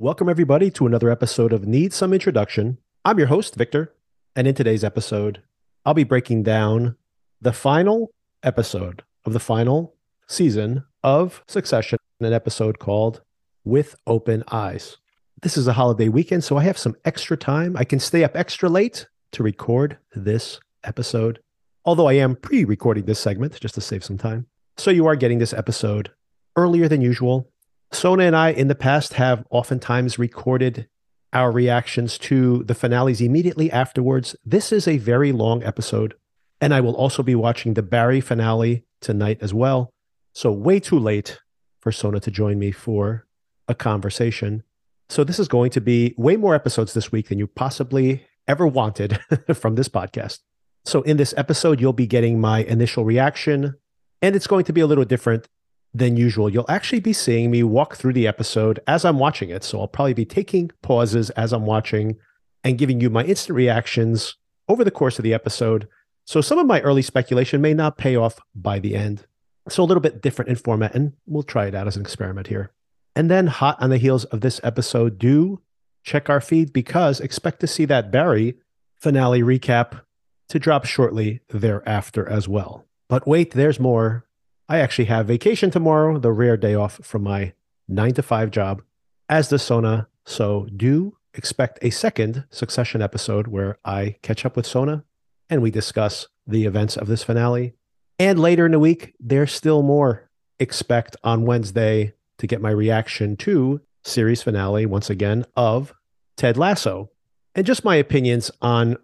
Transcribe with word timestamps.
Welcome, 0.00 0.28
everybody, 0.28 0.70
to 0.70 0.86
another 0.86 1.10
episode 1.10 1.52
of 1.52 1.66
Need 1.66 1.92
Some 1.92 2.12
Introduction. 2.12 2.78
I'm 3.04 3.18
your 3.18 3.26
host, 3.26 3.56
Victor, 3.56 3.92
and 4.36 4.46
in 4.46 4.54
today's 4.54 4.84
episode, 4.84 5.42
I'll 5.84 5.92
be 5.92 6.04
breaking 6.04 6.44
down 6.44 6.94
the 7.42 7.52
final 7.52 8.12
episode 8.44 9.02
of 9.24 9.32
the 9.32 9.40
final 9.40 9.96
season 10.28 10.84
of 11.02 11.42
Succession, 11.48 11.98
an 12.20 12.32
episode 12.32 12.78
called 12.78 13.22
With 13.64 13.96
Open 14.06 14.44
Eyes. 14.52 14.98
This 15.42 15.56
is 15.56 15.66
a 15.66 15.72
holiday 15.72 16.08
weekend, 16.08 16.44
so 16.44 16.56
I 16.56 16.62
have 16.62 16.78
some 16.78 16.94
extra 17.04 17.36
time. 17.36 17.76
I 17.76 17.82
can 17.82 17.98
stay 17.98 18.22
up 18.22 18.36
extra 18.36 18.68
late 18.68 19.08
to 19.32 19.42
record 19.42 19.98
this 20.14 20.60
episode, 20.84 21.40
although 21.84 22.06
I 22.06 22.12
am 22.12 22.36
pre 22.36 22.64
recording 22.64 23.06
this 23.06 23.18
segment 23.18 23.58
just 23.58 23.74
to 23.74 23.80
save 23.80 24.04
some 24.04 24.16
time. 24.16 24.46
So 24.76 24.92
you 24.92 25.08
are 25.08 25.16
getting 25.16 25.40
this 25.40 25.52
episode 25.52 26.12
earlier 26.54 26.86
than 26.86 27.00
usual 27.00 27.50
Sona 27.90 28.24
and 28.24 28.36
I 28.36 28.50
in 28.50 28.68
the 28.68 28.74
past 28.74 29.14
have 29.14 29.46
oftentimes 29.50 30.18
recorded 30.18 30.88
our 31.32 31.50
reactions 31.50 32.18
to 32.18 32.62
the 32.64 32.74
finales 32.74 33.20
immediately 33.20 33.70
afterwards. 33.70 34.36
This 34.44 34.72
is 34.72 34.86
a 34.86 34.98
very 34.98 35.32
long 35.32 35.62
episode, 35.62 36.14
and 36.60 36.74
I 36.74 36.80
will 36.80 36.94
also 36.94 37.22
be 37.22 37.34
watching 37.34 37.74
the 37.74 37.82
Barry 37.82 38.20
finale 38.20 38.84
tonight 39.00 39.38
as 39.40 39.54
well. 39.54 39.92
So, 40.34 40.52
way 40.52 40.80
too 40.80 40.98
late 40.98 41.38
for 41.80 41.92
Sona 41.92 42.20
to 42.20 42.30
join 42.30 42.58
me 42.58 42.72
for 42.72 43.26
a 43.66 43.74
conversation. 43.74 44.62
So, 45.08 45.24
this 45.24 45.38
is 45.38 45.48
going 45.48 45.70
to 45.70 45.80
be 45.80 46.14
way 46.18 46.36
more 46.36 46.54
episodes 46.54 46.94
this 46.94 47.10
week 47.10 47.28
than 47.28 47.38
you 47.38 47.46
possibly 47.46 48.26
ever 48.46 48.66
wanted 48.66 49.18
from 49.54 49.74
this 49.74 49.88
podcast. 49.88 50.40
So, 50.84 51.02
in 51.02 51.16
this 51.16 51.34
episode, 51.36 51.80
you'll 51.80 51.92
be 51.92 52.06
getting 52.06 52.40
my 52.40 52.60
initial 52.60 53.04
reaction, 53.04 53.74
and 54.22 54.36
it's 54.36 54.46
going 54.46 54.64
to 54.64 54.72
be 54.72 54.80
a 54.80 54.86
little 54.86 55.04
different 55.04 55.48
than 55.94 56.16
usual. 56.16 56.50
You'll 56.50 56.66
actually 56.68 57.00
be 57.00 57.12
seeing 57.12 57.50
me 57.50 57.62
walk 57.62 57.96
through 57.96 58.12
the 58.12 58.26
episode 58.26 58.80
as 58.86 59.04
I'm 59.04 59.18
watching 59.18 59.50
it. 59.50 59.64
So 59.64 59.80
I'll 59.80 59.88
probably 59.88 60.14
be 60.14 60.24
taking 60.24 60.70
pauses 60.82 61.30
as 61.30 61.52
I'm 61.52 61.66
watching 61.66 62.16
and 62.62 62.78
giving 62.78 63.00
you 63.00 63.10
my 63.10 63.24
instant 63.24 63.56
reactions 63.56 64.36
over 64.68 64.84
the 64.84 64.90
course 64.90 65.18
of 65.18 65.22
the 65.22 65.34
episode. 65.34 65.88
So 66.26 66.40
some 66.40 66.58
of 66.58 66.66
my 66.66 66.80
early 66.82 67.02
speculation 67.02 67.60
may 67.60 67.74
not 67.74 67.96
pay 67.96 68.16
off 68.16 68.38
by 68.54 68.78
the 68.78 68.94
end. 68.94 69.26
So 69.68 69.82
a 69.82 69.86
little 69.86 70.00
bit 70.00 70.22
different 70.22 70.48
in 70.48 70.56
format, 70.56 70.94
and 70.94 71.12
we'll 71.26 71.42
try 71.42 71.66
it 71.66 71.74
out 71.74 71.86
as 71.86 71.96
an 71.96 72.02
experiment 72.02 72.46
here. 72.46 72.72
And 73.14 73.30
then, 73.30 73.48
hot 73.48 73.76
on 73.80 73.90
the 73.90 73.98
heels 73.98 74.24
of 74.26 74.40
this 74.40 74.60
episode, 74.62 75.18
do 75.18 75.60
check 76.04 76.30
our 76.30 76.40
feed 76.40 76.72
because 76.72 77.20
expect 77.20 77.60
to 77.60 77.66
see 77.66 77.84
that 77.86 78.10
Barry 78.10 78.54
finale 78.96 79.42
recap 79.42 80.00
to 80.48 80.58
drop 80.58 80.84
shortly 80.84 81.40
thereafter 81.48 82.28
as 82.28 82.48
well. 82.48 82.86
But 83.08 83.26
wait, 83.26 83.52
there's 83.52 83.80
more. 83.80 84.24
I 84.68 84.78
actually 84.78 85.06
have 85.06 85.26
vacation 85.26 85.70
tomorrow, 85.70 86.18
the 86.18 86.30
rare 86.30 86.58
day 86.58 86.74
off 86.74 87.00
from 87.02 87.22
my 87.22 87.54
nine 87.88 88.12
to 88.14 88.22
five 88.22 88.50
job, 88.50 88.82
as 89.28 89.48
the 89.48 89.58
Sona. 89.58 90.08
So 90.26 90.66
do 90.76 91.16
expect 91.32 91.78
a 91.80 91.90
second 91.90 92.44
succession 92.50 93.00
episode 93.00 93.46
where 93.46 93.78
I 93.84 94.16
catch 94.22 94.44
up 94.44 94.56
with 94.56 94.66
Sona 94.66 95.04
and 95.48 95.62
we 95.62 95.70
discuss 95.70 96.26
the 96.46 96.66
events 96.66 96.96
of 96.98 97.06
this 97.06 97.24
finale. 97.24 97.74
And 98.18 98.38
later 98.38 98.66
in 98.66 98.72
the 98.72 98.78
week, 98.78 99.14
there's 99.18 99.52
still 99.52 99.82
more. 99.82 100.28
Expect 100.58 101.16
on 101.24 101.46
Wednesday 101.46 102.12
to 102.36 102.46
get 102.46 102.60
my 102.60 102.70
reaction 102.70 103.36
to 103.38 103.80
series 104.04 104.42
finale 104.42 104.84
once 104.84 105.08
again 105.08 105.46
of 105.56 105.94
Ted 106.36 106.56
Lasso 106.56 107.10
and 107.54 107.66
just 107.66 107.84
my 107.84 107.96
opinions 107.96 108.50
on 108.60 108.96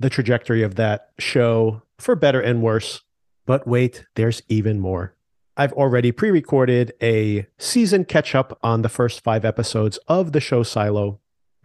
the 0.00 0.10
trajectory 0.10 0.62
of 0.62 0.74
that 0.76 1.10
show 1.18 1.82
for 1.98 2.16
better 2.16 2.40
and 2.40 2.62
worse 2.62 3.02
but 3.46 3.66
wait, 3.66 4.04
there's 4.14 4.42
even 4.48 4.80
more. 4.80 5.14
I've 5.56 5.72
already 5.74 6.12
pre 6.12 6.30
recorded 6.30 6.92
a 7.02 7.46
season 7.58 8.04
catch 8.04 8.34
up 8.34 8.58
on 8.62 8.82
the 8.82 8.88
first 8.88 9.22
five 9.22 9.44
episodes 9.44 9.98
of 10.08 10.32
the 10.32 10.40
show 10.40 10.62
Silo, 10.62 11.20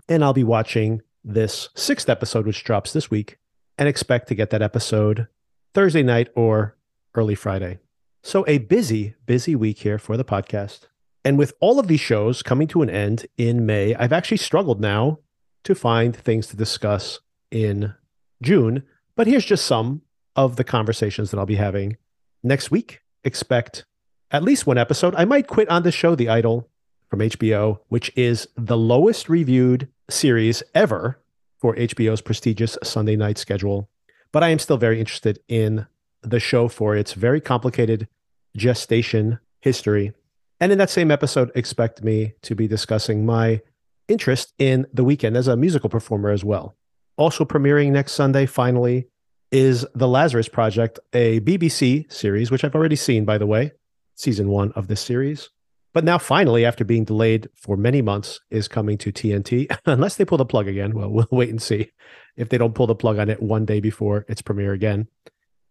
and 0.09 0.23
I'll 0.23 0.33
be 0.33 0.43
watching 0.43 1.01
this 1.23 1.69
sixth 1.75 2.09
episode, 2.09 2.45
which 2.45 2.63
drops 2.63 2.93
this 2.93 3.09
week, 3.09 3.37
and 3.77 3.87
expect 3.87 4.27
to 4.27 4.35
get 4.35 4.49
that 4.49 4.61
episode 4.61 5.27
Thursday 5.73 6.03
night 6.03 6.29
or 6.35 6.75
early 7.15 7.35
Friday. 7.35 7.79
So, 8.23 8.43
a 8.47 8.57
busy, 8.57 9.15
busy 9.25 9.55
week 9.55 9.79
here 9.79 9.97
for 9.97 10.17
the 10.17 10.25
podcast. 10.25 10.87
And 11.23 11.37
with 11.37 11.53
all 11.59 11.79
of 11.79 11.87
these 11.87 11.99
shows 11.99 12.41
coming 12.41 12.67
to 12.69 12.81
an 12.81 12.89
end 12.89 13.25
in 13.37 13.65
May, 13.65 13.95
I've 13.95 14.13
actually 14.13 14.37
struggled 14.37 14.81
now 14.81 15.19
to 15.63 15.75
find 15.75 16.15
things 16.15 16.47
to 16.47 16.57
discuss 16.57 17.19
in 17.51 17.93
June. 18.41 18.83
But 19.15 19.27
here's 19.27 19.45
just 19.45 19.65
some 19.65 20.01
of 20.37 20.55
the 20.55 20.63
conversations 20.63 21.31
that 21.31 21.37
I'll 21.37 21.45
be 21.45 21.55
having 21.55 21.97
next 22.43 22.71
week. 22.71 23.01
Expect 23.23 23.83
at 24.31 24.43
least 24.43 24.65
one 24.65 24.77
episode. 24.77 25.15
I 25.15 25.25
might 25.25 25.47
quit 25.47 25.67
on 25.69 25.83
the 25.83 25.91
show, 25.91 26.15
The 26.15 26.29
Idol 26.29 26.69
from 27.09 27.19
HBO, 27.19 27.79
which 27.87 28.11
is 28.15 28.47
the 28.55 28.77
lowest 28.77 29.27
reviewed 29.27 29.89
series 30.09 30.63
ever 30.75 31.19
for 31.57 31.75
HBO's 31.75 32.21
prestigious 32.21 32.77
Sunday 32.83 33.15
night 33.15 33.37
schedule. 33.37 33.89
But 34.31 34.43
I 34.43 34.49
am 34.49 34.59
still 34.59 34.77
very 34.77 34.99
interested 34.99 35.39
in 35.47 35.87
the 36.21 36.39
show 36.39 36.67
for 36.67 36.95
its 36.95 37.13
very 37.13 37.41
complicated 37.41 38.07
gestation 38.55 39.39
history. 39.61 40.13
And 40.59 40.71
in 40.71 40.77
that 40.77 40.89
same 40.89 41.11
episode, 41.11 41.51
expect 41.55 42.03
me 42.03 42.33
to 42.41 42.55
be 42.55 42.67
discussing 42.67 43.25
my 43.25 43.61
interest 44.07 44.53
in 44.57 44.87
The 44.93 45.03
Weeknd 45.03 45.35
as 45.35 45.47
a 45.47 45.57
musical 45.57 45.89
performer 45.89 46.29
as 46.29 46.43
well. 46.43 46.75
Also 47.15 47.45
premiering 47.45 47.91
next 47.91 48.13
Sunday, 48.13 48.45
finally, 48.45 49.07
is 49.51 49.85
The 49.95 50.07
Lazarus 50.07 50.49
Project, 50.49 50.99
a 51.13 51.39
BBC 51.41 52.11
series, 52.11 52.51
which 52.51 52.63
I've 52.63 52.75
already 52.75 52.95
seen, 52.95 53.25
by 53.25 53.37
the 53.37 53.45
way, 53.45 53.71
season 54.15 54.49
one 54.49 54.71
of 54.73 54.87
this 54.87 55.01
series. 55.01 55.49
But 55.93 56.03
now, 56.03 56.17
finally, 56.17 56.65
after 56.65 56.83
being 56.83 57.05
delayed 57.05 57.49
for 57.55 57.77
many 57.77 58.01
months, 58.01 58.39
is 58.49 58.67
coming 58.67 58.97
to 58.99 59.11
TNT. 59.11 59.75
Unless 59.85 60.17
they 60.17 60.25
pull 60.25 60.37
the 60.37 60.45
plug 60.45 60.67
again. 60.67 60.93
Well, 60.93 61.09
we'll 61.09 61.27
wait 61.31 61.49
and 61.49 61.61
see 61.61 61.91
if 62.35 62.49
they 62.49 62.57
don't 62.57 62.75
pull 62.75 62.87
the 62.87 62.95
plug 62.95 63.17
on 63.19 63.29
it 63.29 63.41
one 63.41 63.65
day 63.65 63.79
before 63.79 64.25
its 64.27 64.41
premiere 64.41 64.73
again. 64.73 65.07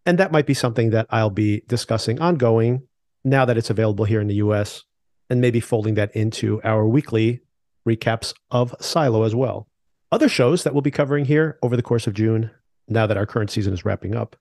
And 0.05 0.19
that 0.19 0.33
might 0.33 0.47
be 0.47 0.55
something 0.55 0.91
that 0.91 1.07
I'll 1.11 1.31
be 1.31 1.63
discussing 1.69 2.21
ongoing 2.21 2.87
now 3.25 3.45
that 3.45 3.59
it's 3.59 3.71
available 3.71 4.05
here 4.05 4.21
in 4.21 4.29
the 4.29 4.37
US, 4.37 4.85
and 5.29 5.41
maybe 5.41 5.61
folding 5.61 5.95
that 5.95 6.15
into 6.15 6.61
our 6.63 6.87
weekly 6.87 7.41
recaps 7.87 8.33
of 8.51 8.75
Silo 8.81 9.25
as 9.25 9.35
well. 9.35 9.69
Other 10.13 10.29
shows 10.29 10.63
that 10.63 10.73
we'll 10.73 10.83
be 10.83 10.93
covering 10.93 11.25
here 11.25 11.59
over 11.63 11.77
the 11.77 11.83
course 11.83 12.07
of 12.07 12.15
June 12.15 12.51
now 12.89 13.07
that 13.07 13.17
our 13.17 13.27
current 13.27 13.51
season 13.51 13.73
is 13.73 13.85
wrapping 13.85 14.15
up. 14.15 14.37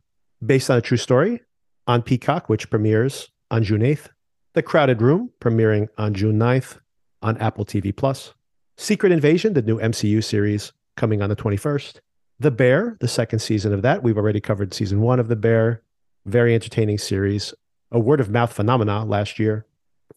Based 0.46 0.70
on 0.70 0.78
a 0.78 0.82
true 0.82 0.98
story 0.98 1.42
on 1.88 2.02
Peacock, 2.02 2.50
which 2.50 2.70
premieres 2.70 3.30
on 3.52 3.64
June 3.64 3.82
8th. 3.82 4.10
The 4.54 4.64
Crowded 4.64 5.02
Room, 5.02 5.32
premiering 5.40 5.88
on 5.98 6.14
June 6.14 6.40
9th 6.40 6.80
on 7.22 7.38
Apple 7.38 7.66
TV 7.66 7.96
Plus. 7.96 8.34
Secret 8.78 9.12
Invasion, 9.12 9.54
the 9.54 9.62
new 9.62 9.80
MCU 9.80 10.24
series, 10.24 10.72
coming 10.96 11.22
on 11.22 11.30
the 11.30 11.36
21st. 11.36 12.00
The 12.40 12.52
Bear, 12.52 12.98
the 13.00 13.08
second 13.08 13.40
season 13.40 13.74
of 13.74 13.82
that. 13.82 14.04
We've 14.04 14.18
already 14.18 14.42
covered 14.42 14.74
season 14.74 15.02
one 15.02 15.20
of 15.20 15.28
The 15.28 15.36
Bear. 15.36 15.82
Very 16.26 16.54
entertaining 16.54 16.98
series. 16.98 17.54
A 17.92 18.00
word 18.00 18.20
of 18.20 18.30
mouth 18.30 18.52
phenomena 18.52 19.06
last 19.06 19.40
year. 19.40 19.66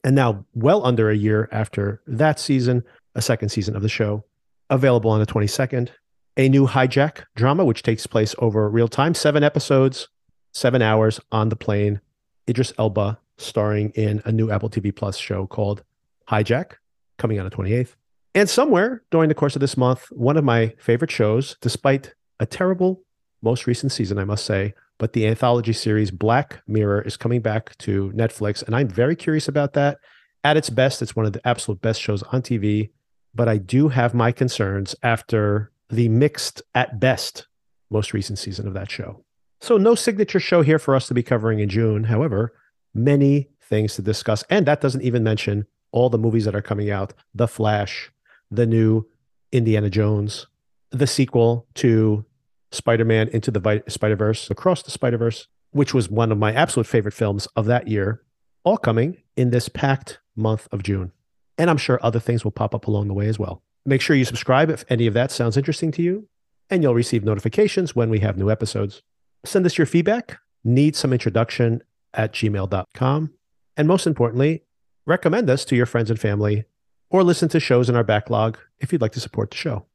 And 0.05 0.15
now, 0.15 0.45
well 0.55 0.85
under 0.85 1.11
a 1.11 1.17
year 1.17 1.49
after 1.53 2.01
that 2.07 2.39
season, 2.41 2.85
a 3.15 3.23
second 3.23 3.51
season 3.51 3.77
of 3.77 3.83
the 3.83 3.89
show, 3.89 4.25
available 4.71 5.11
on 5.11 5.21
the 5.21 5.27
22nd 5.27 5.91
a 6.39 6.49
new 6.49 6.67
hijack 6.67 7.25
drama, 7.35 7.65
which 7.65 7.83
takes 7.83 8.07
place 8.07 8.35
over 8.39 8.71
real 8.71 8.89
time, 8.89 9.13
seven 9.13 9.43
episodes, 9.43 10.09
seven 10.53 10.81
hours 10.81 11.21
on 11.33 11.49
the 11.49 11.57
plane. 11.57 12.01
Idris 12.49 12.73
Elba 12.79 13.19
starring 13.37 13.91
in 13.91 14.23
a 14.25 14.33
new 14.33 14.51
Apple 14.51 14.71
TV 14.71 14.95
Plus 14.95 15.19
show 15.19 15.47
called 15.47 15.83
Hijack, 16.31 16.75
coming 17.19 17.39
on 17.39 17.45
the 17.45 17.55
28th. 17.55 17.97
And 18.35 18.49
somewhere 18.49 19.03
during 19.11 19.29
the 19.29 19.35
course 19.35 19.57
of 19.57 19.61
this 19.61 19.77
month, 19.77 20.07
one 20.11 20.37
of 20.37 20.45
my 20.45 20.75
favorite 20.79 21.11
shows, 21.11 21.57
despite 21.61 22.15
a 22.39 22.47
terrible 22.47 23.03
most 23.43 23.67
recent 23.67 23.93
season, 23.93 24.19
I 24.19 24.25
must 24.25 24.45
say, 24.45 24.75
but 24.99 25.13
the 25.13 25.27
anthology 25.27 25.73
series 25.73 26.11
Black 26.11 26.63
Mirror 26.67 27.03
is 27.03 27.17
coming 27.17 27.41
back 27.41 27.77
to 27.79 28.13
Netflix. 28.15 28.63
And 28.63 28.75
I'm 28.75 28.89
very 28.89 29.17
curious 29.17 29.49
about 29.49 29.73
that. 29.75 29.99
At 30.45 30.57
its 30.57 30.71
best, 30.71 31.03
it's 31.03 31.17
one 31.17 31.27
of 31.27 31.33
the 31.33 31.47
absolute 31.47 31.81
best 31.81 32.01
shows 32.01 32.23
on 32.25 32.43
TV. 32.43 32.91
But 33.35 33.49
I 33.49 33.59
do 33.59 33.89
have 33.89 34.15
my 34.15 34.33
concerns 34.33 34.95
after 35.03 35.71
the 35.91 36.09
mixed 36.09 36.63
at 36.75 37.01
best 37.01 37.47
most 37.91 38.13
recent 38.13 38.39
season 38.39 38.67
of 38.67 38.75
that 38.75 38.91
show. 38.91 39.25
So, 39.61 39.77
no 39.77 39.95
signature 39.95 40.41
show 40.41 40.63
here 40.63 40.79
for 40.79 40.95
us 40.95 41.09
to 41.09 41.15
be 41.15 41.23
covering 41.23 41.59
in 41.59 41.69
June. 41.69 42.05
However, 42.05 42.53
many 42.95 43.49
things 43.63 43.95
to 43.97 44.03
discuss. 44.03 44.45
And 44.51 44.67
that 44.67 44.81
doesn't 44.81 45.03
even 45.03 45.23
mention 45.23 45.67
all 45.91 46.11
the 46.11 46.19
movies 46.19 46.45
that 46.45 46.55
are 46.55 46.63
coming 46.63 46.91
out 46.91 47.15
The 47.35 47.49
Flash, 47.49 48.11
the 48.51 48.67
new 48.67 49.07
Indiana 49.53 49.91
Jones, 49.91 50.47
the 50.91 51.07
sequel 51.07 51.67
to 51.75 52.25
Spider 52.71 53.05
Man 53.05 53.29
Into 53.29 53.51
the 53.51 53.83
Spider 53.89 54.17
Verse, 54.17 54.51
Across 54.51 54.83
the 54.83 54.91
Spider 54.91 55.19
Verse, 55.19 55.49
which 55.71 55.95
was 55.95 56.11
one 56.11 56.33
of 56.33 56.39
my 56.39 56.53
absolute 56.53 56.87
favorite 56.87 57.15
films 57.15 57.47
of 57.57 57.67
that 57.67 57.89
year, 57.89 58.23
all 58.65 58.77
coming 58.77 59.23
in 59.37 59.51
this 59.51 59.69
packed 59.69 60.21
month 60.37 60.69
of 60.73 60.83
June. 60.83 61.13
And 61.57 61.69
I'm 61.71 61.77
sure 61.77 61.99
other 62.03 62.21
things 62.21 62.45
will 62.45 62.51
pop 62.51 62.75
up 62.75 62.87
along 62.87 63.09
the 63.09 63.15
way 63.15 63.27
as 63.27 63.39
well. 63.39 63.63
Make 63.87 64.01
sure 64.01 64.17
you 64.17 64.25
subscribe 64.25 64.71
if 64.71 64.85
any 64.89 65.07
of 65.07 65.15
that 65.15 65.31
sounds 65.31 65.57
interesting 65.57 65.91
to 65.93 66.03
you, 66.03 66.29
and 66.71 66.83
you'll 66.83 66.95
receive 66.95 67.25
notifications 67.25 67.97
when 67.97 68.11
we 68.11 68.21
have 68.21 68.37
new 68.37 68.51
episodes. 68.51 69.03
Send 69.45 69.65
us 69.67 69.79
your 69.79 69.87
feedback, 69.87 70.39
need 70.65 70.97
some 70.97 71.13
introduction 71.13 71.83
at 72.15 72.33
gmail.com. 72.33 73.33
And 73.77 73.89
most 73.89 74.07
importantly, 74.07 74.65
recommend 75.07 75.49
us 75.49 75.65
to 75.67 75.77
your 75.77 75.87
friends 75.87 76.11
and 76.11 76.19
family 76.19 76.65
or 77.11 77.23
listen 77.23 77.49
to 77.51 77.61
shows 77.61 77.89
in 77.89 77.97
our 77.97 78.05
backlog 78.05 78.59
if 78.81 78.93
you'd 78.93 79.01
like 79.01 79.13
to 79.13 79.21
support 79.21 79.51
the 79.51 79.57
show. 79.57 79.87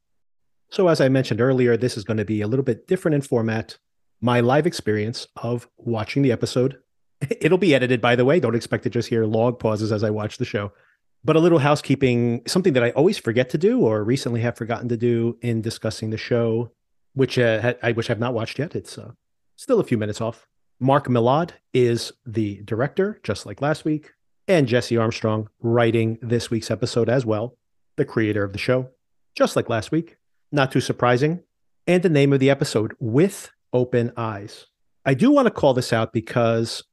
So, 0.70 0.88
as 0.88 1.00
I 1.00 1.10
mentioned 1.10 1.40
earlier, 1.40 1.78
this 1.78 1.98
is 1.98 2.04
going 2.04 2.18
to 2.18 2.26
be 2.26 2.42
a 2.42 2.48
little 2.48 2.66
bit 2.66 2.88
different 2.88 3.16
in 3.16 3.22
format. 3.22 3.78
My 4.22 4.40
live 4.40 4.66
experience 4.66 5.28
of 5.36 5.68
watching 5.78 6.24
the 6.24 6.32
episode. 6.32 6.80
It'll 7.42 7.58
be 7.58 7.76
edited, 7.76 8.02
by 8.02 8.16
the 8.16 8.26
way. 8.26 8.40
Don't 8.40 8.56
expect 8.56 8.84
to 8.84 8.90
just 8.90 9.10
hear 9.10 9.26
log 9.26 9.60
pauses 9.60 9.92
as 9.92 10.04
I 10.04 10.10
watch 10.10 10.38
the 10.38 10.46
show. 10.46 10.72
But 11.26 11.36
a 11.36 11.40
little 11.40 11.60
housekeeping, 11.60 12.42
something 12.48 12.74
that 12.74 12.84
I 12.84 12.92
always 12.92 13.18
forget 13.18 13.50
to 13.52 13.58
do 13.58 13.82
or 13.82 14.04
recently 14.04 14.42
have 14.42 14.58
forgotten 14.58 14.90
to 14.90 14.98
do 14.98 15.38
in 15.42 15.62
discussing 15.62 16.10
the 16.10 16.18
show, 16.18 16.72
which 17.14 17.40
uh, 17.40 17.76
I 17.82 17.94
which 17.94 18.10
I've 18.10 18.20
not 18.20 18.34
watched 18.34 18.60
yet. 18.60 18.76
It's 18.76 18.98
uh, 18.98 19.12
still 19.56 19.80
a 19.80 19.86
few 19.86 19.98
minutes 19.98 20.20
off. 20.20 20.48
Mark 20.80 21.08
Mylod 21.08 21.52
is 21.74 22.12
the 22.26 22.62
director, 22.66 23.20
just 23.24 23.46
like 23.46 23.62
last 23.62 23.86
week, 23.86 24.12
and 24.48 24.68
Jesse 24.68 24.98
Armstrong 24.98 25.48
writing 25.62 26.18
this 26.22 26.52
week's 26.52 26.70
episode 26.70 27.08
as 27.08 27.26
well, 27.26 27.58
the 27.96 28.04
creator 28.04 28.44
of 28.44 28.52
the 28.52 28.60
show, 28.60 28.90
just 29.36 29.56
like 29.56 29.70
last 29.70 29.92
week. 29.92 30.18
Not 30.52 30.72
too 30.72 30.82
surprising. 30.82 31.42
And 31.88 32.04
the 32.04 32.10
name 32.10 32.34
of 32.34 32.40
the 32.40 32.50
episode, 32.50 32.94
With 33.00 33.52
Open 33.72 34.12
Eyes. 34.16 34.68
I 35.06 35.14
do 35.14 35.32
want 35.32 35.48
to 35.48 35.52
call 35.52 35.74
this 35.74 35.92
out 35.92 36.14
because 36.14 36.84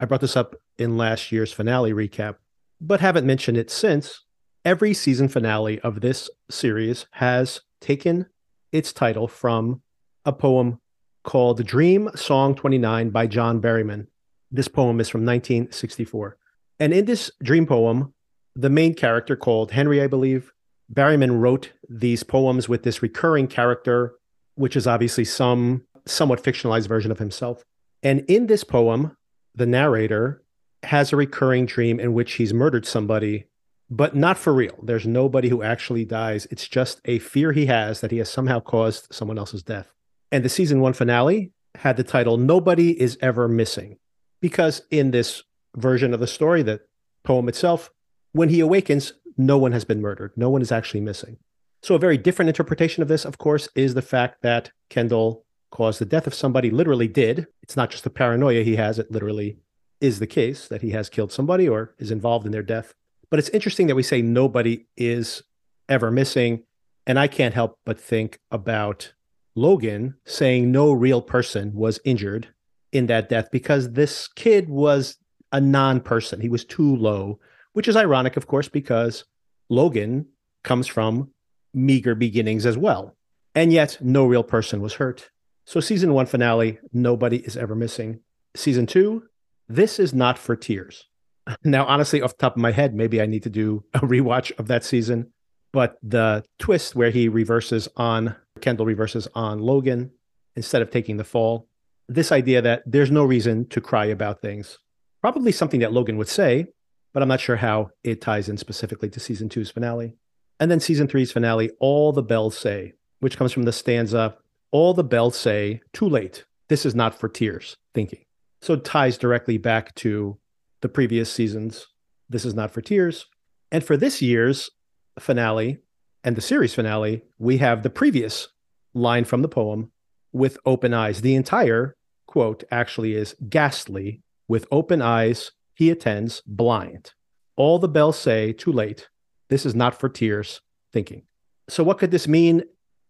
I 0.00 0.04
brought 0.04 0.20
this 0.20 0.36
up 0.36 0.56
in 0.78 0.96
last 0.96 1.32
year's 1.32 1.52
finale 1.52 1.92
recap, 1.92 2.36
but 2.80 3.00
haven't 3.00 3.26
mentioned 3.26 3.56
it 3.56 3.70
since. 3.70 4.24
Every 4.64 4.94
season 4.94 5.28
finale 5.28 5.78
of 5.80 6.00
this 6.00 6.30
series 6.50 7.06
has 7.12 7.60
taken 7.80 8.26
its 8.72 8.92
title 8.92 9.28
from 9.28 9.82
a 10.24 10.32
poem 10.32 10.80
called 11.22 11.64
Dream 11.66 12.10
Song 12.14 12.54
29 12.54 13.10
by 13.10 13.26
John 13.26 13.60
Berryman. 13.60 14.06
This 14.50 14.68
poem 14.68 15.00
is 15.00 15.08
from 15.08 15.22
1964. 15.22 16.36
And 16.80 16.92
in 16.92 17.04
this 17.04 17.30
dream 17.42 17.66
poem, 17.66 18.14
the 18.54 18.70
main 18.70 18.94
character 18.94 19.36
called 19.36 19.72
Henry, 19.72 20.00
I 20.00 20.06
believe, 20.06 20.52
Berryman 20.92 21.40
wrote 21.40 21.72
these 21.88 22.22
poems 22.22 22.68
with 22.68 22.82
this 22.82 23.02
recurring 23.02 23.48
character, 23.48 24.14
which 24.54 24.76
is 24.76 24.86
obviously 24.86 25.24
some 25.24 25.84
somewhat 26.06 26.42
fictionalized 26.42 26.86
version 26.86 27.10
of 27.10 27.18
himself. 27.18 27.64
And 28.02 28.20
in 28.28 28.46
this 28.46 28.64
poem, 28.64 29.16
the 29.54 29.66
narrator 29.66 30.43
has 30.84 31.12
a 31.12 31.16
recurring 31.16 31.66
dream 31.66 31.98
in 32.00 32.12
which 32.12 32.34
he's 32.34 32.54
murdered 32.54 32.86
somebody, 32.86 33.46
but 33.90 34.14
not 34.14 34.38
for 34.38 34.52
real. 34.52 34.78
There's 34.82 35.06
nobody 35.06 35.48
who 35.48 35.62
actually 35.62 36.04
dies. 36.04 36.46
It's 36.50 36.68
just 36.68 37.00
a 37.04 37.18
fear 37.18 37.52
he 37.52 37.66
has 37.66 38.00
that 38.00 38.10
he 38.10 38.18
has 38.18 38.30
somehow 38.30 38.60
caused 38.60 39.12
someone 39.12 39.38
else's 39.38 39.62
death. 39.62 39.92
And 40.32 40.44
the 40.44 40.48
season 40.48 40.80
one 40.80 40.92
finale 40.92 41.52
had 41.76 41.96
the 41.96 42.04
title 42.04 42.36
Nobody 42.36 43.00
is 43.00 43.18
Ever 43.20 43.48
Missing. 43.48 43.98
Because 44.40 44.82
in 44.90 45.10
this 45.10 45.42
version 45.76 46.12
of 46.12 46.20
the 46.20 46.26
story, 46.26 46.62
the 46.62 46.80
poem 47.24 47.48
itself, 47.48 47.90
when 48.32 48.48
he 48.48 48.60
awakens, 48.60 49.12
no 49.36 49.58
one 49.58 49.72
has 49.72 49.84
been 49.84 50.00
murdered. 50.00 50.32
No 50.36 50.50
one 50.50 50.62
is 50.62 50.72
actually 50.72 51.00
missing. 51.00 51.38
So, 51.82 51.94
a 51.94 51.98
very 51.98 52.16
different 52.16 52.48
interpretation 52.48 53.02
of 53.02 53.08
this, 53.08 53.24
of 53.24 53.38
course, 53.38 53.68
is 53.74 53.94
the 53.94 54.02
fact 54.02 54.42
that 54.42 54.70
Kendall 54.88 55.44
caused 55.70 56.00
the 56.00 56.06
death 56.06 56.26
of 56.26 56.34
somebody, 56.34 56.70
literally 56.70 57.08
did. 57.08 57.46
It's 57.62 57.76
not 57.76 57.90
just 57.90 58.04
the 58.04 58.10
paranoia 58.10 58.62
he 58.62 58.76
has, 58.76 58.98
it 58.98 59.10
literally 59.10 59.58
is 60.04 60.18
the 60.18 60.26
case 60.26 60.68
that 60.68 60.82
he 60.82 60.90
has 60.90 61.08
killed 61.08 61.32
somebody 61.32 61.66
or 61.66 61.94
is 61.98 62.10
involved 62.10 62.44
in 62.44 62.52
their 62.52 62.62
death. 62.62 62.92
But 63.30 63.38
it's 63.38 63.48
interesting 63.48 63.86
that 63.86 63.94
we 63.94 64.02
say 64.02 64.20
nobody 64.20 64.84
is 64.98 65.42
ever 65.88 66.10
missing. 66.10 66.62
And 67.06 67.18
I 67.18 67.26
can't 67.26 67.54
help 67.54 67.78
but 67.86 67.98
think 67.98 68.38
about 68.50 69.14
Logan 69.54 70.16
saying 70.26 70.70
no 70.70 70.92
real 70.92 71.22
person 71.22 71.72
was 71.72 72.00
injured 72.04 72.48
in 72.92 73.06
that 73.06 73.30
death 73.30 73.48
because 73.50 73.92
this 73.92 74.28
kid 74.28 74.68
was 74.68 75.16
a 75.52 75.60
non 75.60 76.00
person. 76.02 76.42
He 76.42 76.50
was 76.50 76.66
too 76.66 76.96
low, 76.96 77.40
which 77.72 77.88
is 77.88 77.96
ironic, 77.96 78.36
of 78.36 78.46
course, 78.46 78.68
because 78.68 79.24
Logan 79.70 80.26
comes 80.64 80.86
from 80.86 81.30
meager 81.72 82.14
beginnings 82.14 82.66
as 82.66 82.76
well. 82.76 83.16
And 83.54 83.72
yet, 83.72 83.96
no 84.02 84.26
real 84.26 84.44
person 84.44 84.82
was 84.82 84.94
hurt. 84.94 85.30
So, 85.64 85.80
season 85.80 86.12
one 86.12 86.26
finale, 86.26 86.78
nobody 86.92 87.38
is 87.38 87.56
ever 87.56 87.74
missing. 87.74 88.20
Season 88.54 88.84
two, 88.84 89.24
this 89.68 89.98
is 89.98 90.12
not 90.14 90.38
for 90.38 90.56
tears. 90.56 91.04
Now, 91.62 91.84
honestly, 91.84 92.22
off 92.22 92.38
the 92.38 92.40
top 92.40 92.56
of 92.56 92.62
my 92.62 92.72
head, 92.72 92.94
maybe 92.94 93.20
I 93.20 93.26
need 93.26 93.42
to 93.42 93.50
do 93.50 93.84
a 93.92 94.00
rewatch 94.00 94.58
of 94.58 94.66
that 94.68 94.82
season. 94.82 95.30
But 95.72 95.98
the 96.02 96.42
twist 96.58 96.94
where 96.94 97.10
he 97.10 97.28
reverses 97.28 97.86
on 97.96 98.34
Kendall 98.60 98.86
reverses 98.86 99.28
on 99.34 99.58
Logan 99.58 100.12
instead 100.56 100.80
of 100.80 100.90
taking 100.90 101.16
the 101.16 101.24
fall. 101.24 101.68
This 102.08 102.32
idea 102.32 102.62
that 102.62 102.82
there's 102.86 103.10
no 103.10 103.24
reason 103.24 103.68
to 103.68 103.80
cry 103.80 104.06
about 104.06 104.40
things. 104.40 104.78
Probably 105.20 105.52
something 105.52 105.80
that 105.80 105.92
Logan 105.92 106.16
would 106.16 106.28
say, 106.28 106.68
but 107.12 107.22
I'm 107.22 107.28
not 107.28 107.40
sure 107.40 107.56
how 107.56 107.90
it 108.02 108.20
ties 108.20 108.48
in 108.48 108.56
specifically 108.56 109.08
to 109.10 109.20
season 109.20 109.48
two's 109.48 109.70
finale. 109.70 110.16
And 110.60 110.70
then 110.70 110.80
season 110.80 111.08
three's 111.08 111.32
finale, 111.32 111.70
All 111.80 112.12
the 112.12 112.22
Bells 112.22 112.56
Say, 112.56 112.92
which 113.20 113.36
comes 113.36 113.52
from 113.52 113.64
the 113.64 113.72
stanza, 113.72 114.36
All 114.70 114.94
the 114.94 115.04
bells 115.04 115.36
say, 115.36 115.80
too 115.92 116.08
late. 116.08 116.44
This 116.68 116.86
is 116.86 116.94
not 116.94 117.18
for 117.18 117.28
tears, 117.28 117.76
thinking. 117.94 118.24
So 118.64 118.72
it 118.72 118.82
ties 118.82 119.18
directly 119.18 119.58
back 119.58 119.94
to 119.96 120.38
the 120.80 120.88
previous 120.88 121.30
seasons. 121.30 121.86
This 122.30 122.46
is 122.46 122.54
not 122.54 122.70
for 122.70 122.80
tears. 122.80 123.26
And 123.70 123.84
for 123.84 123.94
this 123.94 124.22
year's 124.22 124.70
finale, 125.18 125.80
and 126.24 126.34
the 126.34 126.40
series 126.40 126.72
finale, 126.72 127.24
we 127.38 127.58
have 127.58 127.82
the 127.82 127.90
previous 127.90 128.48
line 128.94 129.26
from 129.26 129.42
the 129.42 129.50
poem 129.50 129.92
with 130.32 130.56
open 130.64 130.94
eyes. 130.94 131.20
The 131.20 131.34
entire 131.34 131.94
quote 132.26 132.64
actually 132.70 133.14
is 133.14 133.36
ghastly. 133.50 134.22
With 134.48 134.66
open 134.72 135.02
eyes, 135.02 135.50
he 135.74 135.90
attends 135.90 136.40
blind. 136.46 137.12
All 137.56 137.78
the 137.78 137.86
bells 137.86 138.18
say, 138.18 138.54
too 138.54 138.72
late. 138.72 139.10
This 139.50 139.66
is 139.66 139.74
not 139.74 140.00
for 140.00 140.08
tears, 140.08 140.62
thinking. 140.90 141.24
So, 141.68 141.84
what 141.84 141.98
could 141.98 142.12
this 142.12 142.26
mean? 142.26 142.62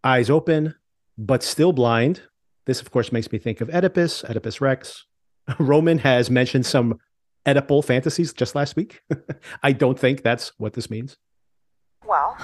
Eyes 0.03 0.31
open, 0.31 0.75
but 1.17 1.45
still 1.45 1.73
blind. 1.73 2.23
This, 2.67 2.81
of 2.81 2.91
course, 2.91 3.13
makes 3.13 3.31
me 3.31 3.39
think 3.39 3.61
of 3.61 3.71
Oedipus, 3.71 4.25
Oedipus 4.25 4.61
Rex. 4.61 5.05
Roman 5.59 5.99
has 5.99 6.31
mentioned 6.31 6.67
some 6.67 6.99
Oedipal 7.47 7.85
fantasies 7.85 8.33
just 8.33 8.55
last 8.55 8.77
week. 8.77 9.03
I 9.63 9.73
don't 9.73 9.99
think 9.99 10.23
that's 10.23 10.53
what 10.59 10.73
this 10.73 10.91
means. 10.91 11.19
Well, 12.07 12.37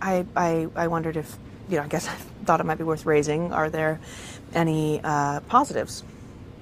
I, 0.00 0.24
I, 0.34 0.68
I 0.74 0.86
wondered 0.88 1.16
if, 1.16 1.36
you 1.68 1.76
know, 1.76 1.82
I 1.82 1.88
guess 1.88 2.08
I 2.08 2.14
thought 2.44 2.60
it 2.60 2.64
might 2.64 2.78
be 2.78 2.84
worth 2.84 3.06
raising. 3.06 3.52
Are 3.52 3.70
there 3.70 4.00
any 4.54 5.00
uh, 5.04 5.40
positives 5.40 6.04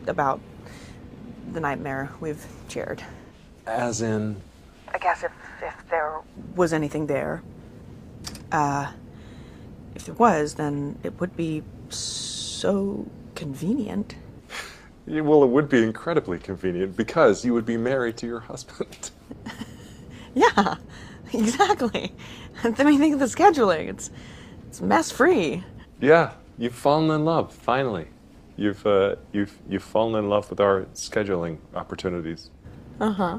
about 0.06 0.41
the 1.52 1.61
nightmare 1.61 2.11
we've 2.20 2.44
shared? 2.69 3.02
As 3.67 4.02
in? 4.02 4.40
I 4.93 4.99
guess 4.99 5.23
if, 5.23 5.32
if 5.62 5.75
there 5.88 6.20
was 6.55 6.73
anything 6.73 7.06
there. 7.06 7.43
Uh, 8.52 8.93
if 9.94 10.06
there 10.06 10.14
was, 10.14 10.55
then 10.55 10.99
it 11.02 11.21
would 11.21 11.37
be 11.37 11.62
so 11.88 13.07
convenient. 13.35 14.16
Yeah, 15.06 15.20
well, 15.20 15.42
it 15.42 15.49
would 15.49 15.68
be 15.68 15.82
incredibly 15.82 16.38
convenient 16.38 16.96
because 16.96 17.44
you 17.44 17.52
would 17.52 17.66
be 17.66 17.76
married 17.76 18.16
to 18.18 18.26
your 18.26 18.40
husband. 18.40 19.11
yeah, 20.34 20.76
exactly. 21.32 22.14
I 22.64 22.84
mean, 22.84 22.99
think 22.99 23.14
of 23.14 23.20
the 23.20 23.26
scheduling. 23.26 23.88
It's 23.88 24.11
it's 24.68 24.80
mess 24.80 25.11
free. 25.11 25.62
Yeah, 26.00 26.32
you've 26.58 26.75
fallen 26.75 27.11
in 27.11 27.25
love 27.25 27.52
finally. 27.52 28.08
You've 28.56 28.87
uh, 28.87 29.16
you've 29.32 29.58
you've 29.68 29.82
fallen 29.82 30.23
in 30.23 30.30
love 30.30 30.49
with 30.49 30.61
our 30.61 30.84
scheduling 30.94 31.58
opportunities. 31.75 32.50
Uh 32.99 33.12
huh. 33.12 33.38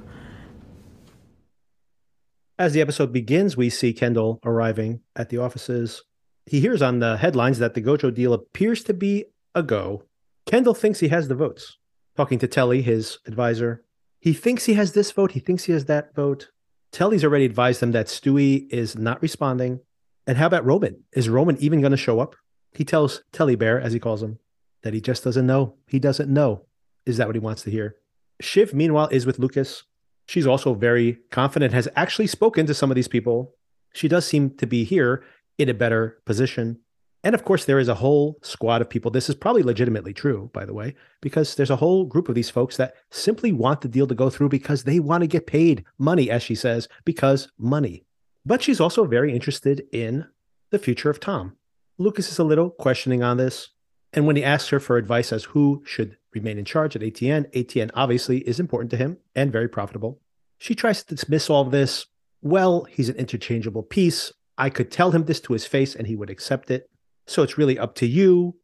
As 2.58 2.74
the 2.74 2.82
episode 2.82 3.12
begins, 3.12 3.58
we 3.58 3.70
see 3.70 3.92
Kendall 3.92 4.40
arriving 4.46 5.02
at 5.16 5.30
the 5.30 5.40
offices. 5.40 6.04
He 6.46 6.62
hears 6.62 6.82
on 6.82 7.00
the 7.00 7.18
headlines 7.18 7.60
that 7.60 7.74
the 7.74 7.82
Gojo 7.82 8.14
deal 8.14 8.34
appears 8.34 8.84
to 8.86 8.94
be 8.94 9.26
a 9.54 9.64
go. 9.64 10.04
Kendall 10.46 10.74
thinks 10.74 11.00
he 11.00 11.08
has 11.08 11.28
the 11.28 11.36
votes. 11.36 11.78
Talking 12.16 12.40
to 12.40 12.48
Telly, 12.48 12.82
his 12.82 13.18
advisor, 13.26 13.84
he 14.20 14.34
thinks 14.34 14.66
he 14.66 14.76
has 14.76 14.94
this 14.94 15.12
vote. 15.12 15.32
He 15.34 15.40
thinks 15.40 15.66
he 15.66 15.74
has 15.74 15.86
that 15.86 16.16
vote. 16.16 16.50
Telly's 16.92 17.24
already 17.24 17.46
advised 17.46 17.82
them 17.82 17.92
that 17.92 18.08
Stewy 18.08 18.72
is 18.72 18.98
not 18.98 19.22
responding. 19.22 19.82
And 20.26 20.38
how 20.38 20.48
about 20.48 20.66
Roman? 20.66 21.04
Is 21.14 21.30
Roman 21.30 21.58
even 21.58 21.82
going 21.82 21.92
to 21.92 21.98
show 21.98 22.20
up? 22.20 22.36
He 22.74 22.84
tells 22.84 23.24
Telly 23.32 23.56
Bear, 23.56 23.80
as 23.80 23.94
he 23.94 24.00
calls 24.00 24.24
him, 24.24 24.40
that 24.84 24.94
he 24.94 25.02
just 25.02 25.24
doesn't 25.24 25.46
know. 25.46 25.76
He 25.88 26.00
doesn't 26.00 26.32
know. 26.32 26.66
Is 27.06 27.18
that 27.18 27.28
what 27.28 27.36
he 27.36 27.40
wants 27.40 27.64
to 27.64 27.72
hear? 27.72 27.96
Shiv, 28.42 28.74
meanwhile, 28.74 29.08
is 29.12 29.26
with 29.26 29.40
Lukas. 29.40 29.84
She's 30.28 30.48
also 30.48 30.74
very 30.74 31.20
confident, 31.32 31.74
has 31.74 31.88
actually 31.96 32.28
spoken 32.28 32.66
to 32.66 32.74
some 32.74 32.92
of 32.92 32.96
these 32.96 33.08
people. 33.08 33.54
She 33.94 34.08
does 34.08 34.26
seem 34.26 34.52
to 34.58 34.66
be 34.66 34.84
here 34.84 35.24
in 35.58 35.70
a 35.70 35.74
better 35.74 36.18
position. 36.26 36.80
And 37.26 37.34
of 37.34 37.44
course, 37.44 37.66
there 37.66 37.80
is 37.80 37.88
a 37.88 37.96
whole 37.96 38.38
squad 38.44 38.82
of 38.82 38.90
people. 38.90 39.10
This 39.10 39.30
is 39.30 39.36
probably 39.36 39.64
legitimately 39.64 40.14
true, 40.14 40.52
by 40.54 40.64
the 40.64 40.76
way, 40.76 40.94
because 41.22 41.56
there's 41.56 41.72
a 41.72 41.76
whole 41.76 42.06
group 42.06 42.30
of 42.30 42.36
these 42.36 42.52
folks 42.52 42.78
that 42.78 42.94
simply 43.10 43.52
want 43.52 43.82
the 43.82 43.88
deal 43.88 44.06
to 44.06 44.14
go 44.14 44.30
through 44.30 44.50
because 44.50 44.84
they 44.84 45.00
want 45.00 45.22
to 45.22 45.28
get 45.28 45.48
paid 45.48 45.84
money, 45.98 46.30
as 46.30 46.44
she 46.44 46.54
says, 46.54 46.88
because 47.04 47.52
money. 47.58 48.06
But 48.46 48.62
she's 48.62 48.80
also 48.80 49.06
very 49.06 49.34
interested 49.34 49.88
in 49.92 50.28
the 50.70 50.78
future 50.78 51.10
of 51.10 51.20
Tom. 51.20 51.58
Lukas 51.98 52.32
is 52.32 52.38
a 52.38 52.44
little 52.44 52.70
questioning 52.70 53.24
on 53.24 53.38
this. 53.38 53.70
And 54.14 54.28
when 54.28 54.36
he 54.36 54.44
asks 54.44 54.70
her 54.70 54.80
for 54.80 54.98
advice 54.98 55.34
as 55.34 55.46
who 55.46 55.82
should 55.84 56.18
remain 56.32 56.60
in 56.60 56.66
charge 56.66 56.96
at 56.96 57.02
ATN, 57.02 57.52
ATN 57.54 57.90
obviously 57.96 58.48
is 58.48 58.60
important 58.60 58.92
to 58.92 58.98
him 58.98 59.18
and 59.36 59.52
very 59.52 59.68
profitable. 59.68 60.22
She 60.60 60.76
tries 60.76 61.04
to 61.04 61.16
dismiss 61.16 61.50
all 61.50 61.64
of 61.64 61.72
this 61.72 62.06
well, 62.44 62.84
he's 62.84 63.10
an 63.10 63.16
interchangeable 63.16 63.82
piece. 63.82 64.32
I 64.56 64.70
could 64.70 64.92
tell 64.92 65.10
him 65.10 65.26
this 65.26 65.42
to 65.42 65.54
his 65.54 65.66
face 65.66 65.96
and 65.96 66.06
he 66.06 66.16
would 66.16 66.30
accept 66.30 66.70
it. 66.70 66.88
So 67.28 67.44
it's 67.44 67.58
really 67.58 67.78
up 67.78 67.96
to 67.96 68.08
you. 68.08 68.56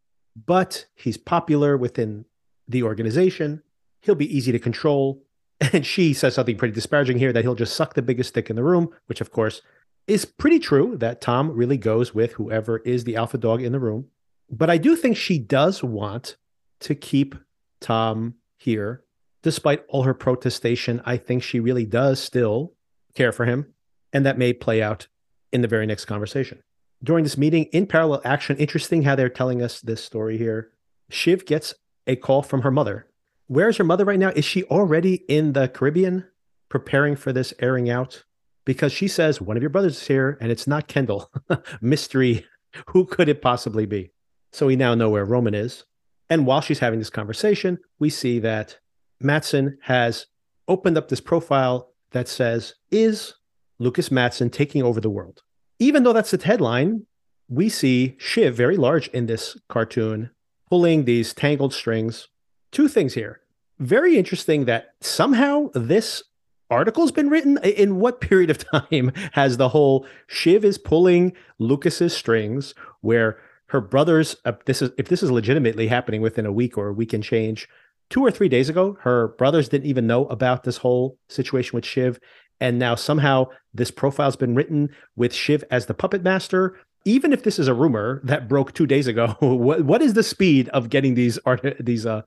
But 0.46 0.86
he's 0.96 1.18
popular 1.18 1.77
within 1.77 2.25
the 2.68 2.84
organization. 2.84 3.63
He'll 4.01 4.15
be 4.15 4.36
easy 4.36 4.51
to 4.51 4.60
control. 4.60 5.24
And 5.74 5.86
she 5.86 6.15
says 6.15 6.34
something 6.34 6.58
pretty 6.58 6.74
disparaging 6.74 7.20
here 7.20 7.32
that 7.32 7.44
he'll 7.44 7.53
just 7.53 7.75
suck 7.75 7.94
the 7.94 8.01
biggest 8.01 8.30
stick 8.30 8.50
in 8.50 8.56
the 8.56 8.63
room, 8.63 8.89
which 9.06 9.22
of 9.22 9.32
course 9.32 9.62
is 10.08 10.25
pretty 10.25 10.58
true 10.58 10.98
that 10.98 11.22
Tom 11.22 11.51
really 11.51 11.77
goes 11.77 12.15
with 12.15 12.34
whoever 12.34 12.80
is 12.80 13.03
the 13.03 13.15
alpha 13.15 13.38
dog 13.38 13.62
in 13.62 13.72
the 13.72 13.80
room. 13.80 14.08
But 14.50 14.72
I 14.72 14.77
do 14.77 14.96
think 14.96 15.15
she 15.15 15.38
does 15.38 15.84
want 15.84 16.36
to 16.80 16.96
keep 16.96 17.36
Tom 17.80 18.36
here. 18.58 19.03
Despite 19.44 19.84
all 19.88 20.03
her 20.03 20.13
protestation, 20.13 21.01
I 21.06 21.18
think 21.18 21.44
she 21.44 21.60
really 21.60 21.86
does 21.86 22.20
still 22.20 22.74
care 23.13 23.32
for 23.32 23.46
him. 23.46 23.74
And 24.12 24.25
that 24.25 24.38
may 24.38 24.53
play 24.53 24.82
out 24.82 25.08
in 25.51 25.62
the 25.62 25.68
very 25.68 25.86
next 25.86 26.06
conversation. 26.06 26.63
During 27.03 27.24
this 27.24 27.38
meeting 27.38 27.65
in 27.65 27.88
parallel 27.88 28.22
action, 28.24 28.58
interesting 28.58 29.03
how 29.03 29.15
they're 29.15 29.29
telling 29.29 29.62
us 29.62 29.81
this 29.81 30.03
story 30.03 30.38
here. 30.38 30.72
Shiv 31.10 31.46
gets 31.46 31.74
a 32.08 32.15
call 32.15 32.41
from 32.43 32.62
her 32.62 32.72
mother 32.72 33.08
where's 33.51 33.75
her 33.75 33.84
mother 33.84 34.05
right 34.05 34.17
now? 34.17 34.29
Is 34.29 34.46
she 34.46 34.63
already 34.63 35.15
in 35.27 35.51
the 35.51 35.67
Caribbean 35.67 36.25
preparing 36.70 37.17
for 37.17 37.34
this 37.34 37.53
airing 37.60 37.89
out? 37.89 38.24
Because 38.63 38.93
she 38.93 39.10
says 39.10 39.41
one 39.41 39.58
of 39.58 39.63
your 39.63 39.70
brothers 39.70 39.98
is 39.98 40.08
here 40.08 40.38
and 40.39 40.50
it's 40.50 40.67
not 40.67 40.88
Kendall. 40.88 41.29
Mystery. 41.81 42.46
Who 42.91 43.05
could 43.05 43.27
it 43.27 43.41
possibly 43.41 43.86
be? 43.86 44.12
So 44.53 44.67
we 44.67 44.77
now 44.77 44.96
know 44.96 45.10
where 45.10 45.25
Roman 45.25 45.53
is. 45.53 45.84
And 46.29 46.46
while 46.46 46.62
she's 46.62 46.79
having 46.79 47.00
this 47.00 47.10
conversation, 47.10 47.79
we 48.00 48.10
see 48.10 48.39
that 48.39 48.77
Matsson 49.20 49.77
has 49.81 50.27
opened 50.70 50.98
up 50.98 51.10
this 51.10 51.20
profile 51.20 51.91
that 52.12 52.29
says, 52.29 52.75
Is 52.89 53.34
Lukas 53.79 54.12
Matsson 54.12 54.50
taking 54.50 54.81
over 54.81 55.01
the 55.01 55.10
world? 55.10 55.41
Even 55.82 56.04
though 56.04 56.14
that's 56.14 56.30
the 56.30 56.46
headline, 56.46 57.08
we 57.50 57.68
see 57.68 58.16
Shiv 58.20 58.56
very 58.56 58.78
large 58.78 59.08
in 59.08 59.26
this 59.26 59.58
cartoon 59.68 60.30
pulling 60.70 61.06
these 61.06 61.34
tangled 61.34 61.74
strings. 61.74 62.28
Two 62.72 62.88
things 62.88 63.16
here 63.16 63.42
very 63.80 64.16
interesting 64.16 64.66
that 64.66 64.94
somehow 65.02 65.72
this 65.74 66.22
article's 66.70 67.12
been 67.12 67.32
written. 67.32 67.58
In 67.64 67.96
what 67.96 68.22
period 68.22 68.52
of 68.52 68.60
time 68.72 69.12
has 69.32 69.58
the 69.58 69.70
whole 69.70 70.06
Shiv 70.28 70.64
is 70.64 70.78
pulling 70.78 71.34
Lukas's 71.60 72.16
strings 72.16 72.76
where 73.02 73.40
her 73.68 73.82
brothers 73.82 74.36
uh, 74.46 74.54
this 74.66 74.84
is 74.84 74.92
if 75.00 75.08
this 75.08 75.24
is 75.24 75.32
legitimately 75.32 75.88
happening 75.88 76.22
within 76.22 76.46
a 76.46 76.52
week 76.52 76.78
or 76.78 76.90
a 76.90 76.94
week 76.94 77.12
and 77.12 77.24
change 77.24 77.68
two 78.12 78.22
or 78.22 78.30
three 78.30 78.50
days 78.50 78.68
ago 78.70 78.98
her 79.02 79.30
brothers 79.30 79.70
didn't 79.70 79.88
even 79.88 80.06
know 80.06 80.26
about 80.26 80.64
this 80.64 80.78
whole 80.78 81.18
situation 81.30 81.74
with 81.74 81.86
shiv 81.86 82.20
and 82.62 82.80
now 82.80 82.96
somehow 82.96 83.46
this 83.74 83.91
profile's 83.91 84.38
been 84.38 84.56
written 84.56 84.89
with 85.18 85.34
shiv 85.34 85.63
as 85.70 85.88
the 85.88 85.94
puppet 85.94 86.24
master 86.24 86.77
even 87.03 87.34
if 87.34 87.44
this 87.44 87.58
is 87.58 87.68
a 87.68 87.74
rumor 87.74 88.22
that 88.24 88.48
broke 88.48 88.74
two 88.74 88.88
days 88.88 89.08
ago 89.08 89.36
what, 89.39 89.84
what 89.84 90.01
is 90.01 90.13
the 90.13 90.24
speed 90.24 90.70
of 90.70 90.89
getting 90.89 91.15
these 91.15 91.38
art 91.46 91.75
these 91.80 92.06
uh 92.06 92.22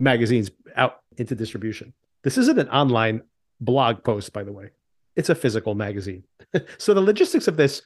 magazines 0.00 0.50
out 0.74 1.00
into 1.18 1.34
distribution. 1.34 1.92
This 2.24 2.38
isn't 2.38 2.58
an 2.58 2.68
online 2.70 3.22
blog 3.60 4.02
post, 4.02 4.32
by 4.32 4.42
the 4.42 4.52
way. 4.52 4.70
It's 5.14 5.28
a 5.28 5.34
physical 5.34 5.74
magazine. 5.74 6.24
so 6.78 6.94
the 6.94 7.00
logistics 7.00 7.46
of 7.46 7.56
this 7.56 7.82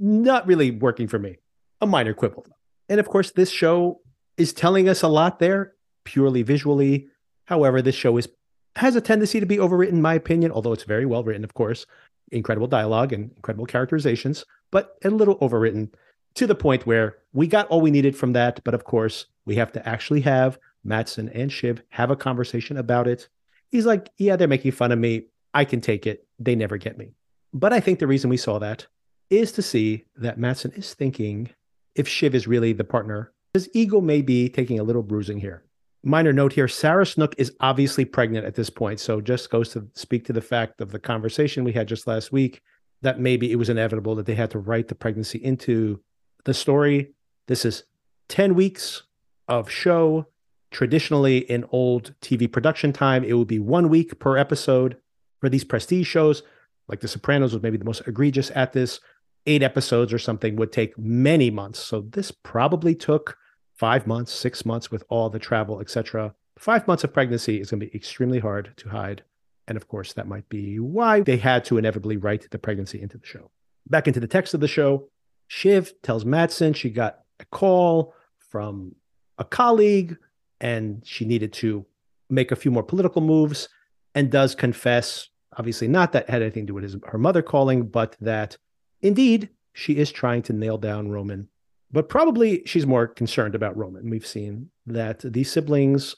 not 0.00 0.46
really 0.46 0.70
working 0.70 1.08
for 1.08 1.18
me. 1.18 1.38
A 1.80 1.86
minor 1.86 2.14
quibble. 2.14 2.46
And 2.88 3.00
of 3.00 3.08
course, 3.08 3.32
this 3.32 3.50
show 3.50 4.00
is 4.36 4.52
telling 4.52 4.88
us 4.88 5.02
a 5.02 5.08
lot 5.08 5.38
there, 5.38 5.74
purely 6.04 6.42
visually. 6.42 7.08
However, 7.44 7.82
this 7.82 7.94
show 7.94 8.16
is 8.16 8.28
has 8.76 8.96
a 8.96 9.00
tendency 9.00 9.40
to 9.40 9.46
be 9.46 9.56
overwritten, 9.56 9.90
in 9.90 10.02
my 10.02 10.14
opinion, 10.14 10.52
although 10.52 10.72
it's 10.72 10.84
very 10.84 11.06
well 11.06 11.24
written, 11.24 11.44
of 11.44 11.54
course. 11.54 11.86
Incredible 12.30 12.66
dialogue 12.66 13.12
and 13.12 13.32
incredible 13.36 13.66
characterizations, 13.66 14.44
but 14.70 14.96
a 15.04 15.10
little 15.10 15.38
overwritten 15.38 15.90
to 16.34 16.46
the 16.46 16.54
point 16.54 16.86
where 16.86 17.16
we 17.32 17.46
got 17.46 17.66
all 17.68 17.80
we 17.80 17.90
needed 17.90 18.16
from 18.16 18.32
that. 18.34 18.62
But 18.64 18.74
of 18.74 18.84
course, 18.84 19.26
we 19.44 19.56
have 19.56 19.72
to 19.72 19.88
actually 19.88 20.20
have 20.22 20.58
Matsson 20.84 21.28
and 21.30 21.50
Shiv 21.50 21.82
have 21.90 22.10
a 22.10 22.16
conversation 22.16 22.76
about 22.76 23.08
it. 23.08 23.28
He's 23.70 23.86
like, 23.86 24.10
Yeah, 24.18 24.36
they're 24.36 24.48
making 24.48 24.72
fun 24.72 24.92
of 24.92 24.98
me. 24.98 25.26
I 25.54 25.64
can 25.64 25.80
take 25.80 26.06
it. 26.06 26.26
They 26.38 26.54
never 26.54 26.76
get 26.76 26.98
me. 26.98 27.12
But 27.52 27.72
I 27.72 27.80
think 27.80 27.98
the 27.98 28.06
reason 28.06 28.30
we 28.30 28.36
saw 28.36 28.58
that 28.58 28.86
is 29.30 29.52
to 29.52 29.62
see 29.62 30.04
that 30.16 30.38
Matsson 30.38 30.72
is 30.72 30.94
thinking 30.94 31.50
if 31.94 32.06
Shiv 32.06 32.34
is 32.34 32.46
really 32.46 32.72
the 32.72 32.84
partner, 32.84 33.32
his 33.54 33.68
ego 33.72 34.00
may 34.00 34.22
be 34.22 34.48
taking 34.48 34.78
a 34.78 34.84
little 34.84 35.02
bruising 35.02 35.40
here. 35.40 35.64
Minor 36.02 36.32
note 36.32 36.52
here 36.52 36.68
Sarah 36.68 37.06
Snook 37.06 37.34
is 37.38 37.52
obviously 37.60 38.04
pregnant 38.04 38.46
at 38.46 38.54
this 38.54 38.70
point. 38.70 39.00
So 39.00 39.20
just 39.20 39.50
goes 39.50 39.70
to 39.70 39.88
speak 39.94 40.24
to 40.26 40.32
the 40.32 40.40
fact 40.40 40.80
of 40.80 40.92
the 40.92 40.98
conversation 40.98 41.64
we 41.64 41.72
had 41.72 41.88
just 41.88 42.06
last 42.06 42.32
week 42.32 42.62
that 43.02 43.20
maybe 43.20 43.52
it 43.52 43.56
was 43.56 43.68
inevitable 43.68 44.14
that 44.16 44.26
they 44.26 44.34
had 44.34 44.50
to 44.52 44.58
write 44.58 44.88
the 44.88 44.94
pregnancy 44.94 45.42
into 45.42 46.00
the 46.44 46.54
story. 46.54 47.14
This 47.46 47.64
is 47.64 47.84
10 48.28 48.54
weeks 48.54 49.02
of 49.48 49.70
show 49.70 50.26
Traditionally, 50.70 51.38
in 51.38 51.64
old 51.70 52.14
TV 52.20 52.50
production 52.50 52.92
time, 52.92 53.24
it 53.24 53.32
would 53.32 53.48
be 53.48 53.58
one 53.58 53.88
week 53.88 54.18
per 54.18 54.36
episode. 54.36 54.96
For 55.40 55.48
these 55.48 55.64
prestige 55.64 56.06
shows, 56.06 56.42
like 56.88 57.00
The 57.00 57.08
Sopranos 57.08 57.54
was 57.54 57.62
maybe 57.62 57.78
the 57.78 57.84
most 57.84 58.06
egregious 58.06 58.50
at 58.54 58.72
this, 58.72 59.00
eight 59.46 59.62
episodes 59.62 60.12
or 60.12 60.18
something 60.18 60.56
would 60.56 60.72
take 60.72 60.98
many 60.98 61.48
months. 61.50 61.78
So 61.78 62.02
this 62.02 62.30
probably 62.30 62.94
took 62.94 63.36
five 63.78 64.06
months, 64.06 64.32
six 64.32 64.66
months 64.66 64.90
with 64.90 65.04
all 65.08 65.30
the 65.30 65.38
travel, 65.38 65.80
etc. 65.80 66.34
Five 66.58 66.86
months 66.88 67.04
of 67.04 67.12
pregnancy 67.12 67.60
is 67.60 67.70
going 67.70 67.80
to 67.80 67.86
be 67.86 67.94
extremely 67.94 68.40
hard 68.40 68.72
to 68.76 68.88
hide. 68.88 69.22
And 69.68 69.76
of 69.76 69.86
course, 69.86 70.12
that 70.14 70.26
might 70.26 70.48
be 70.48 70.80
why 70.80 71.20
they 71.20 71.36
had 71.36 71.64
to 71.66 71.78
inevitably 71.78 72.16
write 72.16 72.50
the 72.50 72.58
pregnancy 72.58 73.00
into 73.00 73.18
the 73.18 73.26
show. 73.26 73.50
Back 73.88 74.08
into 74.08 74.18
the 74.18 74.26
text 74.26 74.52
of 74.52 74.60
the 74.60 74.68
show, 74.68 75.08
Shiv 75.46 75.92
tells 76.02 76.24
Matsson 76.24 76.72
she 76.72 76.90
got 76.90 77.20
a 77.38 77.44
call 77.46 78.14
from 78.38 78.96
a 79.38 79.44
colleague 79.44 80.16
and 80.60 81.02
she 81.06 81.24
needed 81.24 81.52
to 81.54 81.86
make 82.28 82.50
a 82.50 82.56
few 82.56 82.70
more 82.70 82.82
political 82.82 83.22
moves 83.22 83.68
and 84.14 84.30
does 84.30 84.54
confess 84.54 85.28
obviously 85.56 85.88
not 85.88 86.12
that 86.12 86.28
had 86.28 86.42
anything 86.42 86.64
to 86.64 86.70
do 86.70 86.74
with 86.74 86.84
his, 86.84 86.96
her 87.06 87.18
mother 87.18 87.42
calling 87.42 87.86
but 87.86 88.16
that 88.20 88.56
indeed 89.00 89.48
she 89.72 89.96
is 89.96 90.10
trying 90.10 90.42
to 90.42 90.52
nail 90.52 90.76
down 90.76 91.08
roman 91.08 91.48
but 91.90 92.08
probably 92.08 92.62
she's 92.66 92.86
more 92.86 93.06
concerned 93.06 93.54
about 93.54 93.76
roman 93.76 94.10
we've 94.10 94.26
seen 94.26 94.70
that 94.86 95.20
these 95.20 95.50
siblings 95.50 96.14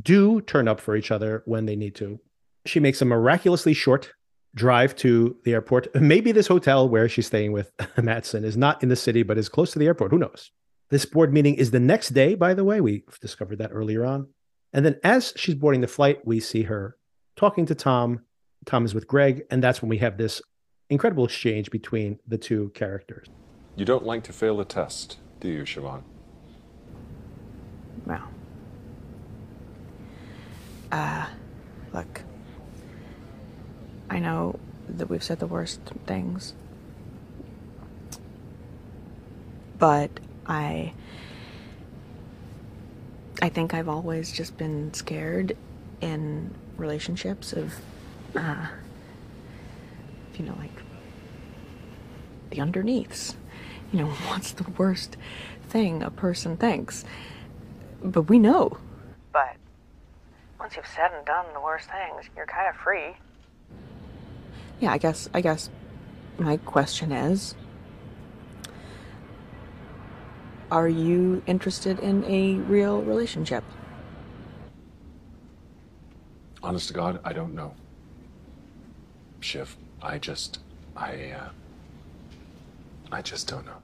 do 0.00 0.40
turn 0.42 0.68
up 0.68 0.80
for 0.80 0.96
each 0.96 1.10
other 1.10 1.42
when 1.46 1.66
they 1.66 1.76
need 1.76 1.94
to 1.94 2.18
she 2.64 2.80
makes 2.80 3.02
a 3.02 3.04
miraculously 3.04 3.72
short 3.72 4.12
drive 4.54 4.94
to 4.94 5.36
the 5.44 5.52
airport 5.52 5.94
maybe 5.94 6.32
this 6.32 6.46
hotel 6.46 6.88
where 6.88 7.08
she's 7.08 7.26
staying 7.26 7.52
with 7.52 7.72
Matsson 7.96 8.44
is 8.44 8.56
not 8.56 8.82
in 8.82 8.88
the 8.88 8.96
city 8.96 9.22
but 9.22 9.38
is 9.38 9.48
close 9.48 9.72
to 9.72 9.78
the 9.78 9.86
airport 9.86 10.10
who 10.10 10.18
knows 10.18 10.50
this 10.92 11.06
board 11.06 11.32
meeting 11.32 11.54
is 11.54 11.70
the 11.70 11.80
next 11.80 12.10
day, 12.10 12.34
by 12.34 12.52
the 12.52 12.64
way. 12.64 12.82
We 12.82 13.04
discovered 13.22 13.56
that 13.60 13.70
earlier 13.72 14.04
on. 14.04 14.28
And 14.74 14.84
then 14.84 15.00
as 15.02 15.32
she's 15.36 15.54
boarding 15.54 15.80
the 15.80 15.88
flight, 15.88 16.18
we 16.26 16.38
see 16.38 16.64
her 16.64 16.98
talking 17.34 17.64
to 17.64 17.74
Tom. 17.74 18.20
Tom 18.66 18.84
is 18.84 18.94
with 18.94 19.08
Greg. 19.08 19.44
And 19.50 19.64
that's 19.64 19.80
when 19.80 19.88
we 19.88 19.96
have 19.98 20.18
this 20.18 20.42
incredible 20.90 21.24
exchange 21.24 21.70
between 21.70 22.18
the 22.28 22.36
two 22.36 22.72
characters. 22.74 23.26
You 23.74 23.84
don't 23.84 24.04
like 24.04 24.22
to 24.24 24.32
fail 24.32 24.60
a 24.60 24.64
test, 24.64 25.18
do 25.40 25.48
you, 25.48 25.62
Siobhan? 25.62 26.02
No. 28.06 28.20
Uh, 30.90 31.26
look, 31.94 32.22
I 34.10 34.18
know 34.18 34.58
that 34.88 35.08
we've 35.08 35.22
said 35.22 35.38
the 35.38 35.46
worst 35.46 35.80
things, 36.06 36.52
but 39.78 40.10
I 40.46 40.92
I 43.40 43.48
think 43.48 43.72
I've 43.72 43.88
always 43.88 44.30
just 44.32 44.56
been 44.58 44.92
scared 44.92 45.56
in 46.02 46.54
relationships 46.76 47.54
of 47.54 47.72
uh, 48.36 48.66
you 50.34 50.44
know 50.44 50.54
like 50.58 50.70
the 52.50 52.60
underneaths. 52.60 53.34
You 53.92 54.00
know, 54.00 54.06
what's 54.28 54.52
the 54.52 54.68
worst 54.72 55.16
thing 55.68 56.02
a 56.02 56.10
person 56.10 56.56
thinks? 56.56 57.04
But 58.02 58.22
we 58.22 58.38
know. 58.38 58.78
But 59.32 59.56
once 60.58 60.76
you've 60.76 60.86
said 60.86 61.12
and 61.16 61.24
done 61.24 61.46
the 61.54 61.60
worst 61.60 61.88
things, 61.88 62.28
you're 62.36 62.46
kind 62.46 62.68
of 62.68 62.76
free. 62.76 63.16
Yeah, 64.80 64.92
I 64.92 64.98
guess 64.98 65.28
I 65.32 65.40
guess 65.40 65.70
my 66.38 66.56
question 66.56 67.12
is 67.12 67.54
are 70.72 70.88
you 70.88 71.42
interested 71.46 71.98
in 71.98 72.24
a 72.24 72.54
real 72.54 73.02
relationship? 73.02 73.62
Honest 76.62 76.88
to 76.88 76.94
God, 76.94 77.20
I 77.24 77.34
don't 77.34 77.54
know. 77.54 77.74
Shiv, 79.40 79.76
I 80.00 80.18
just, 80.18 80.60
I, 80.96 81.32
uh, 81.32 81.50
I 83.12 83.22
just 83.22 83.46
don't 83.46 83.66
know. 83.66 83.76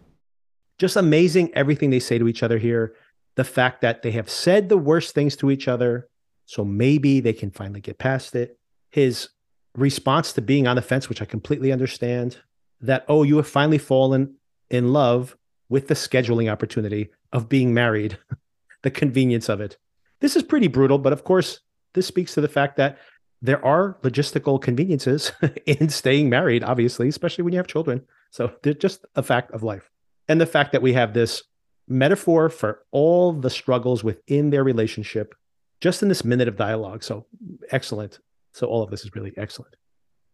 Just 0.79 0.97
amazing 0.97 1.53
everything 1.55 1.91
they 1.91 2.01
say 2.01 2.19
to 2.19 2.29
each 2.29 2.43
other 2.43 2.59
here. 2.59 2.95
The 3.37 3.45
fact 3.45 3.83
that 3.83 4.03
they 4.03 4.11
have 4.13 4.31
said 4.31 4.69
the 4.69 4.79
worst 4.79 5.15
things 5.15 5.37
to 5.37 5.51
each 5.51 5.69
other, 5.69 6.09
so 6.47 6.65
maybe 6.65 7.21
they 7.21 7.35
can 7.35 7.51
finally 7.51 7.81
get 7.81 7.99
past 7.99 8.35
it. 8.35 8.59
His 8.91 9.29
response 9.77 10.33
to 10.33 10.41
being 10.41 10.67
on 10.67 10.77
the 10.77 10.83
fence, 10.83 11.09
which 11.09 11.23
I 11.23 11.27
completely 11.27 11.71
understand, 11.71 12.39
that, 12.81 13.05
oh, 13.07 13.23
you 13.23 13.37
have 13.37 13.47
finally 13.47 13.79
fallen 13.79 14.37
in 14.71 14.93
love 14.93 15.37
with 15.69 15.89
the 15.89 15.95
scheduling 15.95 16.51
opportunity 16.51 17.11
of 17.33 17.49
being 17.49 17.75
married, 17.75 18.19
the 18.83 18.91
convenience 18.91 19.49
of 19.49 19.61
it. 19.61 19.77
This 20.21 20.37
is 20.37 20.43
pretty 20.43 20.69
brutal, 20.69 20.99
but 20.99 21.13
of 21.13 21.25
course, 21.25 21.61
this 21.95 22.07
speaks 22.07 22.35
to 22.35 22.41
the 22.41 22.49
fact 22.49 22.77
that 22.77 22.99
there 23.41 23.65
are 23.65 23.99
logistical 24.03 24.61
conveniences 24.61 25.33
in 25.67 25.91
staying 25.91 26.29
married, 26.29 26.65
obviously, 26.65 27.09
especially 27.09 27.45
when 27.45 27.53
you 27.53 27.59
have 27.59 27.67
children. 27.67 28.03
So 28.31 28.53
they're 28.63 28.75
just 28.75 29.05
a 29.17 29.23
fact 29.23 29.53
of 29.53 29.63
life. 29.63 29.91
And 30.29 30.41
the 30.41 30.47
fact 30.47 30.73
that 30.73 30.83
we 30.83 30.93
have 30.93 31.15
this 31.15 31.43
metaphor 31.89 32.49
for 32.49 32.83
all 32.91 33.33
the 33.33 33.51
struggles 33.51 34.05
within 34.05 34.51
their 34.51 34.63
relationship 34.63 35.35
just 35.81 36.03
in 36.03 36.09
this 36.09 36.25
minute 36.25 36.49
of 36.49 36.57
dialogue. 36.57 37.03
So 37.03 37.27
excellent. 37.71 38.19
So 38.53 38.67
all 38.67 38.83
of 38.83 38.91
this 38.91 39.05
is 39.05 39.15
really 39.15 39.33
excellent. 39.37 39.77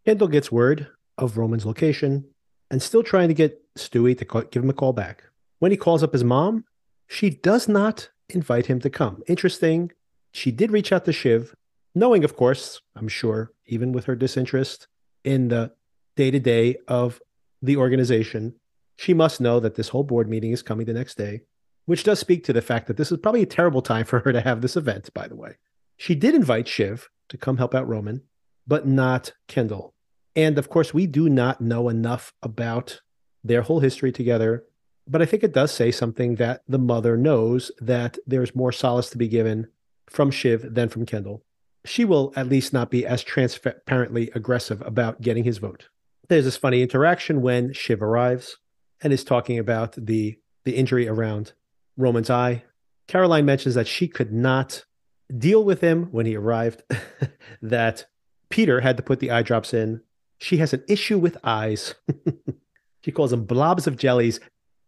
Kendall 0.04 0.28
gets 0.28 0.50
word 0.50 0.88
of 1.18 1.36
Roman's 1.36 1.66
location 1.66 2.24
and 2.70 2.82
still 2.82 3.02
trying 3.02 3.28
to 3.28 3.34
get 3.34 3.60
Stewy 3.76 4.16
to 4.18 4.24
call, 4.24 4.42
give 4.42 4.62
him 4.62 4.70
a 4.70 4.74
call 4.74 4.92
back. 4.92 5.24
When 5.58 5.70
he 5.70 5.76
calls 5.76 6.02
up 6.02 6.12
his 6.12 6.24
mom, 6.24 6.64
she 7.06 7.30
does 7.30 7.68
not 7.68 8.08
invite 8.28 8.66
him 8.66 8.80
to 8.80 8.90
come. 8.90 9.22
Interesting. 9.26 9.92
She 10.32 10.50
did 10.50 10.72
reach 10.72 10.92
out 10.92 11.04
to 11.04 11.12
Shiv, 11.12 11.54
knowing, 11.94 12.24
of 12.24 12.36
course, 12.36 12.80
I'm 12.96 13.08
sure, 13.08 13.52
even 13.66 13.92
with 13.92 14.06
her 14.06 14.16
disinterest 14.16 14.88
in 15.22 15.48
the 15.48 15.72
day 16.16 16.30
to 16.30 16.40
day 16.40 16.76
of 16.88 17.20
the 17.64 17.76
organization, 17.76 18.54
she 18.96 19.14
must 19.14 19.40
know 19.40 19.60
that 19.60 19.74
this 19.74 19.88
whole 19.88 20.04
board 20.04 20.28
meeting 20.28 20.52
is 20.52 20.62
coming 20.62 20.86
the 20.86 20.92
next 20.92 21.16
day, 21.16 21.42
which 21.86 22.04
does 22.04 22.18
speak 22.18 22.44
to 22.44 22.52
the 22.52 22.62
fact 22.62 22.86
that 22.86 22.96
this 22.96 23.10
is 23.10 23.18
probably 23.18 23.42
a 23.42 23.46
terrible 23.46 23.82
time 23.82 24.04
for 24.04 24.20
her 24.20 24.32
to 24.32 24.40
have 24.40 24.60
this 24.60 24.76
event, 24.76 25.12
by 25.14 25.26
the 25.26 25.36
way. 25.36 25.56
She 25.96 26.14
did 26.14 26.34
invite 26.34 26.68
Shiv 26.68 27.08
to 27.28 27.36
come 27.36 27.56
help 27.56 27.74
out 27.74 27.88
Roman, 27.88 28.22
but 28.66 28.86
not 28.86 29.32
Kendall. 29.48 29.94
And 30.36 30.58
of 30.58 30.68
course, 30.68 30.92
we 30.92 31.06
do 31.06 31.28
not 31.28 31.60
know 31.60 31.88
enough 31.88 32.32
about 32.42 33.00
their 33.42 33.62
whole 33.62 33.80
history 33.80 34.10
together. 34.12 34.64
But 35.06 35.22
I 35.22 35.26
think 35.26 35.44
it 35.44 35.52
does 35.52 35.70
say 35.70 35.90
something 35.90 36.36
that 36.36 36.62
the 36.66 36.78
mother 36.78 37.16
knows 37.16 37.70
that 37.78 38.18
there's 38.26 38.54
more 38.54 38.72
solace 38.72 39.10
to 39.10 39.18
be 39.18 39.28
given 39.28 39.68
from 40.08 40.30
Shiv 40.30 40.74
than 40.74 40.88
from 40.88 41.06
Kendall. 41.06 41.44
She 41.84 42.04
will 42.04 42.32
at 42.36 42.48
least 42.48 42.72
not 42.72 42.90
be 42.90 43.06
as 43.06 43.22
transparently 43.22 44.30
aggressive 44.34 44.80
about 44.82 45.20
getting 45.20 45.44
his 45.44 45.58
vote. 45.58 45.88
There's 46.28 46.44
this 46.44 46.56
funny 46.56 46.82
interaction 46.82 47.42
when 47.42 47.72
Shiv 47.72 48.02
arrives 48.02 48.56
and 49.02 49.12
is 49.12 49.24
talking 49.24 49.58
about 49.58 49.94
the 49.96 50.38
the 50.64 50.76
injury 50.76 51.06
around 51.06 51.52
Roman's 51.96 52.30
eye. 52.30 52.64
Caroline 53.06 53.44
mentions 53.44 53.74
that 53.74 53.86
she 53.86 54.08
could 54.08 54.32
not 54.32 54.84
deal 55.36 55.62
with 55.62 55.80
him 55.80 56.04
when 56.10 56.26
he 56.26 56.36
arrived, 56.36 56.82
that 57.62 58.06
Peter 58.48 58.80
had 58.80 58.96
to 58.96 59.02
put 59.02 59.20
the 59.20 59.30
eye 59.30 59.42
drops 59.42 59.74
in. 59.74 60.00
She 60.38 60.56
has 60.58 60.72
an 60.72 60.82
issue 60.88 61.18
with 61.18 61.36
eyes. 61.44 61.94
she 63.04 63.12
calls 63.12 63.30
them 63.30 63.44
blobs 63.44 63.86
of 63.86 63.96
jellies, 63.96 64.40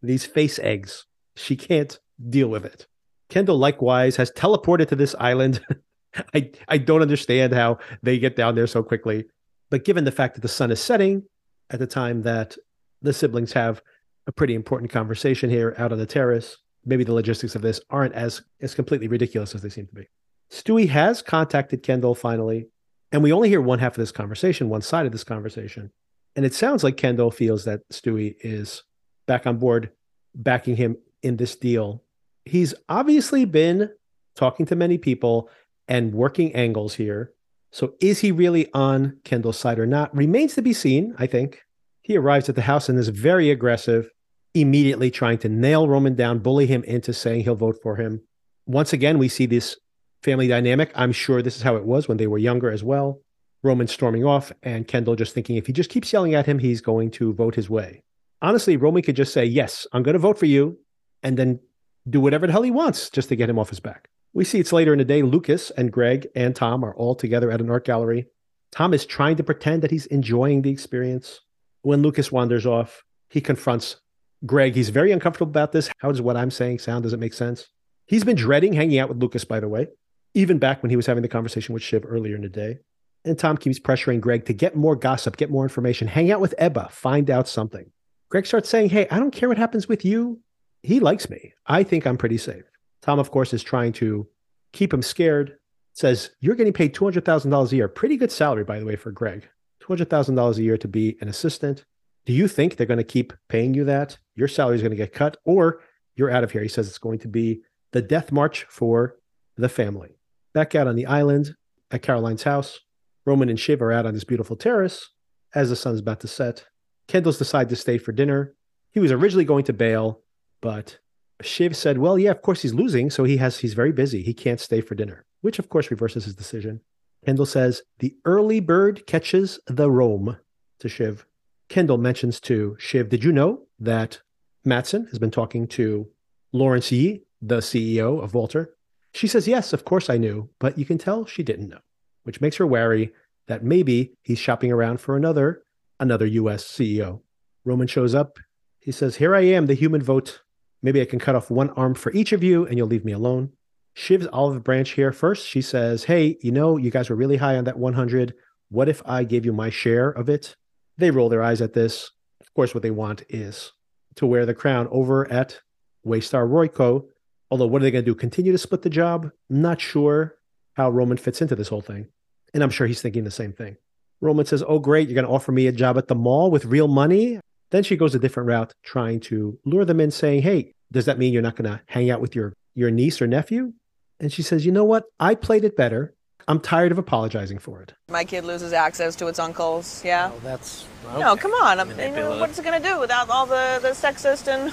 these 0.03 0.25
face 0.25 0.59
eggs. 0.59 1.05
She 1.35 1.57
can't 1.57 1.99
deal 2.29 2.49
with 2.49 2.65
it. 2.65 2.87
Kendall 3.29 3.59
likewise 3.59 4.17
has 4.17 4.31
teleported 4.31 4.89
to 4.89 4.97
this 4.97 5.15
island. 5.19 5.61
I, 6.35 6.51
I 6.69 6.79
don't 6.79 7.03
understand 7.03 7.53
how 7.53 7.79
they 8.03 8.19
get 8.19 8.37
down 8.37 8.55
there 8.55 8.67
so 8.67 8.83
quickly. 8.83 9.27
But 9.71 9.85
given 9.85 10.05
the 10.05 10.13
fact 10.13 10.35
that 10.35 10.41
the 10.43 10.49
sun 10.49 10.71
is 10.71 10.81
setting 10.81 11.25
at 11.71 11.79
the 11.79 11.87
time 11.87 12.23
that 12.23 12.57
the 13.03 13.13
siblings 13.13 13.53
have 13.53 13.83
a 14.27 14.33
pretty 14.33 14.55
important 14.55 14.91
conversation 14.91 15.51
here 15.51 15.75
out 15.79 15.93
on 15.93 15.99
the 15.99 16.07
terrace. 16.07 16.59
Maybe 16.85 17.05
the 17.05 17.15
logistics 17.15 17.55
of 17.55 17.63
this 17.63 17.81
aren't 17.91 18.15
as 18.15 18.43
as 18.61 18.75
completely 18.75 19.09
ridiculous 19.09 19.55
as 19.55 19.63
they 19.63 19.69
seem 19.69 19.87
to 19.87 19.95
be. 19.95 20.09
Stewy 20.51 20.89
has 20.89 21.23
contacted 21.23 21.83
Kendall 21.83 22.15
finally, 22.15 22.69
and 23.13 23.23
we 23.23 23.33
only 23.33 23.49
hear 23.49 23.61
one 23.61 23.79
half 23.79 23.93
of 23.93 24.03
this 24.03 24.13
conversation, 24.13 24.69
one 24.69 24.83
side 24.83 25.07
of 25.07 25.13
this 25.13 25.25
conversation. 25.25 25.91
And 26.37 26.45
it 26.45 26.55
sounds 26.55 26.85
like 26.85 26.97
Kendall 26.97 27.31
feels 27.31 27.65
that 27.65 27.89
Stewy 27.91 28.37
is 28.41 28.83
back 29.27 29.47
on 29.47 29.59
board, 29.59 29.91
backing 30.35 30.77
him 30.77 30.97
in 31.23 31.37
this 31.37 31.57
deal. 31.57 32.05
He's 32.45 32.75
obviously 32.89 33.45
been 33.45 33.91
talking 34.37 34.67
to 34.67 34.77
many 34.77 34.99
people 34.99 35.51
and 35.89 36.15
working 36.15 36.55
angles 36.55 36.95
here. 36.95 37.33
So 37.77 37.93
is 38.01 38.21
he 38.21 38.33
really 38.33 38.73
on 38.73 39.19
Kendall's 39.23 39.59
side 39.59 39.79
or 39.79 39.85
not? 39.85 40.17
Remains 40.17 40.55
to 40.55 40.63
be 40.63 40.73
seen, 40.73 41.15
I 41.19 41.27
think. 41.27 41.61
He 42.01 42.17
arrives 42.17 42.49
at 42.49 42.55
the 42.55 42.63
house 42.63 42.89
and 42.89 42.99
is 42.99 43.11
very 43.11 43.51
aggressive 43.51 44.09
immediately 44.55 45.11
trying 45.11 45.37
to 45.37 45.51
nail 45.51 45.87
Roman 45.87 46.15
down, 46.15 46.39
bully 46.39 46.67
him 46.67 46.83
into 46.85 47.13
saying 47.13 47.43
he'll 47.43 47.55
vote 47.55 47.77
for 47.83 47.97
him. 47.97 48.23
Once 48.65 48.95
again, 48.95 49.19
we 49.19 49.29
see 49.29 49.45
this 49.45 49.77
family 50.23 50.49
dynamic. 50.49 50.91
I'm 50.95 51.13
sure 51.13 51.43
this 51.43 51.57
is 51.57 51.61
how 51.65 51.77
it 51.77 51.85
was 51.85 52.09
when 52.09 52.17
they 52.17 52.27
were 52.27 52.39
younger 52.39 52.71
as 52.71 52.83
well. 52.83 53.21
Roman 53.63 53.89
storming 53.89 54.25
off, 54.25 54.53
and 54.63 54.89
Kendall 54.89 55.15
just 55.15 55.35
thinking 55.35 55.57
if 55.57 55.67
he 55.67 55.75
just 55.75 55.91
keeps 55.91 56.11
yelling 56.11 56.35
at 56.35 56.47
him, 56.47 56.59
he's 56.59 56.81
going 56.81 57.11
to 57.11 57.35
vote 57.35 57.57
his 57.57 57.69
way. 57.69 58.03
Honestly, 58.41 58.79
Roman 58.79 59.03
could 59.03 59.17
just 59.17 59.35
say, 59.35 59.45
Yes, 59.45 59.87
I'm 59.93 60.03
going 60.03 60.15
to 60.15 60.19
vote 60.19 60.39
for 60.39 60.47
you, 60.47 60.79
and 61.23 61.37
then 61.37 61.61
do 62.09 62.23
whatever 62.23 62.47
the 62.47 62.55
hell 62.55 62.63
he 62.63 62.71
wants 62.71 63.11
just 63.11 63.29
to 63.29 63.37
get 63.37 63.51
him 63.51 63.59
off 63.59 63.69
his 63.69 63.81
back. 63.81 64.09
We 64.37 64.45
see 64.45 64.61
it's 64.61 64.75
later 64.75 64.93
in 64.93 64.99
the 64.99 65.05
day. 65.07 65.23
Lukas 65.23 65.71
and 65.79 65.91
Greg 65.91 66.29
and 66.37 66.55
Tom 66.55 66.85
are 66.85 66.95
all 66.95 67.15
together 67.15 67.51
at 67.51 67.63
an 67.63 67.71
art 67.71 67.87
gallery. 67.87 68.27
Tom 68.71 68.93
is 68.93 69.07
trying 69.07 69.37
to 69.37 69.43
pretend 69.43 69.81
that 69.81 69.91
he's 69.91 70.05
enjoying 70.05 70.61
the 70.61 70.71
experience. 70.71 71.41
When 71.81 72.03
Lukas 72.03 72.31
wanders 72.31 72.67
off, 72.67 73.03
he 73.31 73.41
confronts 73.41 73.97
Greg, 74.45 74.75
he's 74.75 74.91
very 74.91 75.11
uncomfortable 75.11 75.49
about 75.49 75.73
this. 75.73 75.89
How 76.01 76.11
does 76.11 76.21
what 76.21 76.37
I'm 76.37 76.51
saying 76.51 76.81
sound? 76.81 77.05
Does 77.05 77.15
it 77.15 77.19
make 77.19 77.33
sense? 77.33 77.69
He's 78.05 78.25
been 78.25 78.37
dreading 78.37 78.75
hanging 78.75 78.99
out 78.99 79.09
with 79.09 79.23
Lukas, 79.23 79.47
by 79.47 79.59
the 79.59 79.69
way, 79.69 79.89
even 80.35 80.59
back 80.59 80.83
when 80.83 80.91
he 80.91 80.97
was 80.97 81.07
having 81.07 81.23
the 81.23 81.29
conversation 81.29 81.73
with 81.73 81.83
Shiv 81.83 82.05
earlier 82.07 82.37
in 82.37 82.43
the 82.43 82.51
day. 82.51 82.81
And 83.25 83.39
Tom 83.39 83.57
keeps 83.57 83.81
pressuring 83.81 84.21
Greg 84.21 84.45
to 84.45 84.53
get 84.53 84.77
more 84.77 84.97
gossip, 84.97 85.39
get 85.39 85.51
more 85.51 85.63
information, 85.63 86.09
hang 86.09 86.31
out 86.31 86.43
with 86.43 86.55
Ebba, 86.59 86.91
find 86.91 87.31
out 87.31 87.49
something. 87.49 87.91
Greg 88.29 88.45
starts 88.45 88.69
saying, 88.69 88.91
Hey, 88.91 89.09
I 89.11 89.19
don't 89.19 89.31
care 89.31 89.49
what 89.49 89.57
happens 89.57 89.89
with 89.89 90.05
you. 90.05 90.41
He 90.83 91.01
likes 91.01 91.31
me. 91.31 91.55
I 91.67 91.85
think 91.85 92.07
I'm 92.07 92.19
pretty 92.19 92.37
safe. 92.37 92.65
Tom, 93.07 93.21
of 93.21 93.31
course, 93.31 93.55
is 93.55 93.63
trying 93.63 93.93
to 93.93 94.27
keep 94.73 94.93
him 94.93 95.01
scared. 95.01 95.59
Says, 95.93 96.31
You're 96.41 96.57
getting 96.57 96.73
paid 96.73 96.93
$200,000 96.93 97.73
a 97.73 97.77
year. 97.77 97.87
Pretty 97.87 98.17
good 98.17 98.33
salary, 98.33 98.65
by 98.65 98.81
the 98.81 98.85
way, 98.85 98.97
for 98.97 99.13
Greg. 99.13 99.49
$200,000 99.85 100.57
a 100.57 100.63
year 100.63 100.77
to 100.77 100.89
be 100.89 101.17
an 101.21 101.29
assistant. 101.29 101.85
Do 102.25 102.33
you 102.33 102.49
think 102.49 102.75
they're 102.75 102.85
going 102.85 102.99
to 102.99 103.05
keep 103.05 103.33
paying 103.49 103.75
you 103.75 103.85
that? 103.85 104.19
Your 104.35 104.49
salary 104.49 104.75
is 104.75 104.83
going 104.83 104.91
to 104.91 104.97
get 104.97 105.13
cut, 105.13 105.37
or 105.45 105.81
you're 106.17 106.33
out 106.33 106.43
of 106.43 106.51
here. 106.51 106.63
He 106.63 106.69
says 106.69 106.89
it's 106.89 106.99
going 106.99 107.21
to 107.21 107.29
be 107.29 107.63
the 107.93 108.03
death 108.03 108.33
march 108.33 108.67
for 108.69 109.15
the 109.57 109.69
family. 109.69 110.19
Back 110.53 110.75
out 110.75 110.89
on 110.89 110.97
the 110.97 111.07
island 111.07 111.55
at 111.93 112.03
Caroline's 112.03 112.43
house, 112.43 112.81
Roman 113.25 113.49
and 113.49 113.61
Shiv 113.61 113.81
are 113.83 113.93
out 113.93 114.07
on 114.07 114.15
this 114.15 114.25
beautiful 114.25 114.57
terrace 114.57 115.11
as 115.55 115.69
the 115.69 115.77
sun's 115.77 116.01
about 116.01 116.19
to 116.21 116.29
set. 116.29 116.65
Kendall's 117.07 117.39
decide 117.39 117.69
to 117.69 117.77
stay 117.77 117.99
for 117.99 118.11
dinner. 118.11 118.57
He 118.91 118.99
was 118.99 119.13
originally 119.13 119.45
going 119.45 119.65
to 119.67 119.73
bail, 119.73 120.23
but 120.61 120.99
Shiv 121.43 121.77
said, 121.77 121.99
"Well, 121.99 122.19
yeah, 122.19 122.31
of 122.31 122.43
course 122.43 122.63
he's 122.63 122.75
losing, 122.75 123.11
so 123.11 123.25
he 123.25 123.37
has 123.37 123.59
he's 123.59 123.75
very 123.75 123.93
busy. 123.93 124.23
He 124.23 124.35
can't 124.35 124.61
stay 124.61 124.81
for 124.81 124.95
dinner." 124.95 125.25
Which 125.43 125.59
of 125.59 125.69
course 125.69 125.91
reverses 125.91 126.25
his 126.25 126.35
decision. 126.35 126.81
Kendall 127.25 127.47
says, 127.47 127.83
"The 127.99 128.17
early 128.25 128.61
bird 128.61 129.07
catches 129.07 129.61
the 129.67 129.91
worm." 129.91 130.37
To 130.81 130.89
Shiv, 130.89 131.27
Kendall 131.69 131.99
mentions 131.99 132.41
to 132.41 132.77
Shiv, 132.79 133.09
did 133.09 133.25
you 133.25 133.33
know 133.33 133.63
that 133.79 134.21
Matsson 134.65 135.07
has 135.07 135.19
been 135.19 135.31
talking 135.31 135.67
to 135.69 136.09
Lawrence 136.53 136.93
Yee, 136.93 137.25
the 137.43 137.59
CEO 137.59 138.23
of 138.23 138.33
Vaulter? 138.33 138.69
She 139.13 139.27
says, 139.27 139.49
yes, 139.49 139.73
of 139.73 139.85
course 139.85 140.11
I 140.11 140.19
knew, 140.19 140.51
but 140.59 140.79
you 140.79 140.85
can 140.85 140.99
tell 140.99 141.25
she 141.25 141.43
didn't 141.43 141.69
know, 141.69 141.81
which 142.25 142.41
makes 142.41 142.57
her 142.57 142.67
wary 142.67 143.13
that 143.49 143.65
maybe 143.65 144.13
he's 144.23 144.39
shopping 144.39 144.71
around 144.71 145.01
for 145.01 145.17
another, 145.17 145.63
another 145.99 146.27
US 146.27 146.65
CEO. 146.65 147.23
Roman 147.65 147.87
shows 147.87 148.15
up. 148.15 148.39
He 148.79 148.93
says, 148.93 149.17
here 149.17 149.35
I 149.35 149.41
am, 149.41 149.67
the 149.67 149.75
human 149.75 150.03
vote. 150.03 150.43
Maybe 150.87 151.01
I 151.01 151.05
can 151.05 151.19
cut 151.19 151.35
off 151.35 151.51
one 151.51 151.71
arm 151.71 151.97
for 151.97 152.13
each 152.13 152.31
of 152.31 152.45
you 152.45 152.65
and 152.65 152.79
you'll 152.79 152.87
leave 152.87 153.05
me 153.05 153.11
alone. 153.11 153.51
Shiv's 153.95 154.29
olive 154.33 154.63
branch 154.63 154.91
here 154.91 155.11
first. 155.11 155.45
She 155.45 155.61
says, 155.61 156.05
hey, 156.05 156.39
you 156.43 156.53
know, 156.53 156.77
you 156.77 156.93
guys 156.93 157.11
were 157.11 157.17
really 157.17 157.39
high 157.39 157.57
on 157.57 157.65
that 157.65 157.77
100. 157.77 158.35
What 158.69 158.89
if 158.89 159.03
I 159.05 159.25
gave 159.25 159.45
you 159.45 159.53
my 159.53 159.69
share 159.69 160.11
of 160.11 160.29
it? 160.29 160.55
They 160.97 161.11
roll 161.11 161.29
their 161.29 161.43
eyes 161.43 161.61
at 161.61 161.73
this. 161.73 162.13
Of 162.41 162.55
course, 162.55 162.73
what 162.73 162.85
they 162.85 162.93
want 162.93 163.25
is 163.29 163.73
to 164.15 164.27
wear 164.27 164.47
the 164.47 164.55
crown 164.55 164.87
over 164.93 165.29
at 165.29 165.59
Waystar 166.07 166.49
Royco. 166.49 167.07
Although, 167.51 167.67
what 167.67 167.83
are 167.83 167.85
they 167.85 167.91
going 167.91 168.05
to 168.05 168.11
do? 168.13 168.15
Continue 168.15 168.53
to 168.53 168.59
split 168.59 168.83
the 168.83 168.89
job? 168.89 169.33
Not 169.51 169.81
sure 169.81 170.37
how 170.75 170.89
Roman 170.91 171.17
fits 171.17 171.43
into 171.43 171.57
this 171.57 171.69
whole 171.69 171.81
thing. 171.81 172.07
And 172.55 172.63
I'm 172.63 172.71
sure 172.71 172.87
he's 172.87 173.03
thinking 173.03 173.25
the 173.25 173.33
same 173.33 173.53
thing. 173.53 173.77
Roman 174.21 174.47
says, 174.47 174.63
Oh, 174.65 174.79
great, 174.79 175.09
you're 175.09 175.17
going 175.17 175.27
to 175.27 175.35
offer 175.35 175.51
me 175.51 175.67
a 175.67 175.73
job 175.73 175.99
at 175.99 176.07
the 176.07 176.15
mall 176.15 176.53
with 176.53 176.65
real 176.65 176.87
money? 176.87 177.41
Then 177.73 177.83
she 177.83 177.97
goes 177.97 178.15
a 178.15 178.21
different 178.21 178.49
route, 178.49 178.73
trying 178.85 179.19
to 179.23 179.59
lure 179.65 179.85
them 179.85 179.99
in, 179.99 180.13
saying, 180.13 180.43
Hey, 180.43 180.75
does 180.93 181.05
that 181.07 181.19
mean 181.19 181.33
you're 181.33 181.43
not 181.43 181.57
going 181.57 181.71
to 181.71 181.81
hang 181.87 182.11
out 182.11 182.21
with 182.21 182.35
your, 182.35 182.55
your 182.75 182.91
niece 182.91 183.21
or 183.21 183.27
nephew? 183.27 183.73
And 184.21 184.33
she 184.33 184.43
says, 184.43 184.65
You 184.65 184.73
know 184.73 184.85
what? 184.85 185.05
I 185.21 185.35
played 185.35 185.65
it 185.65 185.77
better. 185.77 186.15
I'm 186.49 186.61
tired 186.61 186.93
of 186.93 186.99
apologizing 186.99 187.59
for 187.59 187.83
it. 187.83 187.93
My 188.09 188.25
kid 188.25 188.45
loses 188.45 188.73
access 188.73 189.17
to 189.17 189.27
its 189.27 189.39
uncles. 189.39 190.03
Yeah. 190.05 190.29
Well, 190.29 190.39
that's 190.45 190.87
okay. 191.05 191.19
No, 191.19 191.37
come 191.37 191.51
on. 191.53 191.81
I'm, 191.81 191.91
you 191.91 192.11
know, 192.11 192.39
what's 192.39 192.59
it 192.59 192.65
gonna 192.65 192.79
do 192.79 193.01
without 193.01 193.29
all 193.29 193.47
the, 193.47 193.81
the 193.83 193.89
sexist 193.89 194.47
and 194.47 194.73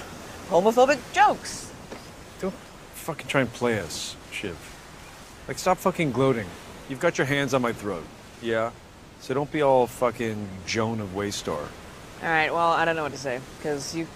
homophobic 0.49 0.99
jokes? 1.13 1.71
Don't 2.39 2.53
fucking 2.93 3.27
try 3.27 3.41
and 3.41 3.51
play 3.51 3.79
us, 3.79 4.15
Shiv. 4.31 4.55
Like, 5.47 5.57
stop 5.57 5.79
fucking 5.79 6.11
gloating. 6.11 6.47
You've 6.89 6.99
got 6.99 7.17
your 7.17 7.25
hands 7.25 7.55
on 7.55 7.61
my 7.63 7.73
throat. 7.73 8.03
Yeah. 8.41 8.71
So 9.19 9.33
don't 9.33 9.51
be 9.51 9.61
all 9.61 9.87
fucking 9.87 10.47
Joan 10.67 10.99
of 10.99 11.09
Waystar. 11.09 11.57
All 11.57 12.29
right, 12.29 12.53
well, 12.53 12.71
I 12.71 12.85
don't 12.85 12.95
know 12.95 13.03
what 13.03 13.13
to 13.13 13.17
say 13.17 13.39
because 13.57 13.95
you, 13.95 14.07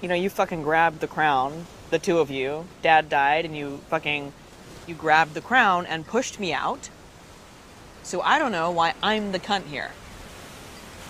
you 0.00 0.08
know, 0.08 0.14
you 0.14 0.30
fucking 0.30 0.62
grabbed 0.62 1.00
the 1.00 1.06
crown, 1.06 1.66
the 1.90 1.98
two 1.98 2.18
of 2.18 2.30
you. 2.30 2.66
Dad 2.82 3.08
died, 3.08 3.44
and 3.44 3.56
you 3.56 3.80
fucking, 3.88 4.32
you 4.86 4.94
grabbed 4.94 5.34
the 5.34 5.40
crown 5.40 5.86
and 5.86 6.06
pushed 6.06 6.38
me 6.38 6.52
out. 6.52 6.90
So 8.02 8.20
I 8.20 8.38
don't 8.38 8.52
know 8.52 8.70
why 8.70 8.94
I'm 9.02 9.32
the 9.32 9.40
cunt 9.40 9.64
here. 9.64 9.90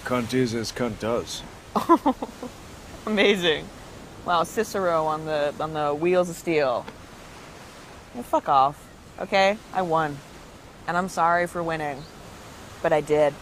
Cunt 0.04 0.32
is 0.32 0.54
as 0.54 0.72
cunt 0.72 0.98
does. 0.98 1.42
Amazing. 3.06 3.68
Wow, 4.24 4.44
Cicero 4.44 5.04
on 5.04 5.24
the 5.24 5.54
on 5.60 5.72
the 5.72 5.94
wheels 5.94 6.30
of 6.30 6.36
steel. 6.36 6.86
Well, 8.14 8.22
fuck 8.22 8.48
off. 8.48 8.88
Okay, 9.20 9.56
I 9.72 9.82
won, 9.82 10.18
and 10.86 10.96
I'm 10.96 11.08
sorry 11.08 11.46
for 11.46 11.62
winning, 11.62 12.02
but 12.82 12.92
I 12.92 13.00
did. 13.00 13.34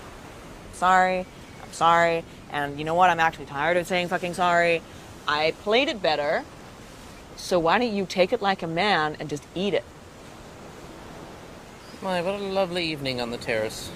Sorry, 0.73 1.21
I'm 1.63 1.73
sorry, 1.73 2.25
and 2.51 2.79
you 2.79 2.85
know 2.85 2.95
what? 2.95 3.09
I'm 3.09 3.21
actually 3.21 3.47
tired 3.47 3.77
of 3.77 3.87
saying 3.87 4.09
fucking 4.09 4.35
sorry. 4.35 4.83
I 5.27 5.53
played 5.63 5.89
it 5.89 6.03
better, 6.03 6.45
so 7.37 7.59
why 7.59 7.79
don't 7.79 7.93
you 7.93 8.07
take 8.07 8.33
it 8.33 8.43
like 8.43 8.63
a 8.63 8.67
man 8.67 9.17
and 9.19 9.29
just 9.29 9.45
eat 9.55 9.75
it? 9.75 9.85
My, 12.03 12.21
what 12.21 12.35
a 12.35 12.39
lovely 12.39 12.85
evening 12.85 13.21
on 13.21 13.31
the 13.31 13.39
terrace. 13.39 13.91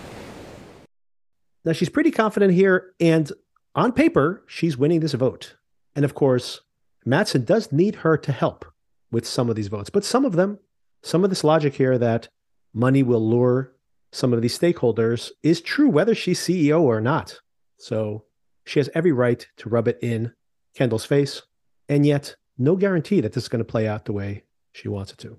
Now 1.64 1.72
she's 1.72 1.90
pretty 1.90 2.10
confident 2.10 2.54
here, 2.54 2.94
and 2.98 3.30
on 3.74 3.92
paper, 3.92 4.42
she's 4.46 4.78
winning 4.78 5.00
this 5.00 5.12
vote. 5.12 5.56
And 5.94 6.04
of 6.04 6.14
course, 6.14 6.60
Matsson 7.04 7.44
does 7.44 7.70
need 7.72 7.96
her 7.96 8.16
to 8.16 8.32
help 8.32 8.64
with 9.10 9.26
some 9.26 9.50
of 9.50 9.56
these 9.56 9.68
votes, 9.68 9.90
but 9.90 10.04
some 10.04 10.24
of 10.24 10.34
them, 10.34 10.58
some 11.02 11.24
of 11.24 11.30
this 11.30 11.44
logic 11.44 11.74
here 11.74 11.98
that 11.98 12.28
money 12.72 13.02
will 13.02 13.26
lure 13.26 13.74
some 14.12 14.32
of 14.32 14.40
these 14.40 14.58
stakeholders 14.58 15.30
is 15.42 15.60
true 15.60 15.88
whether 15.88 16.14
she's 16.14 16.40
CEO 16.40 16.80
or 16.80 17.00
not. 17.00 17.40
So 17.76 18.24
she 18.64 18.80
has 18.80 18.88
every 18.94 19.12
right 19.12 19.46
to 19.58 19.68
rub 19.68 19.88
it 19.88 19.98
in 20.00 20.32
Kendall's 20.74 21.04
face, 21.04 21.42
and 21.88 22.04
yet 22.06 22.36
no 22.56 22.76
guarantee 22.76 23.20
that 23.20 23.32
this 23.32 23.44
is 23.44 23.48
going 23.48 23.64
to 23.64 23.70
play 23.70 23.86
out 23.86 24.04
the 24.04 24.12
way 24.12 24.44
she 24.72 24.88
wants 24.88 25.12
it 25.12 25.18
to. 25.18 25.38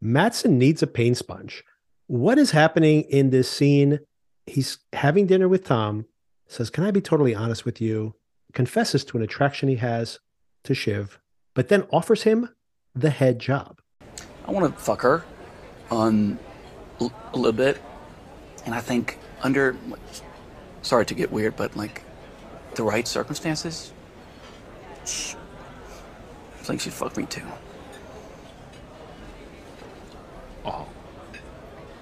Matsson 0.00 0.58
needs 0.58 0.82
a 0.82 0.86
pain 0.86 1.14
sponge. 1.14 1.64
What 2.06 2.38
is 2.38 2.50
happening 2.50 3.02
in 3.02 3.30
this 3.30 3.50
scene? 3.50 4.00
He's 4.46 4.78
having 4.92 5.26
dinner 5.26 5.48
with 5.48 5.64
Tom, 5.64 6.06
says, 6.46 6.70
Can 6.70 6.84
I 6.84 6.90
be 6.90 7.00
totally 7.00 7.34
honest 7.34 7.64
with 7.64 7.80
you? 7.80 8.14
Confesses 8.52 9.04
to 9.06 9.16
an 9.16 9.22
attraction 9.22 9.68
he 9.68 9.76
has 9.76 10.20
to 10.64 10.74
Shiv, 10.74 11.18
but 11.54 11.68
then 11.68 11.86
offers 11.90 12.22
him 12.22 12.48
the 12.94 13.10
head 13.10 13.38
job. 13.38 13.80
I 14.46 14.52
want 14.52 14.72
to 14.72 14.80
fuck 14.80 15.02
her 15.02 15.24
on 15.90 16.38
a 17.00 17.36
little 17.36 17.52
bit, 17.52 17.80
and 18.64 18.74
I 18.74 18.80
think 18.80 19.18
under, 19.42 19.76
sorry 20.82 21.04
to 21.06 21.14
get 21.14 21.32
weird, 21.32 21.56
but 21.56 21.76
like 21.76 22.02
the 22.74 22.84
right 22.84 23.06
circumstances, 23.06 23.92
I 25.06 26.62
think 26.64 26.80
she'd 26.80 26.92
fuck 26.92 27.16
me 27.16 27.26
too. 27.26 27.42
Oh. 30.64 30.86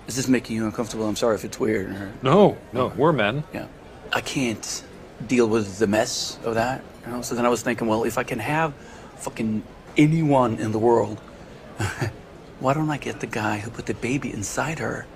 Is 0.06 0.16
this 0.16 0.28
making 0.28 0.56
you 0.56 0.64
uncomfortable? 0.64 1.06
I'm 1.06 1.16
sorry 1.16 1.34
if 1.34 1.44
it's 1.44 1.58
weird. 1.60 1.90
Or, 1.90 2.12
No, 2.22 2.56
no, 2.72 2.88
we're 2.96 3.12
men. 3.12 3.44
yeah, 3.52 3.66
I 4.12 4.20
can't 4.20 4.84
deal 5.26 5.46
with 5.48 5.78
the 5.78 5.86
mess 5.86 6.38
of 6.44 6.54
that. 6.54 6.82
You 7.06 7.12
know? 7.12 7.22
So 7.22 7.34
then 7.34 7.44
I 7.44 7.48
was 7.48 7.62
thinking, 7.62 7.86
well, 7.88 8.04
if 8.04 8.16
I 8.18 8.22
can 8.22 8.38
have 8.38 8.74
fucking 9.16 9.62
anyone 9.96 10.56
in 10.58 10.72
the 10.72 10.78
world, 10.78 11.18
why 12.60 12.72
don't 12.74 12.90
I 12.90 12.96
get 12.98 13.20
the 13.20 13.26
guy 13.26 13.58
who 13.58 13.70
put 13.70 13.86
the 13.86 13.94
baby 13.94 14.32
inside 14.32 14.78
her 14.78 15.06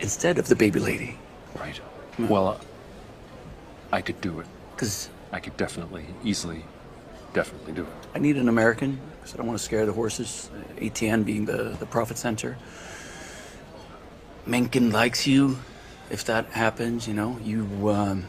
instead 0.00 0.38
of 0.38 0.48
the 0.48 0.56
baby 0.56 0.78
lady? 0.80 1.18
Right. 1.58 1.80
Well, 2.18 2.48
uh, 2.48 2.58
I 3.92 4.00
could 4.00 4.20
do 4.20 4.40
it. 4.40 4.46
Because 4.74 5.08
I 5.32 5.40
could 5.40 5.56
definitely, 5.56 6.06
easily, 6.24 6.64
definitely 7.32 7.72
do 7.72 7.82
it. 7.82 7.88
I 8.14 8.18
need 8.18 8.36
an 8.36 8.48
American 8.48 9.00
because 9.16 9.34
I 9.34 9.36
don't 9.38 9.46
want 9.46 9.58
to 9.58 9.64
scare 9.64 9.86
the 9.86 9.92
horses. 9.92 10.50
ATN 10.76 11.24
being 11.24 11.44
the, 11.44 11.76
the 11.78 11.86
profit 11.86 12.18
center. 12.18 12.58
Mencken 14.46 14.90
likes 14.90 15.26
you. 15.26 15.58
If 16.10 16.24
that 16.24 16.46
happens, 16.46 17.06
you 17.06 17.14
know, 17.14 17.38
you 17.42 17.88
um, 17.88 18.26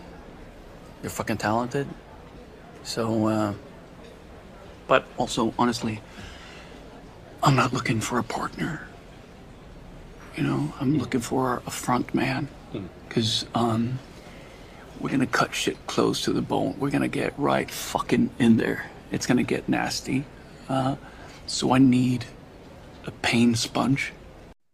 you're 1.01 1.09
fucking 1.09 1.37
talented. 1.37 1.87
So, 2.83 3.27
uh, 3.27 3.53
but 4.87 5.05
also 5.17 5.53
honestly, 5.57 6.01
I'm 7.41 7.55
not 7.55 7.73
looking 7.73 7.99
for 7.99 8.19
a 8.19 8.23
partner. 8.23 8.87
You 10.37 10.43
know, 10.43 10.73
I'm 10.79 10.97
looking 10.97 11.19
for 11.19 11.61
a 11.65 11.71
front 11.71 12.13
man 12.13 12.47
because 13.07 13.45
um, 13.53 13.99
we're 14.99 15.09
gonna 15.09 15.27
cut 15.27 15.53
shit 15.53 15.77
close 15.87 16.23
to 16.23 16.31
the 16.31 16.41
bone. 16.41 16.75
We're 16.79 16.89
gonna 16.89 17.07
get 17.07 17.37
right 17.37 17.69
fucking 17.69 18.29
in 18.39 18.57
there. 18.57 18.89
It's 19.13 19.25
gonna 19.25 19.43
get 19.43 19.69
nasty. 19.69 20.25
Uh, 20.67 20.97
so 21.45 21.73
I 21.73 21.77
need 21.77 22.25
a 23.05 23.11
pain 23.11 23.55
sponge. 23.55 24.11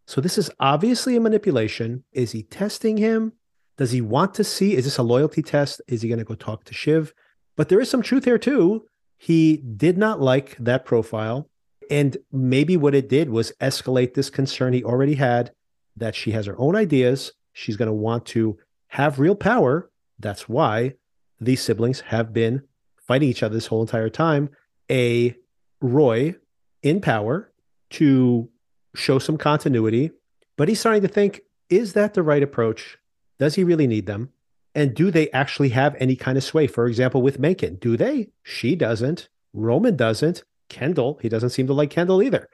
So 0.07 0.21
this 0.21 0.37
is 0.37 0.49
obviously 0.59 1.15
a 1.15 1.19
manipulation. 1.19 2.03
Is 2.13 2.31
he 2.31 2.41
testing 2.41 2.97
him? 2.97 3.33
Does 3.77 3.91
he 3.91 4.01
want 4.01 4.33
to 4.35 4.43
see? 4.43 4.75
Is 4.75 4.85
this 4.85 4.97
a 4.97 5.03
loyalty 5.03 5.43
test? 5.43 5.81
Is 5.87 6.01
he 6.01 6.07
going 6.07 6.19
to 6.19 6.25
go 6.25 6.35
talk 6.35 6.63
to 6.65 6.73
Shiv? 6.73 7.13
But 7.55 7.69
there 7.69 7.79
is 7.79 7.89
some 7.89 8.01
truth 8.01 8.25
here 8.25 8.37
too. 8.37 8.85
He 9.17 9.57
did 9.57 9.97
not 9.97 10.21
like 10.21 10.57
that 10.57 10.85
profile. 10.85 11.49
And 11.89 12.17
maybe 12.31 12.77
what 12.77 12.95
it 12.95 13.09
did 13.09 13.29
was 13.29 13.53
escalate 13.61 14.13
this 14.13 14.29
concern 14.29 14.73
he 14.73 14.83
already 14.83 15.15
had 15.15 15.51
that 15.95 16.15
she 16.15 16.31
has 16.31 16.45
her 16.45 16.57
own 16.57 16.75
ideas. 16.75 17.33
She's 17.53 17.77
going 17.77 17.87
to 17.87 17.93
want 17.93 18.25
to 18.27 18.57
have 18.87 19.19
real 19.19 19.35
power. 19.35 19.91
That's 20.17 20.47
why 20.47 20.95
these 21.39 21.61
siblings 21.61 22.01
have 22.01 22.33
been 22.33 22.63
fighting 23.09 23.27
each 23.27 23.41
other 23.41 23.55
this 23.55 23.65
whole 23.65 23.81
entire 23.81 24.07
time. 24.07 24.49
A 24.91 25.35
Roy 25.81 26.35
in 26.83 27.01
power 27.01 27.51
to 27.91 28.47
show 28.93 29.17
some 29.17 29.35
continuity, 29.35 30.11
but 30.57 30.69
he's 30.69 30.79
starting 30.79 31.01
to 31.01 31.07
think 31.07 31.41
is 31.69 31.93
that 31.93 32.13
the 32.13 32.23
right 32.23 32.43
approach? 32.43 32.97
Does 33.39 33.55
he 33.55 33.63
really 33.63 33.87
need 33.87 34.05
them? 34.05 34.29
And 34.75 34.93
do 34.93 35.09
they 35.09 35.29
actually 35.31 35.69
have 35.69 35.95
any 35.99 36.15
kind 36.15 36.37
of 36.37 36.43
sway? 36.43 36.67
For 36.67 36.85
example, 36.85 37.21
with 37.21 37.39
Mencken, 37.39 37.75
do 37.75 37.97
they? 37.97 38.29
She 38.43 38.75
doesn't. 38.75 39.27
Roman 39.53 39.95
doesn't. 39.95 40.43
Kendall, 40.69 41.17
he 41.21 41.29
doesn't 41.29 41.49
seem 41.49 41.65
to 41.67 41.73
like 41.73 41.89
Kendall 41.89 42.21
either. 42.21 42.47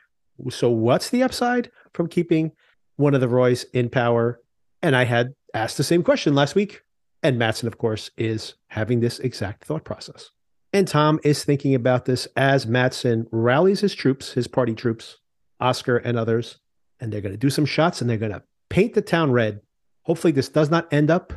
So, 0.50 0.70
what's 0.70 1.10
the 1.10 1.24
upside 1.24 1.70
from 1.94 2.08
keeping 2.08 2.52
one 2.96 3.13
of 3.13 3.22
the 3.22 3.28
Roys 3.28 3.65
in 3.74 3.89
power? 3.89 4.39
And 4.82 4.96
I 4.96 5.04
had 5.04 5.34
asked 5.54 5.76
the 5.78 5.84
same 5.84 6.04
question 6.04 6.34
last 6.34 6.56
week. 6.56 6.82
And 7.24 7.38
Matsson, 7.38 7.68
of 7.68 7.78
course, 7.78 8.12
is 8.18 8.56
having 8.68 9.00
this 9.02 9.20
exact 9.20 9.65
thought 9.65 9.84
process. 9.84 10.32
And 10.76 10.90
Tom 10.90 11.22
is 11.24 11.46
thinking 11.46 11.74
about 11.74 12.04
this 12.04 12.28
as 12.36 12.68
Matsson 12.68 13.28
rallies 13.32 13.80
his 13.80 13.96
troops, 13.96 14.34
his 14.34 14.46
party 14.46 14.74
troops, 14.74 15.20
Oscar 15.62 15.96
and 15.96 16.18
others, 16.18 16.58
and 17.00 17.14
they're 17.14 17.22
going 17.22 17.32
to 17.32 17.38
do 17.38 17.50
some 17.50 17.66
shots 17.66 18.02
and 18.02 18.10
they're 18.10 18.18
going 18.18 18.34
to 18.34 18.44
paint 18.68 18.94
the 18.94 19.02
town 19.02 19.32
red. 19.32 19.62
Hopefully, 20.02 20.34
this 20.34 20.50
does 20.50 20.70
not 20.70 20.92
end 20.92 21.10
up 21.10 21.32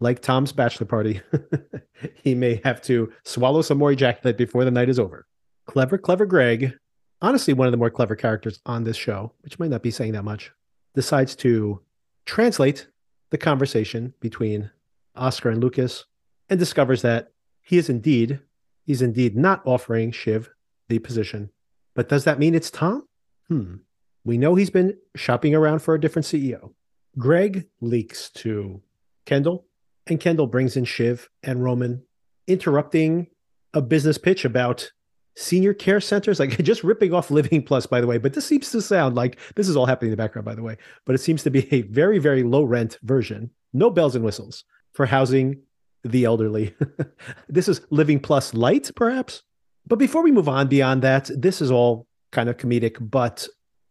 like 0.00 0.18
Tom's 0.18 0.50
bachelor 0.50 0.88
party. 0.88 1.20
he 2.14 2.34
may 2.34 2.60
have 2.64 2.82
to 2.82 3.12
swallow 3.24 3.62
some 3.62 3.78
more 3.78 3.92
ejaculate 3.92 4.36
before 4.36 4.64
the 4.64 4.72
night 4.72 4.88
is 4.88 4.98
over. 4.98 5.24
Clever, 5.66 5.96
clever 5.96 6.26
Greg, 6.26 6.76
honestly, 7.22 7.54
one 7.54 7.68
of 7.68 7.72
the 7.72 7.78
more 7.78 7.90
clever 7.90 8.16
characters 8.16 8.58
on 8.66 8.82
this 8.82 8.96
show, 8.96 9.32
which 9.42 9.56
might 9.60 9.70
not 9.70 9.84
be 9.84 9.92
saying 9.92 10.14
that 10.14 10.24
much, 10.24 10.50
decides 10.96 11.36
to 11.36 11.80
translate 12.26 12.88
the 13.30 13.38
conversation 13.38 14.14
between 14.18 14.72
Oscar 15.14 15.50
and 15.50 15.62
Lukas 15.62 16.06
and 16.48 16.58
discovers 16.58 17.02
that 17.02 17.30
he 17.62 17.78
is 17.78 17.88
indeed, 17.88 18.40
he's 18.90 19.02
indeed 19.02 19.36
not 19.36 19.62
offering 19.64 20.10
Shiv 20.10 20.50
the 20.88 20.98
position. 20.98 21.50
But 21.94 22.08
does 22.08 22.24
that 22.24 22.40
mean 22.40 22.56
it's 22.56 22.72
Tom? 22.72 23.06
Hmm. 23.46 23.76
We 24.24 24.36
know 24.36 24.56
he's 24.56 24.68
been 24.68 24.98
shopping 25.14 25.54
around 25.54 25.78
for 25.78 25.94
a 25.94 26.00
different 26.00 26.26
CEO. 26.26 26.74
Greg 27.16 27.68
leaks 27.80 28.30
to 28.30 28.82
Kendall, 29.26 29.68
and 30.08 30.18
Kendall 30.18 30.48
brings 30.48 30.76
in 30.76 30.84
Shiv 30.84 31.30
and 31.44 31.62
Roman, 31.62 32.02
interrupting 32.48 33.28
a 33.72 33.80
business 33.80 34.18
pitch 34.18 34.44
about 34.44 34.90
senior 35.36 35.72
care 35.72 36.00
centers, 36.00 36.40
like 36.40 36.58
just 36.64 36.82
ripping 36.82 37.14
off 37.14 37.30
Living 37.30 37.62
Plus, 37.62 37.86
by 37.86 38.00
the 38.00 38.08
way. 38.08 38.18
But 38.18 38.34
this 38.34 38.44
seems 38.44 38.72
to 38.72 38.82
sound 38.82 39.14
like 39.14 39.38
this 39.54 39.68
is 39.68 39.76
all 39.76 39.86
happening 39.86 40.08
in 40.08 40.16
the 40.18 40.22
background, 40.22 40.46
by 40.46 40.56
the 40.56 40.64
way. 40.64 40.78
But 41.06 41.14
it 41.14 41.18
seems 41.18 41.44
to 41.44 41.50
be 41.50 41.72
a 41.72 41.82
very, 41.82 42.18
very 42.18 42.42
low 42.42 42.64
rent 42.64 42.98
version, 43.04 43.50
no 43.72 43.88
bells 43.88 44.16
and 44.16 44.24
whistles 44.24 44.64
for 44.94 45.06
housing 45.06 45.62
the 46.04 46.24
elderly. 46.24 46.74
this 47.48 47.68
is 47.68 47.82
Living 47.90 48.20
Plus 48.20 48.54
Light, 48.54 48.90
perhaps. 48.96 49.42
But 49.86 49.98
before 49.98 50.22
we 50.22 50.32
move 50.32 50.48
on 50.48 50.68
beyond 50.68 51.02
that, 51.02 51.30
this 51.36 51.60
is 51.60 51.70
all 51.70 52.06
kind 52.32 52.48
of 52.48 52.56
comedic, 52.56 52.96
but 53.00 53.46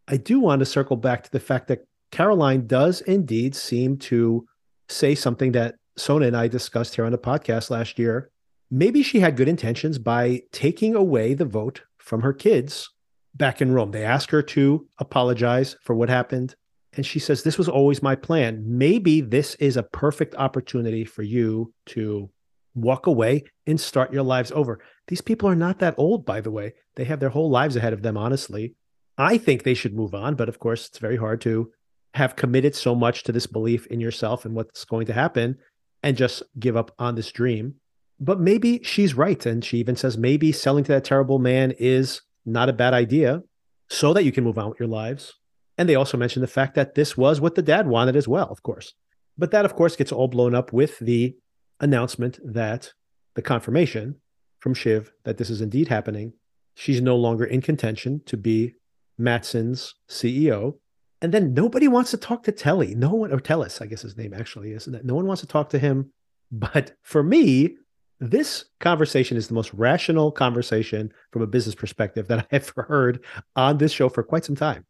I 0.07 0.17
do 0.17 0.39
want 0.39 0.59
to 0.59 0.65
circle 0.65 0.97
back 0.97 1.23
to 1.23 1.31
the 1.31 1.39
fact 1.39 1.67
that 1.67 1.85
Caroline 2.11 2.67
does 2.67 3.01
indeed 3.01 3.55
seem 3.55 3.97
to 3.97 4.45
say 4.87 5.13
something 5.13 5.51
that 5.51 5.75
Sona 5.97 6.27
and 6.27 6.37
I 6.37 6.47
discussed 6.47 6.95
here 6.95 7.05
on 7.05 7.11
the 7.11 7.17
podcast 7.17 7.69
last 7.69 7.99
year. 7.99 8.31
Maybe 8.71 9.03
she 9.03 9.19
had 9.19 9.37
good 9.37 9.49
intentions 9.49 9.97
by 9.99 10.43
taking 10.51 10.95
away 10.95 11.33
the 11.33 11.45
vote 11.45 11.81
from 11.97 12.21
her 12.21 12.33
kids 12.33 12.89
back 13.35 13.61
in 13.61 13.71
Rome. 13.71 13.91
They 13.91 14.03
asked 14.03 14.31
her 14.31 14.41
to 14.41 14.87
apologize 14.97 15.75
for 15.83 15.95
what 15.95 16.09
happened, 16.09 16.55
And 16.99 17.05
she 17.05 17.19
says, 17.19 17.43
This 17.43 17.57
was 17.57 17.69
always 17.69 18.03
my 18.03 18.13
plan. 18.13 18.61
Maybe 18.67 19.21
this 19.21 19.55
is 19.55 19.77
a 19.77 19.83
perfect 19.83 20.35
opportunity 20.35 21.05
for 21.05 21.23
you 21.23 21.73
to 21.85 22.29
walk 22.75 23.07
away 23.07 23.45
and 23.65 23.79
start 23.79 24.11
your 24.11 24.23
lives 24.23 24.51
over. 24.51 24.81
These 25.07 25.21
people 25.21 25.47
are 25.47 25.55
not 25.55 25.79
that 25.79 25.95
old, 25.97 26.25
by 26.25 26.41
the 26.41 26.51
way. 26.51 26.73
They 26.97 27.05
have 27.05 27.21
their 27.21 27.29
whole 27.29 27.49
lives 27.49 27.77
ahead 27.77 27.93
of 27.93 28.01
them, 28.01 28.17
honestly. 28.17 28.75
I 29.17 29.37
think 29.37 29.63
they 29.63 29.75
should 29.75 29.95
move 29.95 30.13
on, 30.13 30.35
but 30.35 30.49
of 30.49 30.59
course, 30.59 30.89
it's 30.89 30.97
very 30.97 31.15
hard 31.15 31.39
to 31.43 31.71
have 32.15 32.35
committed 32.35 32.75
so 32.75 32.93
much 32.93 33.23
to 33.23 33.31
this 33.31 33.47
belief 33.47 33.87
in 33.87 34.01
yourself 34.01 34.43
and 34.43 34.53
what's 34.53 34.83
going 34.83 35.05
to 35.05 35.13
happen 35.13 35.57
and 36.03 36.17
just 36.17 36.43
give 36.59 36.75
up 36.75 36.91
on 36.99 37.15
this 37.15 37.31
dream. 37.31 37.75
But 38.19 38.41
maybe 38.41 38.83
she's 38.83 39.13
right. 39.13 39.45
And 39.45 39.63
she 39.63 39.77
even 39.77 39.95
says 39.95 40.17
maybe 40.17 40.51
selling 40.51 40.83
to 40.83 40.91
that 40.91 41.05
terrible 41.05 41.39
man 41.39 41.71
is 41.79 42.23
not 42.45 42.67
a 42.67 42.73
bad 42.73 42.93
idea 42.93 43.41
so 43.89 44.11
that 44.11 44.25
you 44.25 44.33
can 44.33 44.43
move 44.43 44.57
on 44.57 44.67
with 44.67 44.81
your 44.81 44.89
lives. 44.89 45.38
And 45.79 45.87
they 45.87 45.95
also 45.95 46.17
mentioned 46.17 46.43
the 46.43 46.47
fact 46.47 46.75
that 46.75 46.95
this 46.95 47.15
was 47.15 47.39
what 47.39 47.55
the 47.55 47.61
dad 47.61 47.87
wanted 47.87 48.17
as 48.17 48.27
well, 48.27 48.49
of 48.51 48.61
course. 48.63 48.93
But 49.37 49.51
that, 49.51 49.63
of 49.63 49.75
course, 49.77 49.95
gets 49.95 50.11
all 50.11 50.27
blown 50.27 50.53
up 50.53 50.73
with 50.73 50.99
the 50.99 51.37
announcement 51.79 52.37
that 52.43 52.91
the 53.35 53.41
confirmation 53.41 54.17
from 54.59 54.73
Shiv 54.73 55.13
that 55.23 55.37
this 55.37 55.49
is 55.49 55.61
indeed 55.61 55.87
happening. 55.87 56.33
She's 56.75 57.01
no 57.01 57.15
longer 57.15 57.45
in 57.45 57.61
contention 57.61 58.21
to 58.25 58.35
be 58.35 58.73
Matsson's 59.17 59.95
CEO. 60.09 60.73
And 61.21 61.33
then 61.33 61.53
nobody 61.53 61.87
wants 61.87 62.11
to 62.11 62.17
talk 62.17 62.43
to 62.43 62.51
Telly. 62.51 62.93
No 62.93 63.13
one, 63.13 63.31
or 63.31 63.39
Tellis, 63.39 63.81
I 63.81 63.85
guess 63.85 64.01
his 64.01 64.17
name 64.17 64.33
actually 64.33 64.73
is. 64.73 64.85
No 64.85 65.15
one 65.15 65.27
wants 65.27 65.41
to 65.43 65.47
talk 65.47 65.69
to 65.69 65.79
him. 65.79 66.11
But 66.51 66.91
for 67.03 67.23
me, 67.23 67.77
this 68.19 68.65
conversation 68.81 69.37
is 69.37 69.47
the 69.47 69.53
most 69.53 69.73
rational 69.73 70.29
conversation 70.33 71.13
from 71.31 71.41
a 71.41 71.47
business 71.47 71.75
perspective 71.75 72.27
that 72.27 72.39
I 72.51 72.55
have 72.55 72.73
heard 72.75 73.23
on 73.55 73.77
this 73.77 73.93
show 73.93 74.09
for 74.09 74.23
quite 74.23 74.43
some 74.43 74.57
time. 74.57 74.85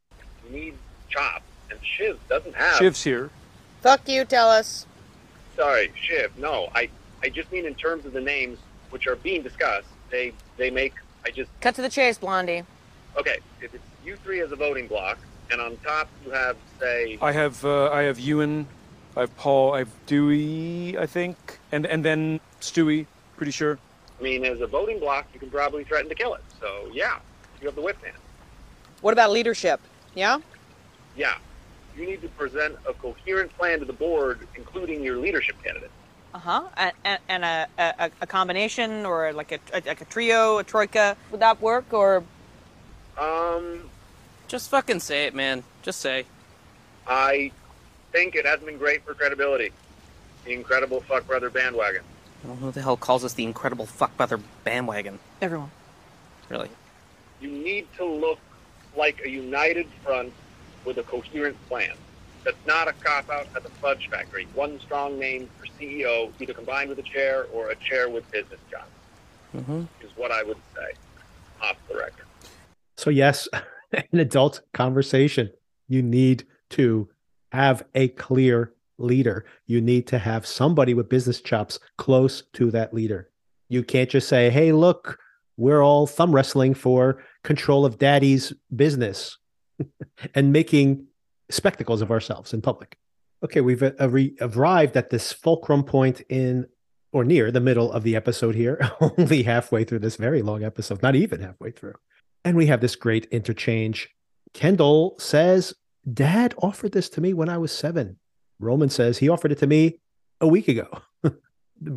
Need 0.49 0.78
Chop, 1.09 1.41
and 1.69 1.79
Shiv 1.83 2.19
doesn't 2.29 2.55
have. 2.55 2.77
Shiv's 2.77 3.03
here. 3.03 3.29
Fuck 3.81 4.07
you, 4.07 4.25
Tellis. 4.25 4.85
Sorry, 5.55 5.91
Shiv. 6.01 6.37
No, 6.37 6.69
I, 6.75 6.89
I 7.23 7.29
just 7.29 7.51
mean 7.51 7.65
in 7.65 7.75
terms 7.75 8.05
of 8.05 8.13
the 8.13 8.21
names 8.21 8.59
which 8.89 9.07
are 9.07 9.15
being 9.15 9.41
discussed. 9.41 9.87
They, 10.09 10.33
they 10.57 10.69
make. 10.69 10.93
I 11.25 11.31
just. 11.31 11.49
Cut 11.61 11.75
to 11.75 11.81
the 11.81 11.89
chase, 11.89 12.17
Blondie. 12.17 12.63
Okay, 13.17 13.39
if 13.61 13.73
it's 13.73 13.83
you 14.05 14.15
three 14.17 14.41
as 14.41 14.51
a 14.51 14.55
voting 14.55 14.87
block, 14.87 15.17
and 15.51 15.59
on 15.59 15.77
top 15.77 16.09
you 16.25 16.31
have 16.31 16.57
say. 16.79 17.17
I 17.21 17.31
have 17.31 17.63
uh, 17.65 17.89
I 17.91 18.03
have 18.03 18.19
Ewan, 18.19 18.67
I 19.15 19.21
have 19.21 19.35
Paul, 19.37 19.73
I 19.73 19.79
have 19.79 19.89
Dewey, 20.05 20.97
I 20.97 21.05
think, 21.05 21.59
and 21.71 21.85
and 21.85 22.05
then 22.05 22.39
Stewy, 22.61 23.05
pretty 23.35 23.51
sure. 23.51 23.77
I 24.19 24.23
mean, 24.23 24.45
as 24.45 24.61
a 24.61 24.67
voting 24.67 24.99
block, 24.99 25.27
you 25.33 25.39
can 25.39 25.49
probably 25.49 25.83
threaten 25.83 26.09
to 26.09 26.15
kill 26.15 26.33
it. 26.33 26.41
So 26.59 26.89
yeah, 26.93 27.19
you 27.61 27.67
have 27.67 27.75
the 27.75 27.81
whip 27.81 28.01
hand. 28.03 28.17
What 29.01 29.13
about 29.13 29.31
leadership? 29.31 29.79
Yeah? 30.13 30.39
Yeah, 31.15 31.35
you 31.97 32.05
need 32.05 32.21
to 32.21 32.29
present 32.29 32.75
a 32.87 32.93
coherent 32.93 33.55
plan 33.57 33.79
to 33.79 33.85
the 33.85 33.93
board, 33.93 34.47
including 34.55 35.03
your 35.03 35.17
leadership 35.17 35.61
candidate. 35.63 35.91
Uh 36.33 36.39
huh. 36.39 36.91
And, 37.03 37.19
and 37.27 37.43
a, 37.43 37.67
a, 37.77 38.11
a 38.21 38.27
combination 38.27 39.05
or 39.05 39.33
like 39.33 39.51
a, 39.51 39.59
like 39.73 40.01
a 40.01 40.05
trio, 40.05 40.59
a 40.59 40.63
troika. 40.63 41.17
Would 41.31 41.39
that 41.39 41.61
work 41.61 41.91
or? 41.91 42.23
Um, 43.17 43.89
Just 44.47 44.69
fucking 44.69 44.99
say 44.99 45.25
it, 45.25 45.35
man. 45.35 45.63
Just 45.81 45.99
say. 45.99 46.25
I 47.07 47.51
think 48.11 48.35
it 48.35 48.45
hasn't 48.45 48.67
been 48.67 48.77
great 48.77 49.03
for 49.03 49.13
credibility. 49.13 49.71
The 50.45 50.53
incredible 50.53 51.01
fuck 51.01 51.27
brother 51.27 51.49
bandwagon. 51.49 52.03
I 52.43 52.47
don't 52.47 52.59
know 52.59 52.67
who 52.67 52.71
the 52.71 52.81
hell 52.81 52.95
calls 52.95 53.25
us 53.25 53.33
the 53.33 53.43
incredible 53.43 53.85
fuck 53.85 54.15
brother 54.15 54.39
bandwagon. 54.63 55.19
Everyone. 55.41 55.71
Really. 56.47 56.69
You 57.41 57.49
need 57.49 57.87
to 57.97 58.05
look 58.05 58.39
like 58.95 59.21
a 59.25 59.29
united 59.29 59.87
front 60.03 60.31
with 60.85 60.97
a 60.97 61.03
coherent 61.03 61.57
plan. 61.67 61.93
That's 62.43 62.57
not 62.65 62.87
a 62.87 62.93
cop 62.93 63.29
out 63.29 63.47
at 63.55 63.63
the 63.63 63.69
fudge 63.69 64.09
factory. 64.09 64.47
One 64.53 64.79
strong 64.79 65.19
name 65.19 65.49
for 65.57 65.67
CEO, 65.79 66.31
either 66.39 66.53
combined 66.53 66.89
with 66.89 66.99
a 66.99 67.03
chair 67.03 67.47
or 67.53 67.69
a 67.69 67.75
chair 67.75 68.09
with 68.09 68.29
business 68.31 68.59
jobs, 68.69 68.85
Mm-hmm. 69.55 69.81
is 70.01 70.11
what 70.15 70.31
I 70.31 70.43
would 70.43 70.57
say 70.75 70.91
off 71.61 71.75
the 71.89 71.97
record. 71.97 72.25
So, 72.97 73.09
yes, 73.09 73.47
an 73.91 74.19
adult 74.19 74.61
conversation. 74.73 75.49
You 75.87 76.03
need 76.03 76.45
to 76.71 77.09
have 77.51 77.83
a 77.95 78.09
clear 78.09 78.73
leader. 78.99 79.45
You 79.65 79.81
need 79.81 80.05
to 80.07 80.19
have 80.19 80.45
somebody 80.45 80.93
with 80.93 81.09
business 81.09 81.41
chops 81.41 81.79
close 81.97 82.43
to 82.53 82.69
that 82.71 82.93
leader. 82.93 83.31
You 83.69 83.83
can't 83.83 84.09
just 84.09 84.27
say, 84.27 84.51
hey, 84.51 84.71
look, 84.71 85.17
we're 85.57 85.81
all 85.81 86.05
thumb 86.05 86.31
wrestling 86.33 86.75
for 86.75 87.23
control 87.43 87.85
of 87.85 87.97
daddy's 87.97 88.53
business 88.75 89.38
and 90.35 90.51
making 90.51 91.07
spectacles 91.49 92.01
of 92.01 92.11
ourselves 92.11 92.53
in 92.53 92.61
public. 92.61 92.97
Okay, 93.43 93.61
we've 93.61 93.83
uh, 93.83 93.91
arrived 93.99 94.97
at 94.97 95.09
this 95.09 95.31
fulcrum 95.31 95.83
point 95.83 96.21
in 96.29 96.67
or 97.11 97.23
near 97.23 97.51
the 97.51 97.59
middle 97.59 97.91
of 97.91 98.03
the 98.03 98.15
episode 98.15 98.55
here, 98.55 98.79
only 99.01 99.43
halfway 99.43 99.83
through 99.83 99.99
this 99.99 100.15
very 100.15 100.41
long 100.41 100.63
episode, 100.63 101.01
not 101.01 101.15
even 101.15 101.41
halfway 101.41 101.71
through. 101.71 101.95
And 102.45 102.55
we 102.55 102.67
have 102.67 102.81
this 102.81 102.95
great 102.95 103.25
interchange. 103.31 104.09
Kendall 104.53 105.15
says, 105.19 105.73
Dad 106.11 106.53
offered 106.59 106.91
this 106.91 107.09
to 107.09 107.21
me 107.21 107.33
when 107.33 107.49
I 107.49 107.57
was 107.57 107.71
seven. 107.71 108.17
Roman 108.59 108.89
says 108.89 109.17
he 109.17 109.29
offered 109.29 109.51
it 109.51 109.57
to 109.59 109.67
me 109.67 109.99
a 110.41 110.47
week 110.47 110.67
ago. 110.67 110.87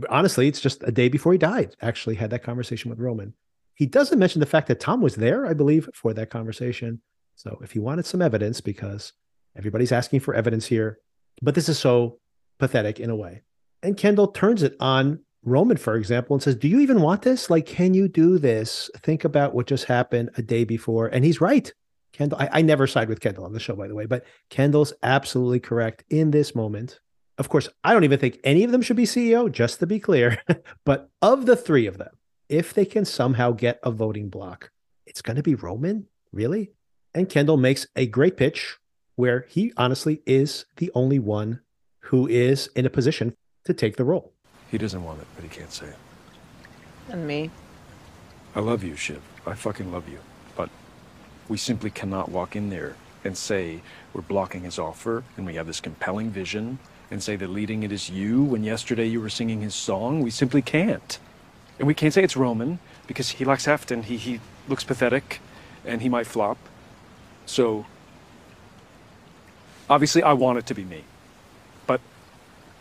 Honestly, 0.08 0.48
it's 0.48 0.60
just 0.60 0.82
a 0.84 0.92
day 0.92 1.08
before 1.08 1.32
he 1.32 1.38
died. 1.38 1.76
Actually, 1.82 2.16
had 2.16 2.30
that 2.30 2.42
conversation 2.42 2.90
with 2.90 3.00
Roman. 3.00 3.34
He 3.74 3.86
doesn't 3.86 4.18
mention 4.18 4.40
the 4.40 4.46
fact 4.46 4.68
that 4.68 4.80
Tom 4.80 5.00
was 5.00 5.16
there, 5.16 5.46
I 5.46 5.54
believe, 5.54 5.88
for 5.94 6.12
that 6.14 6.30
conversation. 6.30 7.00
So 7.34 7.58
if 7.62 7.72
he 7.72 7.78
wanted 7.78 8.06
some 8.06 8.22
evidence, 8.22 8.60
because 8.60 9.12
everybody's 9.56 9.92
asking 9.92 10.20
for 10.20 10.34
evidence 10.34 10.66
here, 10.66 10.98
but 11.40 11.54
this 11.54 11.68
is 11.68 11.78
so 11.78 12.18
pathetic 12.58 13.00
in 13.00 13.10
a 13.10 13.16
way. 13.16 13.42
And 13.82 13.96
Kendall 13.96 14.28
turns 14.28 14.62
it 14.62 14.76
on 14.78 15.20
Roman, 15.44 15.76
for 15.76 15.96
example, 15.96 16.34
and 16.34 16.42
says, 16.42 16.54
Do 16.54 16.68
you 16.68 16.80
even 16.80 17.00
want 17.00 17.22
this? 17.22 17.50
Like, 17.50 17.66
can 17.66 17.94
you 17.94 18.08
do 18.08 18.38
this? 18.38 18.90
Think 18.98 19.24
about 19.24 19.54
what 19.54 19.66
just 19.66 19.86
happened 19.86 20.30
a 20.36 20.42
day 20.42 20.64
before. 20.64 21.08
And 21.08 21.24
he's 21.24 21.40
right. 21.40 21.72
Kendall, 22.12 22.38
I, 22.40 22.48
I 22.52 22.62
never 22.62 22.86
side 22.86 23.08
with 23.08 23.20
Kendall 23.20 23.44
on 23.44 23.52
the 23.52 23.60
show, 23.60 23.74
by 23.74 23.88
the 23.88 23.94
way, 23.94 24.06
but 24.06 24.24
Kendall's 24.50 24.92
absolutely 25.02 25.60
correct 25.60 26.04
in 26.10 26.30
this 26.30 26.54
moment. 26.54 27.00
Of 27.38 27.48
course, 27.48 27.68
I 27.82 27.92
don't 27.92 28.04
even 28.04 28.18
think 28.18 28.38
any 28.44 28.64
of 28.64 28.70
them 28.70 28.82
should 28.82 28.96
be 28.96 29.04
CEO, 29.04 29.50
just 29.50 29.80
to 29.80 29.86
be 29.86 29.98
clear. 29.98 30.40
but 30.84 31.10
of 31.22 31.46
the 31.46 31.56
three 31.56 31.86
of 31.86 31.98
them, 31.98 32.14
if 32.48 32.74
they 32.74 32.84
can 32.84 33.04
somehow 33.04 33.52
get 33.52 33.80
a 33.82 33.90
voting 33.90 34.28
block, 34.28 34.70
it's 35.06 35.22
going 35.22 35.36
to 35.36 35.42
be 35.42 35.54
Roman, 35.54 36.06
really? 36.32 36.72
And 37.14 37.28
Kendall 37.28 37.56
makes 37.56 37.86
a 37.94 38.06
great 38.06 38.36
pitch 38.36 38.78
where 39.16 39.46
he 39.48 39.72
honestly 39.76 40.22
is 40.26 40.64
the 40.76 40.90
only 40.94 41.18
one 41.18 41.60
who 42.06 42.26
is 42.26 42.68
in 42.74 42.86
a 42.86 42.90
position 42.90 43.34
to 43.64 43.74
take 43.74 43.96
the 43.96 44.04
role. 44.04 44.32
He 44.70 44.78
doesn't 44.78 45.04
want 45.04 45.20
it, 45.20 45.26
but 45.34 45.44
he 45.44 45.50
can't 45.50 45.70
say 45.70 45.86
it. 45.86 45.96
And 47.10 47.26
me. 47.26 47.50
I 48.54 48.60
love 48.60 48.82
you, 48.82 48.96
Shiv. 48.96 49.20
I 49.46 49.54
fucking 49.54 49.92
love 49.92 50.08
you. 50.08 50.18
But 50.56 50.70
we 51.48 51.58
simply 51.58 51.90
cannot 51.90 52.30
walk 52.30 52.56
in 52.56 52.70
there 52.70 52.96
and 53.24 53.36
say 53.36 53.82
we're 54.14 54.22
blocking 54.22 54.62
his 54.62 54.78
offer 54.78 55.22
and 55.36 55.46
we 55.46 55.54
have 55.54 55.66
this 55.66 55.80
compelling 55.80 56.30
vision 56.30 56.78
and 57.10 57.22
say 57.22 57.36
that 57.36 57.50
leading 57.50 57.82
it 57.82 57.92
is 57.92 58.08
you 58.08 58.42
when 58.42 58.64
yesterday 58.64 59.06
you 59.06 59.20
were 59.20 59.28
singing 59.28 59.60
his 59.60 59.74
song. 59.74 60.22
We 60.22 60.30
simply 60.30 60.62
can't. 60.62 61.18
And 61.78 61.86
we 61.86 61.94
can't 61.94 62.14
say 62.14 62.22
it's 62.22 62.36
Roman 62.36 62.78
because 63.06 63.30
he 63.30 63.44
lacks 63.44 63.66
heft 63.66 63.90
and 63.90 64.06
he, 64.06 64.16
he 64.16 64.40
looks 64.68 64.84
pathetic 64.84 65.40
and 65.84 66.00
he 66.00 66.08
might 66.08 66.26
flop. 66.26 66.56
So 67.46 67.84
obviously 69.88 70.22
I 70.22 70.32
want 70.32 70.58
it 70.58 70.66
to 70.66 70.74
be 70.74 70.84
me. 70.84 71.04
But 71.86 72.00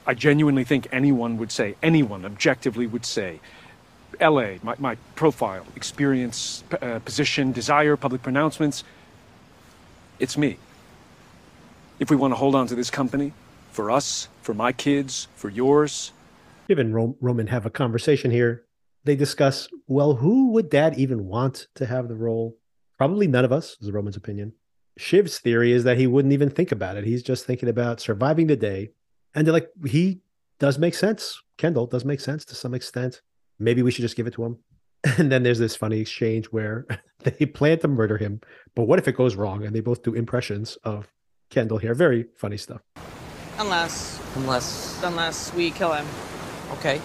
I 0.05 0.13
genuinely 0.13 0.63
think 0.63 0.87
anyone 0.91 1.37
would 1.37 1.51
say, 1.51 1.75
anyone 1.81 2.25
objectively 2.25 2.87
would 2.87 3.05
say, 3.05 3.39
LA, 4.19 4.55
my, 4.61 4.75
my 4.77 4.95
profile, 5.15 5.65
experience, 5.75 6.63
uh, 6.81 6.99
position, 6.99 7.51
desire, 7.51 7.95
public 7.95 8.21
pronouncements, 8.21 8.83
it's 10.19 10.37
me. 10.37 10.57
If 11.99 12.09
we 12.09 12.15
want 12.15 12.31
to 12.31 12.35
hold 12.35 12.55
on 12.55 12.67
to 12.67 12.75
this 12.75 12.89
company, 12.89 13.33
for 13.71 13.89
us, 13.89 14.27
for 14.41 14.53
my 14.53 14.71
kids, 14.71 15.27
for 15.35 15.49
yours, 15.49 16.11
Ro- 16.69 17.17
Roman 17.19 17.47
have 17.47 17.65
a 17.65 17.69
conversation 17.69 18.31
here. 18.31 18.65
They 19.03 19.15
discuss, 19.15 19.67
well, 19.87 20.15
who 20.15 20.51
would 20.51 20.69
dad 20.69 20.97
even 20.97 21.25
want 21.25 21.67
to 21.75 21.85
have 21.85 22.07
the 22.07 22.15
role? 22.15 22.57
Probably 23.01 23.25
none 23.25 23.45
of 23.45 23.51
us, 23.51 23.77
is 23.81 23.89
Roman's 23.89 24.15
opinion. 24.15 24.53
Shiv's 24.95 25.39
theory 25.39 25.71
is 25.71 25.85
that 25.85 25.97
he 25.97 26.05
wouldn't 26.05 26.35
even 26.35 26.51
think 26.51 26.71
about 26.71 26.97
it. 26.97 27.03
He's 27.03 27.23
just 27.23 27.47
thinking 27.47 27.67
about 27.67 27.99
surviving 27.99 28.45
the 28.45 28.55
day. 28.55 28.91
And 29.33 29.43
they're 29.43 29.53
like, 29.53 29.69
he 29.87 30.21
does 30.59 30.77
make 30.77 30.93
sense. 30.93 31.41
Kendall 31.57 31.87
does 31.87 32.05
make 32.05 32.19
sense 32.19 32.45
to 32.45 32.53
some 32.53 32.75
extent. 32.75 33.23
Maybe 33.57 33.81
we 33.81 33.89
should 33.89 34.03
just 34.03 34.15
give 34.15 34.27
it 34.27 34.33
to 34.33 34.45
him. 34.45 34.59
And 35.17 35.31
then 35.31 35.41
there's 35.41 35.57
this 35.57 35.75
funny 35.75 35.99
exchange 35.99 36.45
where 36.51 36.85
they 37.23 37.47
plan 37.47 37.79
to 37.79 37.87
murder 37.87 38.19
him. 38.19 38.39
But 38.75 38.83
what 38.83 38.99
if 38.99 39.07
it 39.07 39.17
goes 39.17 39.33
wrong? 39.35 39.65
And 39.65 39.75
they 39.75 39.79
both 39.79 40.03
do 40.03 40.13
impressions 40.13 40.77
of 40.83 41.11
Kendall 41.49 41.79
here. 41.79 41.95
Very 41.95 42.27
funny 42.37 42.57
stuff. 42.57 42.81
Unless, 43.57 44.21
Unless. 44.35 45.01
unless 45.03 45.51
we 45.55 45.71
kill 45.71 45.93
him. 45.93 46.05
Okay. 46.73 47.01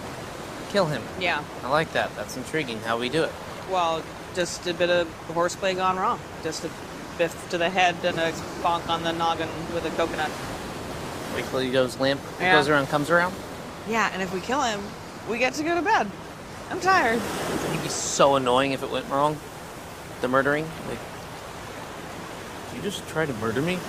Kill 0.69 0.85
him. 0.85 1.01
Yeah. 1.19 1.43
I 1.63 1.71
like 1.71 1.91
that. 1.93 2.15
That's 2.15 2.37
intriguing 2.37 2.77
how 2.81 2.99
we 2.99 3.09
do 3.09 3.23
it. 3.23 3.31
Well, 3.71 4.03
just 4.37 4.67
a 4.67 4.73
bit 4.75 4.91
of 4.91 5.11
horseplay 5.33 5.73
gone 5.73 5.97
wrong. 5.97 6.19
Just 6.43 6.63
a 6.63 6.69
Biff 7.17 7.49
to 7.49 7.57
the 7.57 7.67
head 7.67 7.95
and 8.03 8.19
a 8.19 8.31
bonk 8.61 8.87
on 8.87 9.01
the 9.01 9.11
noggin 9.11 9.49
with 9.73 9.83
a 9.85 9.89
coconut. 9.97 10.29
Wait 11.33 11.43
till 11.45 11.57
he 11.57 11.71
goes 11.71 11.99
limp. 11.99 12.21
Yeah. 12.39 12.53
Goes 12.53 12.69
around, 12.69 12.85
comes 12.87 13.09
around. 13.09 13.33
Yeah, 13.89 14.11
and 14.13 14.21
if 14.21 14.31
we 14.31 14.39
kill 14.39 14.61
him, 14.61 14.79
we 15.27 15.39
get 15.39 15.55
to 15.55 15.63
go 15.63 15.73
to 15.73 15.81
bed. 15.81 16.07
I'm 16.69 16.79
tired. 16.79 17.19
It'd 17.71 17.81
be 17.81 17.89
so 17.89 18.35
annoying 18.35 18.73
if 18.73 18.83
it 18.83 18.91
went 18.91 19.09
wrong. 19.09 19.39
The 20.21 20.27
murdering. 20.27 20.65
Like, 20.87 20.99
you 22.75 22.81
just 22.83 23.07
try 23.07 23.25
to 23.25 23.33
murder 23.33 23.63
me? 23.63 23.79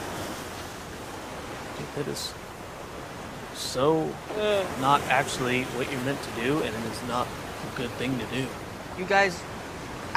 That 1.96 2.08
is 2.08 2.32
so 3.54 4.11
not 4.80 5.02
actually 5.11 5.64
what 5.64 5.90
you're 5.92 6.00
meant 6.02 6.22
to 6.22 6.30
do, 6.40 6.62
and 6.62 6.74
it 6.74 6.90
is 6.90 7.02
not 7.06 7.26
a 7.26 7.76
good 7.76 7.90
thing 7.90 8.18
to 8.18 8.24
do. 8.26 8.46
You 8.96 9.04
guys 9.04 9.42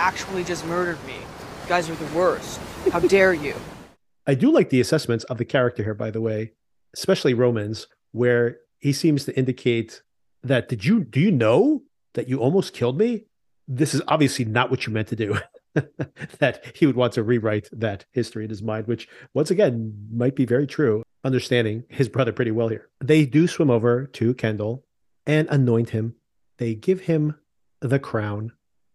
actually 0.02 0.44
just 0.44 0.66
murdered 0.66 0.98
me. 1.06 1.14
You 1.14 1.70
guys 1.70 1.90
are 1.90 1.96
the 1.96 2.18
worst. 2.18 2.60
How 2.92 3.00
dare 3.00 3.34
you? 3.34 3.54
I 4.28 4.34
do 4.34 4.52
like 4.52 4.70
the 4.70 4.82
assessments 4.82 5.24
of 5.26 5.38
the 5.38 5.46
character 5.46 5.84
here, 5.84 5.94
by 5.94 6.10
the 6.10 6.22
way, 6.22 6.54
especially 6.96 7.36
Romans, 7.36 7.88
where 8.12 8.58
he 8.80 8.94
seems 8.94 9.26
to 9.26 9.38
indicate 9.38 10.02
that 10.44 10.68
did 10.68 10.86
you 10.86 11.04
do 11.04 11.20
you 11.20 11.32
know 11.32 11.84
that 12.16 12.28
you 12.28 12.40
almost 12.40 12.74
killed 12.74 12.98
me? 12.98 13.26
This 13.68 13.94
is 13.94 14.02
obviously 14.08 14.44
not 14.44 14.72
what 14.72 14.86
you 14.88 14.94
meant 14.94 15.08
to 15.10 15.16
do. 15.16 15.38
that 16.40 16.66
he 16.76 16.86
would 16.86 16.96
want 16.96 17.14
to 17.14 17.24
rewrite 17.24 17.70
that 17.72 18.06
history 18.12 18.44
in 18.44 18.50
his 18.50 18.62
mind, 18.62 18.88
which 18.88 19.08
once 19.34 19.52
again 19.52 20.08
might 20.12 20.36
be 20.36 20.46
very 20.46 20.68
true, 20.68 21.04
understanding 21.24 21.84
his 21.90 22.10
brother 22.10 22.34
pretty 22.34 22.52
well 22.52 22.68
here. 22.68 22.90
They 23.00 23.26
do 23.26 23.48
swim 23.48 23.70
over 23.70 24.08
to 24.08 24.34
Kendall 24.34 24.84
and 25.26 25.48
anoint 25.50 25.92
him. 25.92 26.16
They 26.58 26.76
give 26.76 27.02
him 27.02 27.36
the 27.80 28.00
crown, 28.00 28.52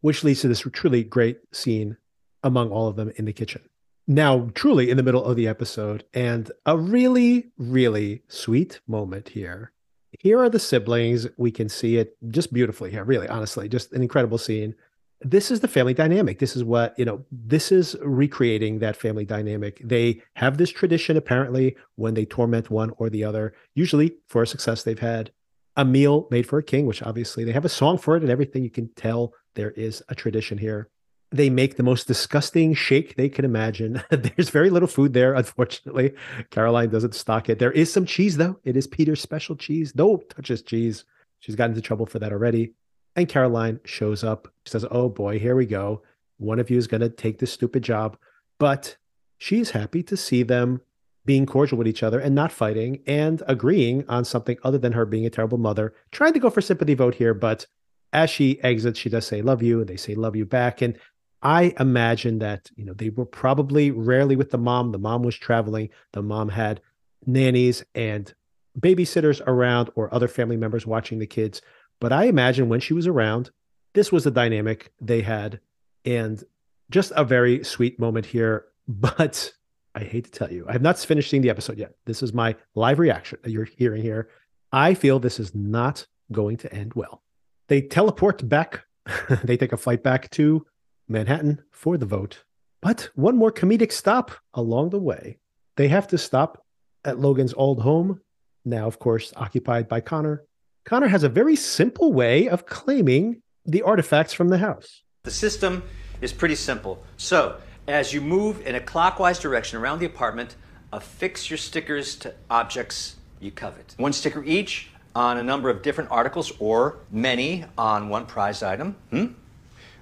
which 0.07 0.23
leads 0.23 0.41
to 0.41 0.47
this 0.47 0.61
truly 0.61 1.03
great 1.03 1.41
scene 1.53 1.97
among 2.45 2.71
all 2.71 2.87
of 2.87 2.95
them 2.95 3.11
in 3.17 3.25
the 3.25 3.33
kitchen. 3.33 3.61
Now, 4.07 4.53
truly 4.55 4.89
in 4.89 4.97
the 4.97 5.03
middle 5.03 5.25
of 5.25 5.35
the 5.35 5.49
episode, 5.49 6.05
and 6.15 6.49
a 6.65 6.79
really, 6.79 7.51
really 7.59 8.23
sweet 8.29 8.79
moment 8.87 9.31
here. 9.31 9.73
Here 10.21 10.39
are 10.39 10.49
the 10.49 10.61
siblings. 10.61 11.27
We 11.37 11.51
can 11.51 11.69
see 11.69 11.97
it 11.97 12.17
just 12.29 12.53
beautifully 12.53 12.93
here, 12.93 13.03
really, 13.03 13.27
honestly, 13.27 13.69
just 13.69 13.93
an 13.93 14.01
incredible 14.01 14.39
scene. 14.39 14.77
This 15.23 15.51
is 15.51 15.59
the 15.59 15.67
family 15.67 15.93
dynamic. 15.93 16.39
This 16.39 16.55
is 16.55 16.63
what, 16.63 16.97
you 16.97 17.05
know, 17.05 17.25
this 17.33 17.73
is 17.73 17.97
recreating 18.01 18.79
that 18.79 18.95
family 18.95 19.25
dynamic. 19.25 19.81
They 19.83 20.23
have 20.35 20.57
this 20.57 20.71
tradition, 20.71 21.17
apparently, 21.17 21.77
when 21.97 22.15
they 22.15 22.27
torment 22.27 22.71
one 22.71 22.93
or 22.99 23.11
the 23.11 23.25
other, 23.25 23.55
usually 23.75 24.15
for 24.29 24.45
a 24.45 24.47
success 24.47 24.85
they've 24.85 24.97
had. 25.01 25.33
A 25.77 25.85
meal 25.85 26.27
made 26.31 26.47
for 26.47 26.59
a 26.59 26.63
king, 26.63 26.87
which 26.87 27.03
obviously 27.03 27.45
they 27.45 27.53
have 27.53 27.65
a 27.65 27.71
song 27.71 27.99
for 27.99 28.17
it 28.17 28.23
and 28.23 28.31
everything. 28.31 28.63
You 28.63 28.71
can 28.71 28.89
tell 28.95 29.35
there 29.55 29.73
is 29.73 30.03
a 30.09 30.15
tradition 30.15 30.59
here 30.59 30.89
they 31.33 31.51
make 31.51 31.77
the 31.77 31.83
most 31.83 32.07
disgusting 32.07 32.75
shake 32.75 33.17
they 33.17 33.29
can 33.29 33.45
imagine. 33.45 34.03
There's 34.11 34.51
very 34.51 34.71
little 34.71 34.89
food 34.89 35.13
there, 35.13 35.35
unfortunately. 35.35 36.15
Caroline 36.51 36.91
doesn't 36.91 37.15
stock 37.15 37.49
it. 37.49 37.59
There 37.59 37.73
is 37.73 37.93
some 37.93 38.07
cheese, 38.07 38.37
though. 38.37 38.59
It 38.65 38.77
is 38.77 38.87
Peter's 38.87 39.21
special 39.21 39.57
cheese. 39.57 39.95
No 39.95 40.19
touches 40.19 40.63
cheese. 40.63 41.05
She's 41.41 41.57
gotten 41.57 41.73
into 41.73 41.83
trouble 41.83 42.07
for 42.07 42.19
that 42.21 42.33
already. 42.33 42.75
And 43.17 43.29
Caroline 43.29 43.81
shows 43.85 44.23
up. 44.23 44.49
She 44.65 44.71
says, 44.71 44.87
Oh 44.91 45.09
boy, 45.09 45.39
here 45.39 45.57
we 45.57 45.67
go. 45.67 46.03
One 46.39 46.61
of 46.61 46.71
you 46.71 46.79
is 46.79 46.87
going 46.87 47.01
to 47.01 47.09
take 47.09 47.39
this 47.39 47.53
stupid 47.53 47.83
job. 47.83 48.17
But 48.59 48.97
she's 49.39 49.71
happy 49.71 50.03
to 50.05 50.17
see 50.17 50.43
them 50.43 50.81
being 51.27 51.45
cordial 51.45 51.77
with 51.77 51.89
each 51.89 52.03
other 52.03 52.19
and 52.19 52.35
not 52.35 52.53
fighting 52.53 53.03
and 53.07 53.43
agreeing 53.47 54.09
on 54.09 54.25
something 54.25 54.57
other 54.63 54.79
than 54.79 54.93
her 54.93 55.05
being 55.05 55.27
a 55.27 55.31
terrible 55.31 55.59
mother, 55.59 55.93
trying 56.13 56.33
to 56.33 56.39
go 56.39 56.49
for 56.49 56.61
sympathy 56.61 56.95
vote 56.95 57.17
here. 57.17 57.35
But 57.35 57.67
as 58.13 58.31
she 58.31 58.63
exits, 58.63 58.99
she 58.99 59.11
does 59.11 59.27
say, 59.27 59.43
Love 59.43 59.63
you. 59.63 59.81
And 59.81 59.89
they 59.89 59.97
say, 59.97 60.15
Love 60.15 60.37
you 60.37 60.47
back. 60.47 60.81
And 60.81 60.97
I 61.43 61.75
imagine 61.79 62.39
that 62.39 62.71
you 62.77 62.85
know 62.85 62.95
they 62.95 63.11
were 63.11 63.27
probably 63.27 63.91
rarely 63.91 64.37
with 64.37 64.51
the 64.51 64.59
mom. 64.59 64.93
The 64.93 64.99
mom 64.99 65.23
was 65.23 65.37
traveling. 65.37 65.91
The 66.13 66.23
mom 66.23 66.49
had 66.49 66.81
nannies 67.27 67.85
and 67.95 68.33
babysitters 68.79 69.41
around 69.47 69.91
or 69.95 70.13
other 70.15 70.29
family 70.29 70.57
members 70.57 70.87
watching 70.87 71.19
the 71.19 71.27
kids. 71.27 71.61
But 72.01 72.13
I 72.13 72.25
imagine 72.25 72.69
when 72.69 72.81
she 72.81 72.95
was 72.95 73.07
around, 73.07 73.51
this 73.95 74.13
was 74.13 74.25
the 74.25 74.31
dynamic 74.31 74.93
they 75.01 75.23
had, 75.23 75.61
and 76.05 76.43
just 76.91 77.13
a 77.17 77.25
very 77.25 77.65
sweet 77.65 77.99
moment 77.99 78.27
here. 78.27 78.67
But 78.89 79.53
I 79.97 80.01
hate 80.01 80.25
to 80.27 80.31
tell 80.31 80.53
you, 80.53 80.67
I 80.69 80.73
have 80.73 80.83
not 80.83 80.99
finished 80.99 81.31
seeing 81.31 81.43
the 81.43 81.49
episode 81.49 81.79
yet. 81.79 81.95
This 82.05 82.23
is 82.23 82.35
my 82.35 82.55
live 82.75 82.99
reaction 82.99 83.39
that 83.43 83.51
you're 83.51 83.65
hearing 83.65 84.03
here. 84.03 84.29
I 84.71 84.93
feel 84.93 85.19
this 85.19 85.41
is 85.41 85.55
not 85.55 86.07
going 86.31 86.59
to 86.59 86.73
end 86.73 86.93
well. 86.93 87.23
They 87.69 87.81
teleport 87.81 88.47
back. 88.47 88.85
they 89.45 89.57
take 89.57 89.73
a 89.73 89.79
flight 89.79 90.03
back 90.03 90.29
to 90.33 90.67
Manhattan 91.09 91.63
for 91.71 91.97
the 91.97 92.05
vote. 92.05 92.45
But 92.83 93.09
one 93.15 93.39
more 93.39 93.51
comedic 93.51 93.91
stop 93.91 94.33
along 94.53 94.91
the 94.91 94.99
way. 94.99 95.39
They 95.77 95.89
have 95.89 96.09
to 96.09 96.19
stop 96.19 96.63
at 97.03 97.19
Logan's 97.19 97.55
old 97.55 97.81
home, 97.81 98.21
now, 98.67 98.87
of 98.87 98.99
course, 98.99 99.33
occupied 99.37 99.89
by 99.89 100.01
Connor. 100.03 100.45
Connor 100.85 101.09
has 101.09 101.23
a 101.23 101.29
very 101.31 101.57
simple 101.57 102.13
way 102.13 102.49
of 102.51 102.67
claiming 102.67 103.41
the 103.65 103.81
artifacts 103.81 104.35
from 104.35 104.49
the 104.49 104.59
house. 104.59 105.03
The 105.23 105.31
system 105.31 105.83
is 106.21 106.35
pretty 106.35 106.55
simple. 106.55 107.03
So, 107.17 107.57
as 107.89 108.13
you 108.13 108.21
move 108.21 108.67
in 108.67 108.75
a 108.75 108.81
clockwise 108.81 109.39
direction 109.39 109.79
around 109.79 109.99
the 110.01 110.07
apartment, 110.07 110.57
affix 110.93 111.51
your 111.51 111.57
stickers 111.57 112.17
to 112.17 112.35
objects 112.51 113.17
you 113.41 113.51
covet. 113.51 113.95
One 113.99 114.13
sticker 114.13 114.43
each 114.45 114.89
on 115.15 115.39
a 115.39 115.43
number 115.43 115.71
of 115.71 115.83
different 115.83 116.11
articles 116.11 116.53
or 116.59 116.99
many 117.11 117.65
on 117.79 118.09
one 118.09 118.27
prized 118.27 118.63
item. 118.63 118.97
Hmm? 119.11 119.27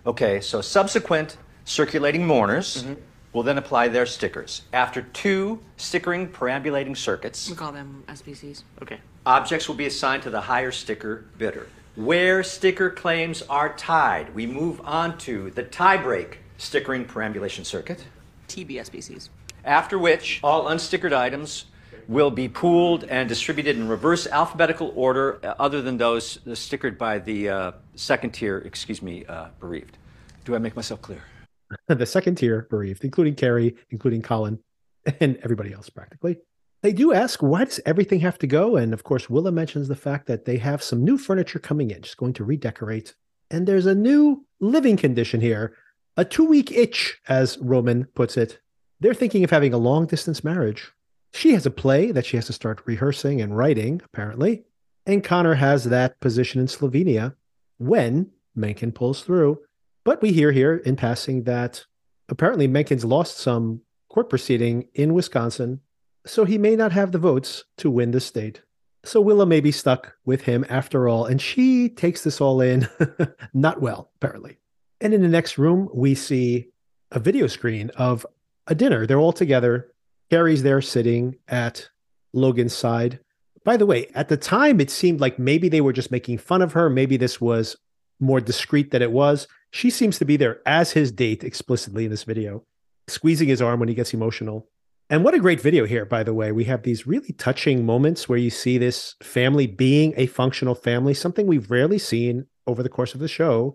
Okay, 0.07 0.40
so 0.40 0.61
subsequent 0.61 1.37
circulating 1.64 2.27
mourners 2.27 2.85
will 3.33 3.42
then 3.42 3.59
apply 3.59 3.88
their 3.88 4.07
stickers. 4.07 4.62
After 4.73 5.03
two 5.03 5.61
stickering 5.77 6.29
perambulating 6.29 6.94
circuits, 6.94 7.49
We 7.49 7.57
call 7.57 7.73
them 7.73 8.05
SPCs. 8.09 8.62
okay, 8.83 9.01
objects 9.27 9.66
will 9.68 9.75
be 9.77 9.87
assigned 9.87 10.23
to 10.25 10.31
the 10.31 10.40
higher 10.42 10.70
sticker 10.70 11.25
bidder. 11.38 11.68
Where 11.97 12.42
sticker 12.42 12.90
claims 12.90 13.42
are 13.42 13.73
tied, 13.77 14.35
we 14.35 14.47
move 14.47 14.81
on 14.85 15.16
to 15.18 15.51
the 15.53 15.62
tie-break 15.62 16.38
stickering 16.59 17.05
perambulation 17.05 17.64
circuit. 17.64 18.05
TBSPCs. 18.49 19.31
After 19.64 19.99
which, 19.99 20.40
all 20.43 20.67
unstickered 20.67 21.12
items 21.12 21.67
will 22.09 22.31
be 22.31 22.49
pooled 22.49 23.05
and 23.05 23.29
distributed 23.29 23.77
in 23.77 23.88
reverse 23.88 24.27
alphabetical 24.27 24.93
order, 24.95 25.40
uh, 25.43 25.55
other 25.59 25.81
than 25.81 25.97
those 25.97 26.38
stickered 26.49 26.99
by 26.99 27.19
the 27.19 27.49
uh, 27.49 27.73
second 27.95 28.31
tier, 28.33 28.59
excuse 28.59 29.01
me, 29.01 29.25
uh, 29.27 29.49
bereaved. 29.61 29.97
Do 30.45 30.55
I 30.55 30.59
make 30.59 30.77
myself 30.77 31.01
clear? 31.01 31.23
the 31.88 32.07
second 32.07 32.37
tier 32.37 32.67
bereaved, 32.71 33.05
including 33.05 33.35
Kerry, 33.35 33.75
including 33.90 34.23
Colin, 34.23 34.59
and 35.21 35.38
everybody 35.43 35.73
else 35.73 35.88
practically. 35.88 36.38
They 36.83 36.93
do 36.93 37.14
ask, 37.14 37.43
why 37.43 37.64
does 37.64 37.81
everything 37.87 38.21
have 38.21 38.38
to 38.40 38.47
go? 38.47 38.77
And 38.77 38.93
of 38.93 39.05
course, 39.05 39.31
Willa 39.31 39.51
mentions 39.51 39.88
the 39.88 39.97
fact 39.97 40.27
that 40.27 40.45
they 40.45 40.59
have 40.59 40.83
some 40.83 41.03
new 41.03 41.17
furniture 41.17 41.59
coming 41.59 41.90
in, 41.90 42.03
just 42.03 42.19
going 42.19 42.35
to 42.35 42.45
redecorate. 42.45 43.14
And 43.51 43.67
there's 43.67 43.87
a 43.87 43.95
new 43.95 44.45
living 44.61 44.99
condition 44.99 45.40
here, 45.40 45.75
a 46.16 46.24
two 46.24 46.44
week 46.44 46.70
itch, 46.72 47.20
as 47.29 47.59
Roman 47.59 48.05
puts 48.14 48.37
it. 48.37 48.61
They're 49.00 49.14
thinking 49.14 49.44
of 49.44 49.50
having 49.50 49.74
a 49.74 49.79
long 49.79 50.07
distance 50.07 50.44
marriage. 50.44 50.92
She 51.33 51.53
has 51.53 51.66
a 51.66 51.70
play 51.70 52.12
that 52.12 52.24
she 52.24 52.37
has 52.37 52.46
to 52.46 52.53
start 52.53 52.87
rehearsing 52.87 53.40
and 53.40 53.57
writing, 53.57 54.00
apparently. 54.05 54.64
And 55.07 55.24
Connor 55.24 55.55
has 55.55 55.85
that 55.85 56.20
position 56.20 56.61
in 56.61 56.68
Slovenia 56.68 57.35
when 57.79 58.31
Mencken 58.55 58.92
pulls 58.92 59.22
through. 59.22 59.61
But 60.05 60.22
we 60.22 60.33
hear 60.33 60.53
here 60.53 60.77
in 60.77 60.96
passing 60.96 61.44
that 61.44 61.85
apparently 62.29 62.68
Mencken's 62.68 63.05
lost 63.05 63.38
some 63.38 63.83
court 64.09 64.31
proceeding 64.31 64.88
in 64.94 65.12
Wisconsin, 65.12 65.81
so 66.24 66.44
he 66.44 66.57
may 66.57 66.77
not 66.77 66.92
have 66.92 67.12
the 67.12 67.18
votes 67.18 67.64
to 67.79 67.90
win 67.90 68.12
the 68.12 68.20
state. 68.20 68.62
So 69.05 69.20
Willa 69.20 69.44
may 69.44 69.61
be 69.61 69.72
stuck 69.72 70.14
with 70.24 70.42
him 70.42 70.64
after 70.68 71.09
all, 71.09 71.27
and 71.27 71.40
she 71.40 71.88
takes 71.88 72.22
this 72.22 72.40
all 72.40 72.61
in 72.61 72.88
not 73.55 73.81
well, 73.83 74.11
apparently. 74.16 74.59
And 75.05 75.12
in 75.12 75.21
the 75.21 75.29
next 75.29 75.59
room, 75.59 75.90
we 75.93 76.14
see 76.14 76.71
a 77.12 77.21
video 77.21 77.47
screen 77.47 77.90
of 77.90 78.25
a 78.67 78.75
dinner. 78.75 79.07
They're 79.07 79.19
all 79.19 79.35
together. 79.35 79.93
Kerry's 80.31 80.62
there 80.62 80.81
sitting 80.81 81.37
at 81.47 81.90
Logan's 82.33 82.75
side. 82.75 83.21
By 83.67 83.77
the 83.77 83.85
way, 83.85 84.09
at 84.14 84.31
the 84.31 84.38
time, 84.38 84.81
it 84.81 84.90
seemed 84.90 85.21
like 85.21 85.38
maybe 85.38 85.69
they 85.69 85.83
were 85.83 85.92
just 85.92 86.11
making 86.11 86.38
fun 86.38 86.63
of 86.63 86.73
her. 86.73 86.88
Maybe 86.88 87.19
this 87.19 87.38
was 87.38 87.77
more 88.19 88.40
discreet 88.40 88.92
than 88.92 89.02
it 89.02 89.13
was. 89.13 89.46
She 89.73 89.90
seems 89.90 90.19
to 90.19 90.25
be 90.25 90.38
there 90.38 90.63
as 90.65 90.92
his 90.92 91.13
date 91.13 91.44
explicitly 91.44 92.07
in 92.07 92.11
this 92.11 92.25
video, 92.25 92.65
squeezing 93.07 93.48
his 93.48 93.61
arm 93.61 93.81
when 93.81 93.90
he 93.90 93.94
gets 93.94 94.15
emotional. 94.15 94.71
And 95.11 95.23
what 95.23 95.35
a 95.35 95.38
great 95.38 95.61
video 95.61 95.85
here, 95.85 96.07
by 96.07 96.23
the 96.23 96.33
way. 96.33 96.50
We 96.50 96.65
have 96.65 96.83
these 96.83 97.07
really 97.07 97.35
touching 97.35 97.85
moments 97.85 98.27
where 98.27 98.38
you 98.38 98.48
see 98.48 98.79
this 98.79 99.17
family 99.23 99.67
being 99.67 100.15
a 100.17 100.29
functional 100.29 100.75
family, 100.75 101.13
something 101.13 101.46
we've 101.46 101.71
rarely 101.71 101.98
seen 101.98 102.46
over 102.67 102.83
the 102.83 102.88
course 102.88 103.13
of 103.13 103.21
the 103.21 103.29
show, 103.29 103.75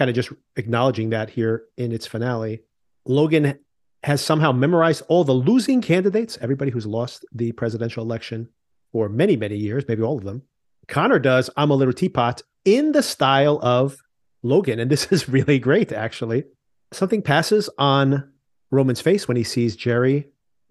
kind 0.00 0.08
of 0.08 0.16
just 0.16 0.32
acknowledging 0.56 1.10
that 1.10 1.28
here 1.28 1.64
in 1.76 1.92
its 1.92 2.06
finale. 2.06 2.62
Logan 3.04 3.58
has 4.02 4.22
somehow 4.22 4.50
memorized 4.50 5.02
all 5.08 5.24
the 5.24 5.32
losing 5.32 5.82
candidates, 5.82 6.38
everybody 6.40 6.70
who's 6.70 6.86
lost 6.86 7.26
the 7.32 7.52
presidential 7.52 8.02
election 8.02 8.48
for 8.92 9.10
many, 9.10 9.36
many 9.36 9.56
years, 9.56 9.84
maybe 9.86 10.02
all 10.02 10.16
of 10.16 10.24
them. 10.24 10.40
Connor 10.88 11.18
does 11.18 11.50
I'm 11.54 11.70
a 11.70 11.74
Little 11.74 11.92
Teapot 11.92 12.40
in 12.64 12.92
the 12.92 13.02
style 13.02 13.60
of 13.60 13.98
Logan. 14.42 14.78
And 14.78 14.90
this 14.90 15.04
is 15.12 15.28
really 15.28 15.58
great, 15.58 15.92
actually. 15.92 16.44
Something 16.94 17.20
passes 17.20 17.68
on 17.76 18.32
Roman's 18.70 19.02
face 19.02 19.28
when 19.28 19.36
he 19.36 19.44
sees 19.44 19.76
Gerri 19.76 20.28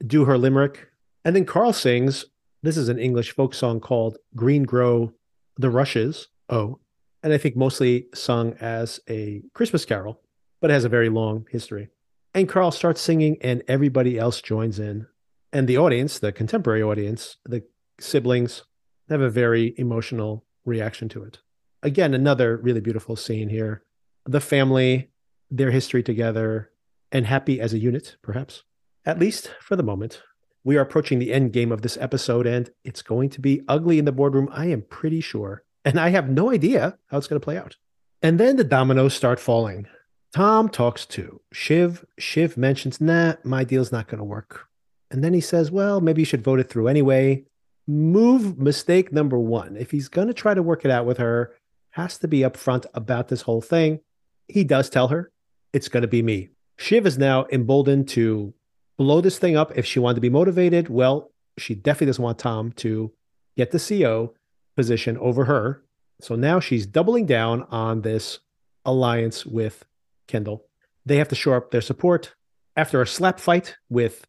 do 0.08 0.26
her 0.26 0.40
limerick. 0.40 0.88
And 1.24 1.36
then 1.36 1.46
Carl 1.46 1.72
sings, 1.72 2.26
this 2.64 2.78
is 2.78 2.90
an 2.90 2.98
English 2.98 3.36
folk 3.36 3.54
song 3.54 3.80
called 3.80 4.18
Green 4.36 4.64
Grow 4.64 5.14
the 5.56 5.70
Rushes. 5.70 6.30
Oh, 6.50 6.80
and 7.24 7.34
I 7.34 7.38
think 7.38 7.56
mostly 7.56 8.08
sung 8.14 8.54
as 8.60 9.00
a 9.10 9.42
Christmas 9.54 9.86
carol, 9.86 10.22
but 10.62 10.70
it 10.70 10.74
has 10.74 10.86
a 10.86 10.90
very 10.90 11.10
long 11.10 11.46
history. 11.52 11.90
And 12.34 12.48
Carl 12.48 12.72
starts 12.72 13.02
singing, 13.02 13.38
and 13.42 13.64
everybody 13.68 14.18
else 14.18 14.42
joins 14.42 14.80
in. 14.80 15.08
And 15.52 15.68
the 15.68 15.78
audience, 15.78 16.20
the 16.20 16.32
contemporary 16.32 16.84
audience, 16.84 17.38
the 17.46 17.64
siblings, 18.00 18.64
have 19.10 19.22
a 19.22 19.30
very 19.30 19.74
emotional 19.78 20.46
reaction 20.66 21.10
to 21.10 21.24
it. 21.24 21.40
Again, 21.82 22.14
another 22.14 22.58
really 22.58 22.82
beautiful 22.82 23.16
scene 23.16 23.50
here. 23.50 23.84
The 24.26 24.42
family, 24.42 25.10
their 25.50 25.72
history 25.72 26.04
together, 26.04 26.70
and 27.12 27.26
happy 27.26 27.60
as 27.60 27.74
a 27.74 27.80
unit, 27.80 28.18
perhaps, 28.22 28.64
at 29.06 29.20
least 29.20 29.52
for 29.62 29.76
the 29.76 29.84
moment. 29.84 30.22
We 30.64 30.78
are 30.78 30.82
approaching 30.82 31.18
the 31.18 31.34
end 31.34 31.54
game 31.54 31.72
of 31.72 31.82
this 31.82 31.98
episode, 31.98 32.46
and 32.46 32.70
it's 32.84 33.02
going 33.02 33.30
to 33.32 33.42
be 33.42 33.62
ugly 33.68 33.98
in 33.98 34.06
the 34.06 34.12
boardroom, 34.12 34.50
I 34.52 34.68
am 34.68 34.84
pretty 34.84 35.22
sure. 35.22 35.64
And 35.90 36.00
I 36.00 36.10
have 36.10 36.30
no 36.30 36.52
idea 36.52 37.00
how 37.08 37.18
it's 37.18 37.26
going 37.26 37.42
to 37.42 37.44
play 37.44 37.58
out. 37.58 37.76
And 38.22 38.40
then 38.40 38.58
the 38.58 38.64
dominoes 38.64 39.16
start 39.16 39.40
falling. 39.40 39.88
Tom 40.32 40.70
talks 40.70 41.04
to 41.08 41.42
Shiv. 41.52 42.06
Shiv 42.20 42.58
mentions, 42.58 43.02
nah, 43.02 43.38
my 43.44 43.64
deal's 43.64 43.92
not 43.92 44.08
going 44.08 44.20
to 44.20 44.24
work. 44.24 44.68
And 45.10 45.24
then 45.24 45.34
he 45.34 45.42
says, 45.42 45.72
well, 45.72 46.00
maybe 46.00 46.22
you 46.22 46.28
should 46.28 46.44
vote 46.44 46.60
it 46.60 46.70
through 46.70 46.90
anyway. 46.90 47.46
Move 47.88 48.60
mistake 48.60 49.12
number 49.12 49.40
one. 49.40 49.78
If 49.78 49.90
he's 49.90 50.10
going 50.10 50.28
to 50.28 50.34
try 50.36 50.54
to 50.54 50.62
work 50.62 50.86
it 50.86 50.92
out 50.92 51.08
with 51.08 51.18
her, 51.18 51.56
has 51.92 52.20
to 52.20 52.28
be 52.28 52.42
upfront 52.42 52.86
about 52.94 53.30
this 53.30 53.42
whole 53.42 53.62
thing. 53.62 54.02
He 54.48 54.64
does 54.64 54.92
tell 54.92 55.08
her 55.08 55.32
it's 55.74 55.90
going 55.90 56.04
to 56.04 56.08
be 56.08 56.22
me. 56.22 56.50
Shiv 56.78 57.08
is 57.08 57.18
now 57.18 57.48
emboldened 57.52 58.08
to 58.10 58.54
blow 59.00 59.22
this 59.22 59.40
thing 59.40 59.58
up 59.58 59.76
if 59.76 59.88
she 59.88 59.98
wanted 59.98 60.16
to 60.16 60.22
be 60.22 60.30
motivated. 60.30 60.88
Well, 60.88 61.32
she 61.58 61.74
definitely 61.74 62.08
doesn't 62.08 62.24
want 62.24 62.38
Tom 62.38 62.74
to 62.74 63.12
get 63.58 63.72
the 63.72 63.80
CEO 63.80 64.34
position 64.80 65.18
over 65.18 65.44
her. 65.44 65.84
So 66.22 66.36
now 66.36 66.62
she's 66.62 66.86
doubling 66.86 67.26
down 67.26 67.64
on 67.64 68.02
this 68.02 68.40
alliance 68.86 69.46
with 69.46 69.84
Kendall. 70.28 70.68
They 71.06 71.18
have 71.18 71.28
to 71.28 71.36
shore 71.36 71.58
up 71.58 71.72
their 71.72 71.82
support. 71.82 72.34
After 72.78 73.02
a 73.02 73.08
slap 73.08 73.42
fight 73.42 73.76
with 73.90 74.26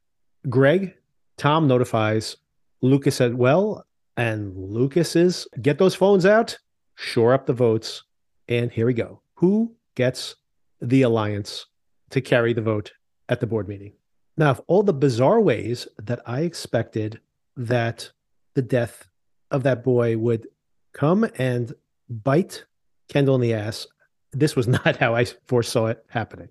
Greg, 0.48 0.94
Tom 1.36 1.68
notifies 1.68 2.36
Lukas 2.82 3.20
as 3.20 3.32
well. 3.32 3.86
And 4.16 4.56
Lukas 4.56 5.14
is 5.14 5.46
get 5.62 5.78
those 5.78 5.94
phones 5.94 6.26
out, 6.26 6.58
shore 6.96 7.32
up 7.32 7.46
the 7.46 7.52
votes. 7.52 8.02
And 8.48 8.72
here 8.72 8.86
we 8.86 8.94
go. 8.94 9.22
Who 9.34 9.76
gets 9.94 10.34
the 10.80 11.02
alliance 11.02 11.66
to 12.10 12.20
carry 12.20 12.54
the 12.54 12.60
vote 12.72 12.90
at 13.28 13.38
the 13.38 13.46
board 13.46 13.68
meeting? 13.68 13.92
Now, 14.36 14.50
of 14.50 14.62
all 14.66 14.82
the 14.82 14.92
bizarre 14.92 15.40
ways 15.40 15.86
that 16.02 16.20
I 16.26 16.40
expected 16.40 17.20
that 17.56 18.10
the 18.54 18.62
death 18.62 19.09
of 19.50 19.62
that 19.64 19.82
boy 19.84 20.16
would 20.16 20.46
come 20.92 21.28
and 21.36 21.72
bite 22.08 22.64
Kendall 23.08 23.36
in 23.36 23.40
the 23.40 23.54
ass. 23.54 23.86
This 24.32 24.56
was 24.56 24.68
not 24.68 24.96
how 24.96 25.14
I 25.14 25.24
foresaw 25.46 25.86
it 25.86 26.04
happening. 26.08 26.48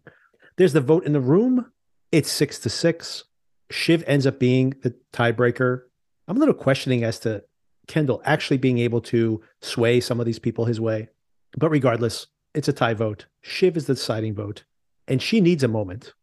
There's 0.57 0.73
the 0.73 0.81
vote 0.81 1.05
in 1.05 1.13
the 1.13 1.21
room. 1.21 1.71
It's 2.11 2.31
six 2.31 2.59
to 2.59 2.69
six. 2.69 3.23
Shiv 3.71 4.03
ends 4.07 4.25
up 4.25 4.39
being 4.39 4.73
the 4.81 4.95
tiebreaker. 5.13 5.81
I'm 6.27 6.37
a 6.37 6.39
little 6.39 6.55
questioning 6.55 7.03
as 7.03 7.19
to 7.19 7.43
Kendall 7.87 8.21
actually 8.25 8.57
being 8.57 8.77
able 8.79 9.01
to 9.01 9.41
sway 9.61 9.99
some 9.99 10.19
of 10.19 10.25
these 10.25 10.39
people 10.39 10.65
his 10.65 10.81
way. 10.81 11.09
But 11.57 11.69
regardless, 11.69 12.27
it's 12.53 12.67
a 12.67 12.73
tie 12.73 12.93
vote. 12.93 13.25
Shiv 13.41 13.77
is 13.77 13.85
the 13.85 13.93
deciding 13.93 14.35
vote, 14.35 14.63
and 15.07 15.21
she 15.21 15.41
needs 15.41 15.63
a 15.63 15.67
moment. 15.67 16.13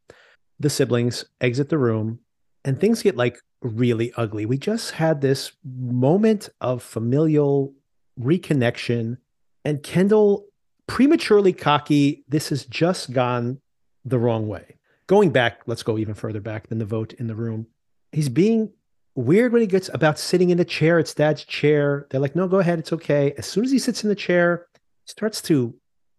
The 0.58 0.70
siblings 0.70 1.24
exit 1.40 1.68
the 1.68 1.78
room, 1.78 2.20
and 2.64 2.80
things 2.80 3.02
get 3.02 3.16
like 3.16 3.40
really 3.66 4.12
ugly. 4.16 4.46
We 4.46 4.58
just 4.58 4.92
had 4.92 5.20
this 5.20 5.52
moment 5.64 6.48
of 6.60 6.82
familial 6.82 7.74
reconnection, 8.20 9.18
and 9.64 9.82
Kendall 9.82 10.46
prematurely 10.86 11.52
cocky. 11.52 12.24
This 12.28 12.48
has 12.50 12.64
just 12.64 13.12
gone 13.12 13.60
the 14.04 14.18
wrong 14.18 14.48
way. 14.48 14.76
Going 15.06 15.30
back, 15.30 15.62
let's 15.66 15.82
go 15.82 15.98
even 15.98 16.14
further 16.14 16.40
back 16.40 16.68
than 16.68 16.78
the 16.78 16.84
vote 16.84 17.12
in 17.14 17.26
the 17.26 17.34
room. 17.34 17.66
He's 18.12 18.28
being 18.28 18.72
weird 19.14 19.52
when 19.52 19.62
he 19.62 19.66
gets 19.66 19.90
about 19.92 20.18
sitting 20.18 20.50
in 20.50 20.58
the 20.58 20.64
chair. 20.64 20.98
It's 20.98 21.14
dad's 21.14 21.44
chair. 21.44 22.06
They're 22.10 22.20
like, 22.20 22.36
no, 22.36 22.48
go 22.48 22.58
ahead. 22.58 22.78
It's 22.78 22.92
okay. 22.92 23.32
As 23.38 23.46
soon 23.46 23.64
as 23.64 23.70
he 23.70 23.78
sits 23.78 24.02
in 24.02 24.08
the 24.08 24.14
chair, 24.14 24.66
he 24.74 25.10
starts 25.10 25.40
to 25.42 25.74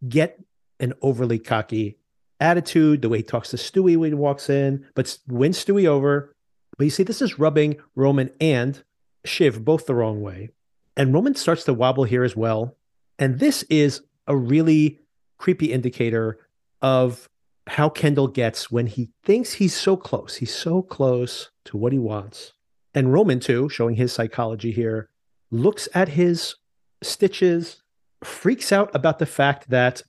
get 0.07 0.39
an 0.79 0.93
overly 1.01 1.39
cocky 1.39 1.97
attitude, 2.39 3.01
the 3.01 3.09
way 3.09 3.17
he 3.17 3.23
talks 3.23 3.49
to 3.49 3.57
Stewy 3.57 3.97
when 3.97 4.11
he 4.11 4.15
walks 4.15 4.49
in, 4.49 4.85
but 4.95 5.17
wins 5.27 5.63
Stewy 5.63 5.85
over. 5.85 6.35
But 6.78 6.86
you 6.86 6.89
see, 6.89 7.03
this 7.03 7.21
is 7.21 7.39
rubbing 7.39 7.78
Roman 7.95 8.30
and 8.39 8.84
Shiv 9.25 9.65
both 9.65 9.86
the 9.86 9.95
wrong 9.95 10.21
way. 10.21 10.51
And 10.95 11.13
Roman 11.13 11.36
starts 11.36 11.63
to 11.65 11.73
wobble 11.73 12.05
here 12.05 12.23
as 12.23 12.36
well. 12.36 12.78
And 13.19 13.39
this 13.39 13.63
is 13.63 14.01
a 14.28 14.36
really 14.36 14.99
creepy 15.38 15.71
indicator 15.71 16.39
of 16.82 17.30
how 17.67 17.89
Kendall 17.89 18.28
gets 18.28 18.71
when 18.71 18.88
he 18.88 19.09
thinks 19.23 19.53
he's 19.53 19.75
so 19.75 19.97
close. 19.97 20.36
He's 20.36 20.53
so 20.53 20.82
close 20.82 21.51
to 21.65 21.78
what 21.78 21.91
he 21.91 21.99
wants. 21.99 22.53
And 22.93 23.13
Roman, 23.13 23.39
too, 23.39 23.69
showing 23.69 23.95
his 23.95 24.13
psychology 24.13 24.71
here, 24.71 25.09
looks 25.51 25.88
at 25.93 26.09
his 26.09 26.55
stitches, 27.03 27.84
freaks 28.23 28.71
out 28.71 28.89
about 28.95 29.19
the 29.19 29.25
fact 29.25 29.69
that 29.69 30.01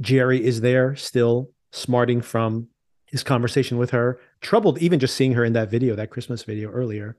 Gerri 0.00 0.40
is 0.40 0.60
there 0.60 0.94
still 0.94 1.50
smarting 1.72 2.20
from 2.20 2.68
his 3.06 3.22
conversation 3.22 3.78
with 3.78 3.90
her, 3.90 4.18
troubled 4.40 4.78
even 4.78 4.98
just 4.98 5.14
seeing 5.14 5.32
her 5.32 5.44
in 5.44 5.52
that 5.54 5.70
video, 5.70 5.94
that 5.94 6.10
Christmas 6.10 6.42
video 6.42 6.70
earlier, 6.70 7.16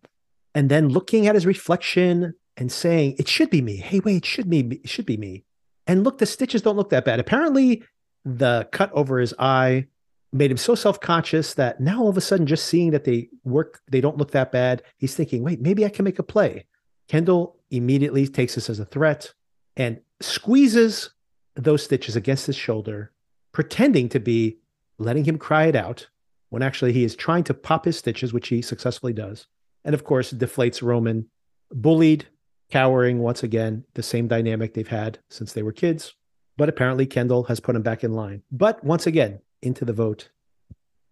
and 0.53 0.69
then 0.69 0.89
looking 0.89 1.27
at 1.27 1.35
his 1.35 1.45
reflection 1.45 2.33
and 2.55 2.71
saying, 2.71 3.15
"It 3.17 3.27
should 3.27 3.49
be 3.49 3.61
me." 3.61 3.77
Hey, 3.77 3.99
wait, 3.99 4.17
it 4.17 4.25
should 4.25 4.49
be 4.49 4.59
it 4.83 4.89
should 4.89 5.05
be 5.05 5.17
me. 5.17 5.43
And 5.85 6.03
look, 6.03 6.17
the 6.17 6.25
stitches 6.25 6.61
don't 6.61 6.75
look 6.75 6.89
that 6.89 7.05
bad. 7.05 7.19
Apparently, 7.19 7.83
the 8.25 8.67
cut 8.71 8.91
over 8.91 9.19
his 9.19 9.33
eye 9.39 9.87
made 10.33 10.51
him 10.51 10.57
so 10.57 10.75
self-conscious 10.75 11.53
that 11.53 11.79
now 11.79 12.01
all 12.01 12.09
of 12.09 12.17
a 12.17 12.21
sudden, 12.21 12.45
just 12.45 12.65
seeing 12.65 12.91
that 12.91 13.05
they 13.05 13.29
work, 13.45 13.81
they 13.89 14.01
don't 14.01 14.17
look 14.17 14.31
that 14.31 14.51
bad. 14.51 14.83
He's 14.97 15.15
thinking, 15.15 15.43
"Wait, 15.43 15.61
maybe 15.61 15.85
I 15.85 15.89
can 15.89 16.03
make 16.03 16.19
a 16.19 16.23
play." 16.23 16.65
Kendall 17.07 17.57
immediately 17.71 18.27
takes 18.27 18.55
this 18.55 18.69
as 18.69 18.79
a 18.79 18.85
threat 18.85 19.33
and 19.77 20.01
squeezes 20.19 21.11
those 21.55 21.83
stitches 21.83 22.17
against 22.17 22.47
his 22.47 22.55
shoulder, 22.57 23.13
pretending 23.53 24.09
to 24.09 24.19
be 24.19 24.57
letting 24.97 25.25
him 25.25 25.37
cry 25.37 25.65
it 25.65 25.75
out 25.75 26.07
when 26.49 26.61
actually 26.61 26.93
he 26.93 27.03
is 27.03 27.15
trying 27.15 27.43
to 27.43 27.53
pop 27.53 27.85
his 27.85 27.97
stitches, 27.97 28.33
which 28.33 28.47
he 28.47 28.61
successfully 28.61 29.13
does. 29.13 29.47
And 29.83 29.93
of 29.93 30.03
course, 30.03 30.33
deflates 30.33 30.81
Roman, 30.81 31.29
bullied, 31.71 32.27
cowering 32.69 33.19
once 33.19 33.43
again, 33.43 33.85
the 33.93 34.03
same 34.03 34.27
dynamic 34.27 34.73
they've 34.73 34.87
had 34.87 35.19
since 35.29 35.53
they 35.53 35.63
were 35.63 35.71
kids. 35.71 36.13
But 36.57 36.69
apparently, 36.69 37.05
Kendall 37.05 37.43
has 37.43 37.59
put 37.59 37.75
him 37.75 37.83
back 37.83 38.03
in 38.03 38.13
line. 38.13 38.43
But 38.51 38.83
once 38.83 39.07
again, 39.07 39.39
into 39.61 39.85
the 39.85 39.93
vote. 39.93 40.29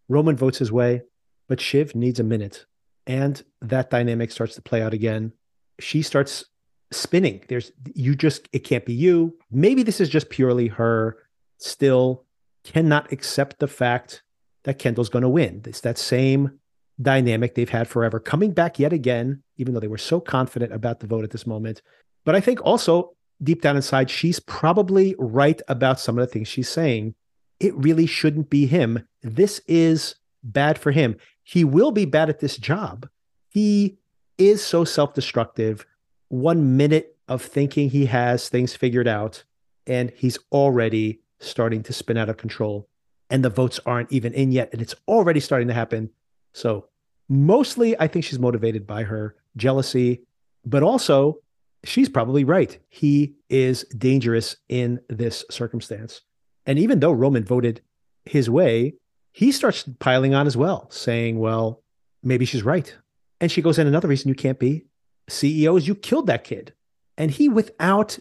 Roman 0.10 0.36
votes 0.36 0.58
his 0.58 0.72
way, 0.72 1.02
but 1.48 1.62
Shiv 1.62 1.96
needs 1.96 2.20
a 2.20 2.24
minute. 2.24 2.66
And 3.08 3.42
that 3.62 3.90
dynamic 3.90 4.32
starts 4.32 4.56
to 4.56 4.62
play 4.62 4.82
out 4.82 4.94
again. 4.94 5.34
She 5.80 6.02
starts 6.02 6.46
spinning. 6.92 7.44
There's, 7.48 7.72
you 7.94 8.16
just, 8.16 8.48
it 8.52 8.60
can't 8.60 8.86
be 8.86 8.94
you. 8.94 9.38
Maybe 9.52 9.84
this 9.84 10.02
is 10.02 10.10
just 10.10 10.30
purely 10.30 10.68
her 10.68 11.18
still 11.58 12.26
cannot 12.66 13.12
accept 13.12 13.60
the 13.60 13.68
fact 13.68 14.24
that 14.64 14.80
Kendall's 14.80 15.10
going 15.10 15.24
to 15.24 15.30
win. 15.30 15.62
It's 15.66 15.82
that 15.82 15.98
same 15.98 16.60
dynamic 17.02 17.56
they've 17.56 17.70
had 17.70 17.88
forever, 17.88 18.20
coming 18.20 18.52
back 18.52 18.80
yet 18.80 18.92
again, 18.92 19.44
even 19.58 19.74
though 19.74 19.80
they 19.80 19.88
were 19.88 19.98
so 19.98 20.20
confident 20.20 20.74
about 20.74 21.00
the 21.00 21.08
vote 21.08 21.24
at 21.24 21.32
this 21.32 21.48
moment. 21.48 21.82
But 22.26 22.36
I 22.36 22.42
think 22.42 22.60
also 22.66 23.16
deep 23.44 23.62
down 23.62 23.76
inside, 23.76 24.10
she's 24.10 24.40
probably 24.40 25.16
right 25.20 25.62
about 25.68 26.00
some 26.00 26.18
of 26.18 26.26
the 26.26 26.32
things 26.32 26.48
she's 26.48 26.70
saying. 26.70 27.16
It 27.60 27.76
really 27.76 28.06
shouldn't 28.06 28.50
be 28.50 28.66
him. 28.66 29.08
This 29.22 29.62
is 29.68 30.16
bad 30.44 30.78
for 30.78 30.92
him. 30.92 31.18
He 31.44 31.64
will 31.64 31.92
be 31.92 32.06
bad 32.06 32.30
at 32.30 32.40
this 32.40 32.58
job. 32.58 33.08
He 33.50 33.98
is 34.38 34.64
so 34.64 34.84
self 34.84 35.14
destructive. 35.14 35.86
One 36.30 36.76
minute 36.76 37.18
of 37.28 37.42
thinking 37.42 37.90
he 37.90 38.08
has 38.08 38.50
things 38.50 38.76
figured 38.76 39.08
out, 39.08 39.44
and 39.86 40.12
he's 40.16 40.40
already 40.52 41.22
starting 41.40 41.84
to 41.84 41.94
spin 41.94 42.18
out 42.18 42.30
of 42.30 42.38
control 42.38 42.88
and 43.30 43.44
the 43.44 43.50
votes 43.50 43.80
aren't 43.86 44.12
even 44.12 44.34
in 44.34 44.52
yet 44.52 44.70
and 44.72 44.82
it's 44.82 44.96
already 45.08 45.40
starting 45.40 45.68
to 45.68 45.74
happen. 45.74 46.10
So 46.54 46.88
mostly 47.30 48.00
i 48.00 48.08
think 48.08 48.24
she's 48.24 48.40
motivated 48.40 48.86
by 48.86 49.04
her 49.04 49.36
jealousy 49.58 50.22
but 50.66 50.84
also 50.84 51.38
she's 51.84 52.10
probably 52.10 52.44
right. 52.44 52.80
He 52.90 53.36
is 53.50 53.84
dangerous 53.84 54.56
in 54.70 55.00
this 55.08 55.46
circumstance. 55.52 56.22
And 56.66 56.80
even 56.80 57.00
though 57.00 57.12
roman 57.12 57.44
voted 57.44 57.82
his 58.26 58.50
way 58.50 58.96
he 59.32 59.52
starts 59.52 59.86
piling 60.00 60.34
on 60.34 60.48
as 60.48 60.56
well 60.58 60.90
saying 60.92 61.40
well 61.40 61.82
maybe 62.24 62.46
she's 62.46 62.64
right. 62.64 62.96
And 63.42 63.52
she 63.52 63.62
goes 63.62 63.78
in 63.78 63.88
another 63.88 64.08
reason 64.08 64.30
you 64.30 64.36
can't 64.36 64.60
be 64.60 64.86
ceo 65.30 65.78
is 65.78 65.88
you 65.88 65.96
killed 65.96 66.28
that 66.28 66.44
kid. 66.44 66.74
And 67.18 67.32
he 67.32 67.50
without 67.50 68.20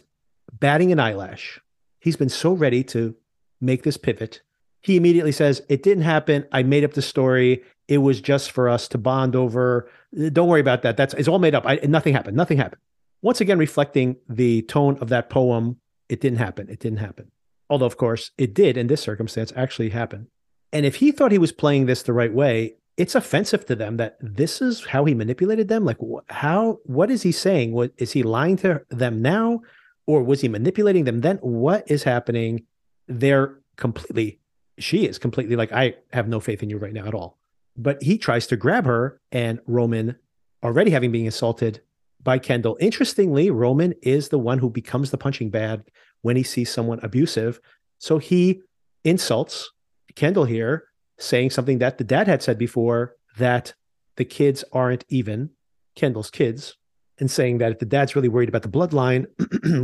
batting 0.51 0.91
an 0.91 0.99
eyelash 0.99 1.59
he's 2.05 2.15
been 2.15 2.29
so 2.29 2.53
ready 2.53 2.83
to 2.83 3.15
make 3.59 3.83
this 3.83 3.97
pivot. 3.97 4.41
he 4.81 4.95
immediately 4.95 5.31
says, 5.31 5.63
It 5.67 5.81
didn't 5.81 6.03
happen. 6.03 6.45
I 6.51 6.61
made 6.61 6.83
up 6.83 6.93
the 6.93 7.01
story. 7.01 7.63
It 7.87 7.97
was 7.97 8.21
just 8.21 8.51
for 8.51 8.69
us 8.69 8.87
to 8.89 8.97
bond 8.99 9.35
over. 9.35 9.89
Don't 10.31 10.47
worry 10.47 10.61
about 10.61 10.83
that. 10.83 10.97
That's 10.97 11.15
it's 11.15 11.27
all 11.27 11.39
made 11.39 11.55
up. 11.55 11.63
I, 11.65 11.79
nothing 11.83 12.13
happened. 12.13 12.37
Nothing 12.37 12.57
happened. 12.57 12.81
Once 13.21 13.41
again, 13.41 13.57
reflecting 13.57 14.17
the 14.29 14.61
tone 14.63 14.97
of 15.01 15.09
that 15.09 15.29
poem, 15.31 15.77
it 16.07 16.21
didn't 16.21 16.37
happen. 16.37 16.69
It 16.69 16.79
didn't 16.79 16.99
happen. 16.99 17.31
Although, 17.69 17.87
of 17.87 17.97
course, 17.97 18.29
it 18.37 18.53
did 18.53 18.77
in 18.77 18.85
this 18.85 19.01
circumstance 19.01 19.51
actually 19.55 19.89
happen. 19.89 20.27
And 20.71 20.85
if 20.85 20.97
he 20.97 21.11
thought 21.11 21.31
he 21.31 21.39
was 21.39 21.51
playing 21.51 21.87
this 21.87 22.03
the 22.03 22.13
right 22.13 22.33
way, 22.33 22.75
it's 22.97 23.15
offensive 23.15 23.65
to 23.65 23.75
them 23.75 23.97
that 23.97 24.17
this 24.21 24.61
is 24.61 24.85
how 24.85 25.05
he 25.05 25.15
manipulated 25.15 25.67
them. 25.67 25.85
Like, 25.85 25.97
how? 26.29 26.77
What 26.85 27.09
is 27.09 27.23
he 27.23 27.31
saying? 27.31 27.71
What 27.71 27.91
is 27.97 28.11
he 28.11 28.21
lying 28.21 28.57
to 28.57 28.83
them 28.89 29.21
now, 29.23 29.61
or 30.07 30.23
was 30.23 30.41
he 30.41 30.47
manipulating 30.47 31.03
them 31.03 31.21
then? 31.21 31.37
What 31.37 31.89
is 31.89 32.03
happening? 32.03 32.65
They're 33.07 33.59
completely. 33.75 34.39
She 34.77 35.07
is 35.07 35.17
completely 35.17 35.55
like, 35.55 35.71
I 35.71 35.95
have 36.11 36.27
no 36.27 36.39
faith 36.39 36.61
in 36.61 36.69
you 36.69 36.77
right 36.77 36.93
now 36.93 37.05
at 37.05 37.13
all. 37.13 37.37
But 37.77 38.01
he 38.03 38.17
tries 38.17 38.47
to 38.47 38.57
grab 38.57 38.85
her, 38.85 39.21
and 39.31 39.59
Roman, 39.67 40.17
already 40.63 40.91
having 40.91 41.11
been 41.11 41.27
assaulted 41.27 41.81
by 42.21 42.39
Kendall. 42.39 42.77
Interestingly, 42.79 43.49
Roman 43.51 43.93
is 44.01 44.29
the 44.29 44.39
one 44.39 44.59
who 44.59 44.69
becomes 44.69 45.11
the 45.11 45.17
punching 45.17 45.49
bag 45.49 45.81
when 46.21 46.35
he 46.35 46.43
sees 46.43 46.69
someone 46.69 46.99
abusive. 47.03 47.59
So 47.99 48.17
he 48.17 48.61
insults 49.03 49.71
Kendall 50.15 50.45
here, 50.45 50.85
saying 51.19 51.51
something 51.51 51.77
that 51.79 51.97
the 51.97 52.03
dad 52.03 52.27
had 52.27 52.41
said 52.41 52.57
before 52.57 53.15
that 53.37 53.73
the 54.17 54.25
kids 54.25 54.63
aren't 54.71 55.05
even 55.09 55.51
Kendall's 55.95 56.31
kids, 56.31 56.75
and 57.19 57.29
saying 57.31 57.59
that 57.59 57.71
if 57.71 57.79
the 57.79 57.85
dad's 57.85 58.15
really 58.15 58.29
worried 58.29 58.49
about 58.49 58.61
the 58.61 58.69
bloodline, 58.69 59.27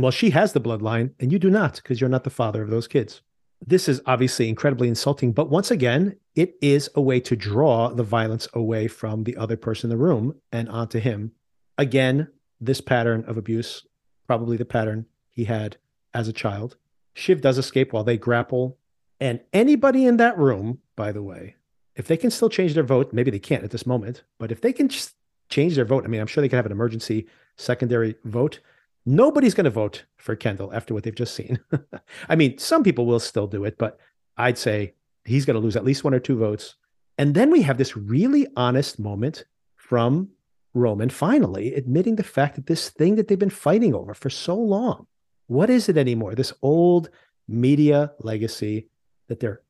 well, 0.00 0.10
she 0.10 0.30
has 0.30 0.52
the 0.52 0.60
bloodline 0.60 1.12
and 1.20 1.32
you 1.32 1.38
do 1.38 1.50
not 1.50 1.76
because 1.76 2.00
you're 2.00 2.10
not 2.10 2.24
the 2.24 2.30
father 2.30 2.62
of 2.62 2.70
those 2.70 2.86
kids. 2.86 3.22
This 3.64 3.88
is 3.88 4.00
obviously 4.06 4.48
incredibly 4.48 4.88
insulting, 4.88 5.32
but 5.32 5.48
once 5.48 5.70
again, 5.70 6.16
it 6.34 6.54
is 6.60 6.90
a 6.94 7.00
way 7.00 7.20
to 7.20 7.36
draw 7.36 7.88
the 7.88 8.02
violence 8.02 8.48
away 8.54 8.88
from 8.88 9.24
the 9.24 9.36
other 9.36 9.56
person 9.56 9.90
in 9.90 9.96
the 9.96 10.02
room 10.02 10.34
and 10.50 10.68
onto 10.68 10.98
him. 10.98 11.32
Again, 11.78 12.28
this 12.60 12.80
pattern 12.80 13.24
of 13.26 13.36
abuse, 13.36 13.86
probably 14.26 14.56
the 14.56 14.64
pattern 14.64 15.06
he 15.30 15.44
had 15.44 15.76
as 16.12 16.28
a 16.28 16.32
child. 16.32 16.76
Shiv 17.14 17.40
does 17.40 17.58
escape 17.58 17.92
while 17.92 18.04
they 18.04 18.16
grapple. 18.16 18.78
And 19.20 19.40
anybody 19.52 20.06
in 20.06 20.16
that 20.16 20.36
room, 20.36 20.80
by 20.96 21.12
the 21.12 21.22
way, 21.22 21.56
if 21.94 22.06
they 22.06 22.16
can 22.16 22.30
still 22.30 22.48
change 22.48 22.74
their 22.74 22.82
vote, 22.82 23.12
maybe 23.12 23.30
they 23.30 23.38
can't 23.38 23.64
at 23.64 23.70
this 23.70 23.86
moment, 23.86 24.24
but 24.38 24.50
if 24.50 24.60
they 24.60 24.72
can 24.72 24.88
just 24.88 25.14
change 25.52 25.76
their 25.76 25.84
vote, 25.84 26.04
I 26.04 26.08
mean, 26.08 26.20
I'm 26.20 26.26
sure 26.26 26.42
they 26.42 26.48
could 26.48 26.56
have 26.56 26.66
an 26.66 26.72
emergency 26.72 27.26
secondary 27.56 28.16
vote. 28.24 28.60
Nobody's 29.04 29.54
going 29.54 29.64
to 29.64 29.70
vote 29.70 30.04
for 30.16 30.34
Kendall 30.34 30.72
after 30.72 30.94
what 30.94 31.02
they've 31.02 31.14
just 31.14 31.34
seen. 31.34 31.58
I 32.28 32.36
mean, 32.36 32.58
some 32.58 32.82
people 32.82 33.06
will 33.06 33.20
still 33.20 33.46
do 33.46 33.64
it, 33.64 33.76
but 33.78 33.98
I'd 34.36 34.58
say 34.58 34.94
he's 35.24 35.44
going 35.44 35.54
to 35.54 35.60
lose 35.60 35.76
at 35.76 35.84
least 35.84 36.04
one 36.04 36.14
or 36.14 36.20
two 36.20 36.38
votes. 36.38 36.76
And 37.18 37.34
then 37.34 37.50
we 37.50 37.62
have 37.62 37.78
this 37.78 37.96
really 37.96 38.46
honest 38.56 38.98
moment 38.98 39.44
from 39.76 40.30
Roman 40.74 41.10
finally 41.10 41.74
admitting 41.74 42.16
the 42.16 42.22
fact 42.22 42.56
that 42.56 42.66
this 42.66 42.88
thing 42.88 43.16
that 43.16 43.28
they've 43.28 43.38
been 43.38 43.50
fighting 43.50 43.94
over 43.94 44.14
for 44.14 44.30
so 44.30 44.56
long, 44.56 45.06
what 45.46 45.68
is 45.68 45.88
it 45.88 45.98
anymore? 45.98 46.34
This 46.34 46.52
old 46.62 47.10
media 47.46 48.12
legacy 48.20 48.88
that 49.28 49.40
they're 49.40 49.60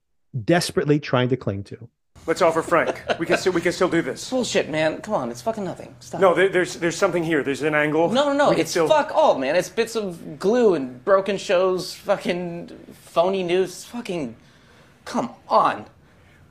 desperately 0.45 1.01
trying 1.01 1.28
to 1.30 1.37
cling 1.37 1.64
to. 1.64 1.89
Let's 2.25 2.41
offer 2.41 2.62
Frank. 2.62 3.03
We 3.18 3.27
can 3.27 3.37
still 3.37 3.53
we 3.53 3.61
can 3.61 3.73
still 3.73 3.89
do 3.89 4.01
this. 4.01 4.31
Bullshit, 4.31 4.70
man. 4.70 5.01
Come 5.01 5.14
on, 5.14 5.31
it's 5.31 5.43
fucking 5.43 5.64
nothing. 5.64 5.95
Stop. 5.99 6.20
No, 6.20 6.35
there, 6.35 6.49
there's 6.49 6.77
there's 6.77 6.97
something 6.97 7.25
here. 7.25 7.43
There's 7.43 7.62
an 7.62 7.75
angle. 7.75 8.11
No, 8.11 8.27
no, 8.29 8.33
no. 8.33 8.51
We 8.51 8.61
It's 8.61 8.70
still- 8.70 8.87
fuck 8.89 9.11
all, 9.14 9.39
man. 9.39 9.57
It's 9.57 9.68
bits 9.68 9.97
of 9.97 10.39
glue 10.39 10.75
and 10.75 11.05
broken 11.05 11.37
shows, 11.37 11.95
fucking 11.95 12.68
phony 12.93 13.43
news. 13.43 13.85
Fucking, 13.87 14.37
come 15.05 15.31
on. 15.49 15.87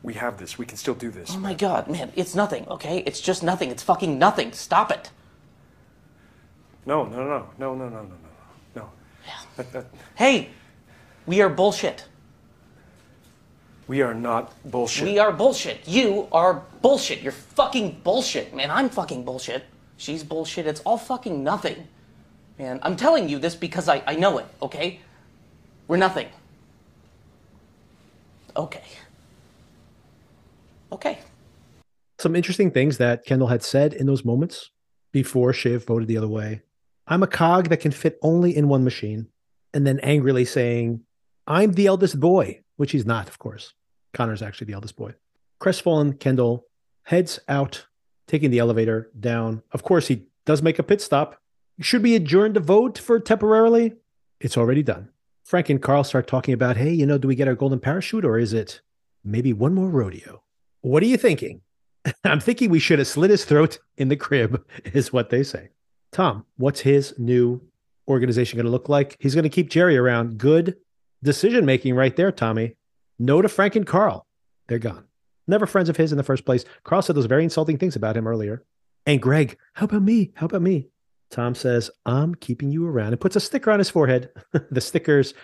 We 0.04 0.16
have 0.16 0.38
this. 0.38 0.58
We 0.58 0.66
can 0.66 0.78
still 0.78 0.96
do 0.96 1.10
this. 1.10 1.30
Oh 1.34 1.40
my 1.40 1.54
god, 1.54 1.88
man. 1.88 2.12
It's 2.16 2.36
nothing, 2.36 2.68
okay? 2.68 2.98
It's 3.06 3.22
just 3.22 3.42
nothing. 3.44 3.70
It's 3.72 3.84
fucking 3.84 4.18
nothing. 4.20 4.52
Stop 4.52 4.92
it. 4.92 5.10
No, 6.86 7.06
no, 7.06 7.18
no, 7.24 7.50
no, 7.60 7.76
no, 7.76 7.76
no, 7.76 7.90
no, 7.90 8.02
no, 8.02 8.16
no. 8.76 8.90
That, 9.56 9.72
that, 9.72 9.86
Hey, 10.16 10.50
we 11.28 11.40
are 11.42 11.50
bullshit. 11.50 12.06
We 13.92 14.02
are 14.02 14.14
not 14.14 14.54
bullshit. 14.64 15.04
We 15.04 15.20
are 15.20 15.34
bullshit. 15.34 15.86
You 15.86 16.30
are 16.32 16.64
bullshit. 16.82 17.22
You're 17.22 17.34
fucking 17.34 18.00
bullshit, 18.06 18.56
man. 18.56 18.72
I'm 18.72 18.88
fucking 18.88 19.26
bullshit. 19.26 19.66
She's 19.98 20.24
bullshit. 20.24 20.66
It's 20.66 20.80
all 20.86 20.98
fucking 20.98 21.44
nothing. 21.44 21.90
Man, 22.58 22.80
I'm 22.84 22.96
telling 22.96 23.28
you 23.28 23.38
this 23.38 23.54
because 23.54 23.90
I, 23.90 24.02
I 24.08 24.16
know 24.16 24.38
it, 24.38 24.46
okay? 24.62 25.02
We're 25.90 25.98
nothing. 25.98 26.30
Okay. 28.56 28.86
Okay. 30.94 31.20
Some 32.18 32.34
interesting 32.34 32.72
things 32.72 32.98
that 32.98 33.26
Kendall 33.26 33.50
had 33.50 33.62
said 33.62 33.94
in 33.94 34.08
those 34.08 34.24
moments 34.24 34.72
before 35.12 35.52
Shiv 35.52 35.86
voted 35.86 36.08
the 36.08 36.16
other 36.16 36.30
way. 36.30 36.62
I'm 37.08 37.24
a 37.24 37.28
cog 37.28 37.68
that 37.68 37.82
can 37.82 37.92
fit 37.92 38.18
only 38.22 38.56
in 38.56 38.70
one 38.70 38.86
machine. 38.86 39.28
And 39.74 39.86
then 39.86 40.00
angrily 40.00 40.46
saying, 40.46 41.02
I'm 41.46 41.74
the 41.74 41.88
eldest 41.88 42.22
boy, 42.22 42.62
which 42.78 42.94
he's 42.94 43.06
not, 43.06 43.28
of 43.28 43.38
course. 43.38 43.74
Connor's 44.14 44.42
actually 44.42 44.68
the 44.68 44.74
eldest 44.74 44.96
boy. 44.96 45.14
Crestfallen 45.60 46.20
Kendall 46.20 46.66
heads 47.04 47.40
out, 47.48 47.86
taking 48.28 48.52
the 48.52 48.60
elevator 48.60 49.10
down. 49.20 49.64
Of 49.72 49.84
course, 49.84 50.08
he 50.08 50.26
does 50.46 50.62
make 50.62 50.80
a 50.80 50.84
pit 50.84 51.02
stop. 51.02 51.40
Should 51.80 52.04
we 52.04 52.16
adjourn 52.16 52.54
the 52.54 52.60
vote 52.60 52.98
for 52.98 53.20
temporarily? 53.20 53.94
It's 54.40 54.58
already 54.58 54.84
done. 54.84 55.10
Frank 55.44 55.70
and 55.70 55.82
Carl 55.82 56.04
start 56.04 56.28
talking 56.28 56.54
about, 56.54 56.78
hey, 56.78 56.92
you 56.94 57.06
know, 57.06 57.18
do 57.18 57.28
we 57.28 57.36
get 57.36 57.48
our 57.48 57.56
golden 57.56 57.80
parachute 57.80 58.26
or 58.26 58.38
is 58.38 58.54
it 58.54 58.82
maybe 59.24 59.54
one 59.54 59.74
more 59.74 59.90
rodeo? 59.90 60.44
What 60.82 61.04
are 61.04 61.08
you 61.08 61.18
thinking? 61.18 61.62
I'm 62.24 62.40
thinking 62.40 62.70
we 62.70 62.80
should 62.80 63.00
have 63.00 63.08
slit 63.08 63.32
his 63.32 63.46
throat 63.46 63.80
in 63.98 64.08
the 64.08 64.16
crib, 64.16 64.66
is 64.86 65.14
what 65.14 65.30
they 65.30 65.44
say. 65.44 65.70
Tom, 66.12 66.46
what's 66.58 66.82
his 66.82 67.14
new 67.18 67.62
organization 68.08 68.58
going 68.58 68.66
to 68.66 68.72
look 68.72 68.90
like? 68.90 69.16
He's 69.20 69.36
going 69.36 69.44
to 69.44 69.50
keep 69.50 69.70
Gerri 69.70 70.00
around. 70.00 70.38
Good 70.38 70.78
decision 71.24 71.66
making 71.66 71.96
right 71.96 72.16
there, 72.16 72.32
Tommy. 72.32 72.76
No 73.22 73.40
to 73.40 73.48
Frank 73.48 73.76
and 73.76 73.86
Carl. 73.86 74.26
They're 74.68 74.80
gone. 74.80 75.06
Never 75.48 75.68
friends 75.68 75.90
of 75.90 75.98
his 75.98 76.12
in 76.12 76.18
the 76.18 76.24
first 76.24 76.44
place. 76.44 76.66
Carl 76.84 77.04
said 77.04 77.16
those 77.16 77.28
very 77.28 77.44
insulting 77.44 77.78
things 77.78 77.96
about 77.96 78.18
him 78.18 78.26
earlier. 78.26 78.66
And 79.06 79.22
Greg, 79.22 79.60
how 79.74 79.86
about 79.86 80.02
me? 80.02 80.32
How 80.34 80.48
about 80.48 80.64
me? 80.64 80.88
Tom 81.30 81.54
says, 81.54 81.92
I'm 82.04 82.34
keeping 82.34 82.72
you 82.72 82.88
around 82.88 83.14
and 83.14 83.22
puts 83.22 83.36
a 83.36 83.40
sticker 83.40 83.70
on 83.70 83.78
his 83.78 83.92
forehead. 83.92 84.32
the 84.72 84.82
stickers 84.82 85.36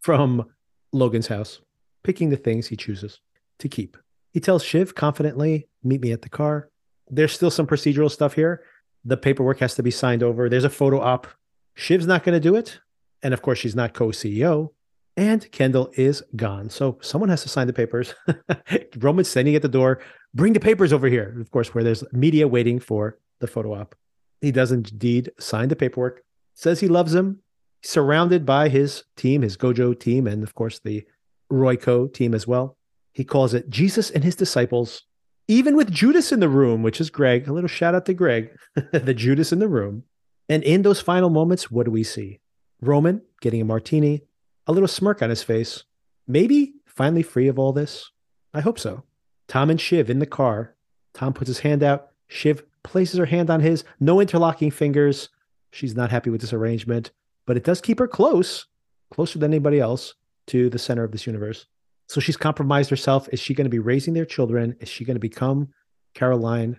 from 0.00 0.50
Logan's 0.92 1.28
house, 1.28 1.60
picking 2.02 2.30
the 2.30 2.36
things 2.36 2.66
he 2.66 2.76
chooses 2.76 3.20
to 3.60 3.68
keep. 3.68 3.96
He 4.32 4.40
tells 4.40 4.64
Shiv 4.64 4.96
confidently, 4.96 5.68
meet 5.84 6.00
me 6.00 6.10
at 6.10 6.22
the 6.22 6.28
car. 6.28 6.70
There's 7.08 7.32
still 7.32 7.52
some 7.52 7.68
procedural 7.68 8.10
stuff 8.10 8.34
here. 8.34 8.64
The 9.04 9.16
paperwork 9.16 9.60
has 9.60 9.76
to 9.76 9.84
be 9.84 9.92
signed 9.92 10.24
over. 10.24 10.48
There's 10.48 10.64
a 10.64 10.70
photo 10.70 11.00
op. 11.00 11.28
Shiv's 11.74 12.06
not 12.06 12.24
going 12.24 12.34
to 12.34 12.40
do 12.40 12.56
it. 12.56 12.80
And 13.22 13.32
of 13.32 13.42
course, 13.42 13.60
she's 13.60 13.76
not 13.76 13.94
co 13.94 14.08
CEO. 14.08 14.70
And 15.16 15.50
Kendall 15.52 15.90
is 15.94 16.22
gone. 16.36 16.70
So 16.70 16.98
someone 17.02 17.28
has 17.28 17.42
to 17.42 17.48
sign 17.48 17.66
the 17.66 17.72
papers. 17.72 18.14
Roman's 18.98 19.28
standing 19.28 19.54
at 19.54 19.62
the 19.62 19.68
door. 19.68 20.00
Bring 20.34 20.54
the 20.54 20.60
papers 20.60 20.92
over 20.92 21.06
here. 21.06 21.36
Of 21.40 21.50
course, 21.50 21.74
where 21.74 21.84
there's 21.84 22.04
media 22.12 22.48
waiting 22.48 22.80
for 22.80 23.18
the 23.40 23.46
photo 23.46 23.74
op. 23.74 23.94
He 24.40 24.50
does 24.50 24.72
indeed 24.72 25.30
sign 25.38 25.68
the 25.68 25.76
paperwork, 25.76 26.22
says 26.54 26.80
he 26.80 26.88
loves 26.88 27.14
him, 27.14 27.40
surrounded 27.82 28.46
by 28.46 28.68
his 28.68 29.04
team, 29.16 29.42
his 29.42 29.56
Gojo 29.56 29.98
team, 29.98 30.26
and 30.26 30.42
of 30.42 30.54
course 30.54 30.78
the 30.78 31.04
Royco 31.50 32.12
team 32.12 32.34
as 32.34 32.46
well. 32.46 32.76
He 33.12 33.24
calls 33.24 33.52
it 33.52 33.68
Jesus 33.68 34.10
and 34.10 34.24
his 34.24 34.36
disciples, 34.36 35.02
even 35.46 35.76
with 35.76 35.92
Judas 35.92 36.32
in 36.32 36.40
the 36.40 36.48
room, 36.48 36.82
which 36.82 37.00
is 37.00 37.10
Greg. 37.10 37.46
A 37.46 37.52
little 37.52 37.68
shout 37.68 37.94
out 37.94 38.06
to 38.06 38.14
Greg, 38.14 38.50
the 38.92 39.14
Judas 39.14 39.52
in 39.52 39.58
the 39.58 39.68
room. 39.68 40.04
And 40.48 40.62
in 40.62 40.82
those 40.82 41.00
final 41.00 41.30
moments, 41.30 41.70
what 41.70 41.84
do 41.84 41.90
we 41.90 42.02
see? 42.02 42.40
Roman 42.80 43.22
getting 43.40 43.60
a 43.60 43.64
martini, 43.64 44.22
a 44.66 44.72
little 44.72 44.88
smirk 44.88 45.22
on 45.22 45.30
his 45.30 45.42
face. 45.42 45.84
Maybe 46.26 46.74
finally 46.86 47.22
free 47.22 47.48
of 47.48 47.58
all 47.58 47.72
this? 47.72 48.10
I 48.54 48.60
hope 48.60 48.78
so. 48.78 49.04
Tom 49.48 49.70
and 49.70 49.80
Shiv 49.80 50.08
in 50.08 50.18
the 50.18 50.26
car. 50.26 50.76
Tom 51.14 51.32
puts 51.32 51.48
his 51.48 51.60
hand 51.60 51.82
out. 51.82 52.08
Shiv 52.28 52.62
places 52.82 53.18
her 53.18 53.26
hand 53.26 53.50
on 53.50 53.60
his. 53.60 53.84
No 54.00 54.20
interlocking 54.20 54.70
fingers. 54.70 55.28
She's 55.70 55.96
not 55.96 56.10
happy 56.10 56.30
with 56.30 56.40
this 56.40 56.52
arrangement, 56.52 57.10
but 57.46 57.56
it 57.56 57.64
does 57.64 57.80
keep 57.80 57.98
her 57.98 58.08
close, 58.08 58.66
closer 59.10 59.38
than 59.38 59.52
anybody 59.52 59.80
else, 59.80 60.14
to 60.48 60.68
the 60.68 60.78
center 60.78 61.04
of 61.04 61.12
this 61.12 61.26
universe. 61.26 61.66
So 62.08 62.20
she's 62.20 62.36
compromised 62.36 62.90
herself. 62.90 63.28
Is 63.32 63.40
she 63.40 63.54
going 63.54 63.64
to 63.64 63.70
be 63.70 63.78
raising 63.78 64.14
their 64.14 64.26
children? 64.26 64.76
Is 64.80 64.88
she 64.88 65.04
going 65.04 65.14
to 65.14 65.20
become 65.20 65.68
Caroline? 66.14 66.78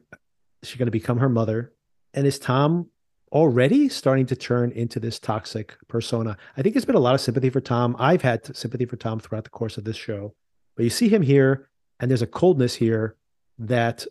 Is 0.62 0.70
she 0.70 0.78
going 0.78 0.88
to 0.88 0.92
become 0.92 1.18
her 1.18 1.30
mother? 1.30 1.74
And 2.14 2.28
is 2.28 2.38
Tom 2.38 2.90
already 3.34 3.90
starting 3.90 4.28
to 4.28 4.36
turn 4.36 4.72
into 4.72 5.00
this 5.00 5.20
toxic 5.20 5.76
persona? 5.88 6.38
I 6.56 6.62
think 6.62 6.76
there's 6.76 6.86
been 6.86 6.96
a 6.96 7.00
lot 7.00 7.16
of 7.16 7.22
sympathy 7.22 7.50
for 7.50 7.60
Tom. 7.60 7.96
I've 8.00 8.22
had 8.22 8.56
sympathy 8.56 8.86
for 8.86 8.96
Tom 8.96 9.20
throughout 9.20 9.44
the 9.44 9.50
course 9.50 9.78
of 9.78 9.84
this 9.84 9.98
show. 9.98 10.36
But 10.76 10.84
you 10.84 10.90
see 10.90 11.10
him 11.10 11.24
here, 11.24 11.68
and 12.00 12.10
there's 12.10 12.22
a 12.22 12.28
coldness 12.28 12.76
here 12.76 13.18
that 13.58 14.06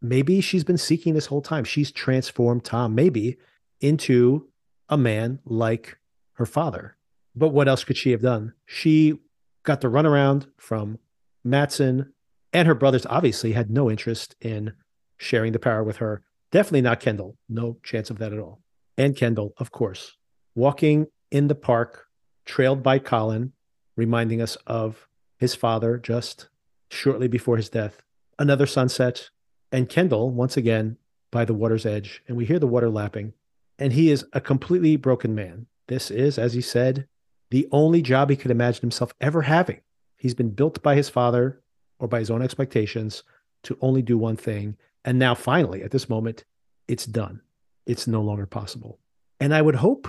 maybe 0.00 0.40
she's 0.40 0.64
been 0.64 0.78
seeking 0.78 1.14
this 1.14 1.26
whole 1.26 1.42
time. 1.42 1.64
She's 1.64 1.90
transformed 1.90 2.64
Tom, 2.64 2.94
maybe, 2.94 3.36
into 3.80 4.48
a 4.88 4.96
man 4.96 5.40
like 5.44 5.98
her 6.34 6.46
father. 6.46 6.96
But 7.34 7.48
what 7.48 7.68
else 7.68 7.84
could 7.84 7.96
she 7.96 8.12
have 8.12 8.22
done? 8.22 8.54
She 8.64 9.18
got 9.64 9.80
the 9.80 9.88
runaround 9.88 10.46
from 10.56 10.98
Matsson, 11.44 12.12
and 12.52 12.66
her 12.66 12.74
brothers 12.74 13.06
obviously 13.06 13.52
had 13.52 13.70
no 13.70 13.90
interest 13.90 14.36
in 14.40 14.72
sharing 15.16 15.52
the 15.52 15.58
power 15.58 15.82
with 15.82 15.96
her. 15.96 16.22
Definitely 16.50 16.82
not 16.82 17.00
Kendall. 17.00 17.36
No 17.48 17.78
chance 17.82 18.08
of 18.08 18.18
that 18.18 18.32
at 18.32 18.38
all. 18.38 18.60
And 18.98 19.16
Kendall, 19.16 19.54
of 19.58 19.70
course, 19.70 20.16
walking 20.56 21.06
in 21.30 21.46
the 21.46 21.54
park, 21.54 22.08
trailed 22.44 22.82
by 22.82 22.98
Colin, 22.98 23.52
reminding 23.96 24.42
us 24.42 24.56
of 24.66 25.06
his 25.38 25.54
father 25.54 25.98
just 25.98 26.48
shortly 26.90 27.28
before 27.28 27.56
his 27.56 27.68
death. 27.68 28.02
Another 28.40 28.66
sunset, 28.66 29.30
and 29.70 29.88
Kendall, 29.88 30.30
once 30.30 30.56
again, 30.56 30.96
by 31.30 31.44
the 31.44 31.54
water's 31.54 31.86
edge, 31.86 32.22
and 32.26 32.36
we 32.36 32.44
hear 32.44 32.58
the 32.58 32.66
water 32.66 32.90
lapping. 32.90 33.34
And 33.78 33.92
he 33.92 34.10
is 34.10 34.26
a 34.32 34.40
completely 34.40 34.96
broken 34.96 35.32
man. 35.32 35.66
This 35.86 36.10
is, 36.10 36.36
as 36.36 36.54
he 36.54 36.60
said, 36.60 37.06
the 37.50 37.68
only 37.70 38.02
job 38.02 38.30
he 38.30 38.36
could 38.36 38.50
imagine 38.50 38.80
himself 38.80 39.12
ever 39.20 39.42
having. 39.42 39.80
He's 40.16 40.34
been 40.34 40.50
built 40.50 40.82
by 40.82 40.96
his 40.96 41.08
father 41.08 41.62
or 42.00 42.08
by 42.08 42.18
his 42.18 42.30
own 42.30 42.42
expectations 42.42 43.22
to 43.62 43.78
only 43.80 44.02
do 44.02 44.18
one 44.18 44.36
thing. 44.36 44.76
And 45.04 45.18
now, 45.20 45.36
finally, 45.36 45.84
at 45.84 45.92
this 45.92 46.08
moment, 46.08 46.44
it's 46.88 47.06
done. 47.06 47.42
It's 47.88 48.06
no 48.06 48.20
longer 48.20 48.44
possible. 48.44 49.00
And 49.40 49.54
I 49.54 49.62
would 49.62 49.76
hope 49.76 50.08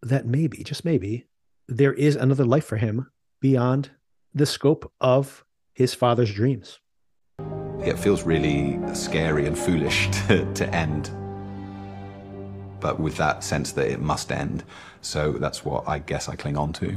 that 0.00 0.24
maybe, 0.24 0.64
just 0.64 0.82
maybe, 0.82 1.26
there 1.68 1.92
is 1.92 2.16
another 2.16 2.46
life 2.46 2.64
for 2.64 2.78
him 2.78 3.10
beyond 3.38 3.90
the 4.32 4.46
scope 4.46 4.90
of 4.98 5.44
his 5.74 5.92
father's 5.92 6.32
dreams. 6.32 6.80
It 7.84 7.98
feels 7.98 8.22
really 8.22 8.80
scary 8.94 9.46
and 9.46 9.58
foolish 9.58 10.08
to, 10.28 10.50
to 10.54 10.74
end, 10.74 11.10
but 12.80 12.98
with 12.98 13.18
that 13.18 13.44
sense 13.44 13.72
that 13.72 13.90
it 13.90 14.00
must 14.00 14.32
end. 14.32 14.64
So 15.02 15.32
that's 15.32 15.66
what 15.66 15.86
I 15.86 15.98
guess 15.98 16.30
I 16.30 16.34
cling 16.34 16.56
on 16.56 16.72
to. 16.72 16.96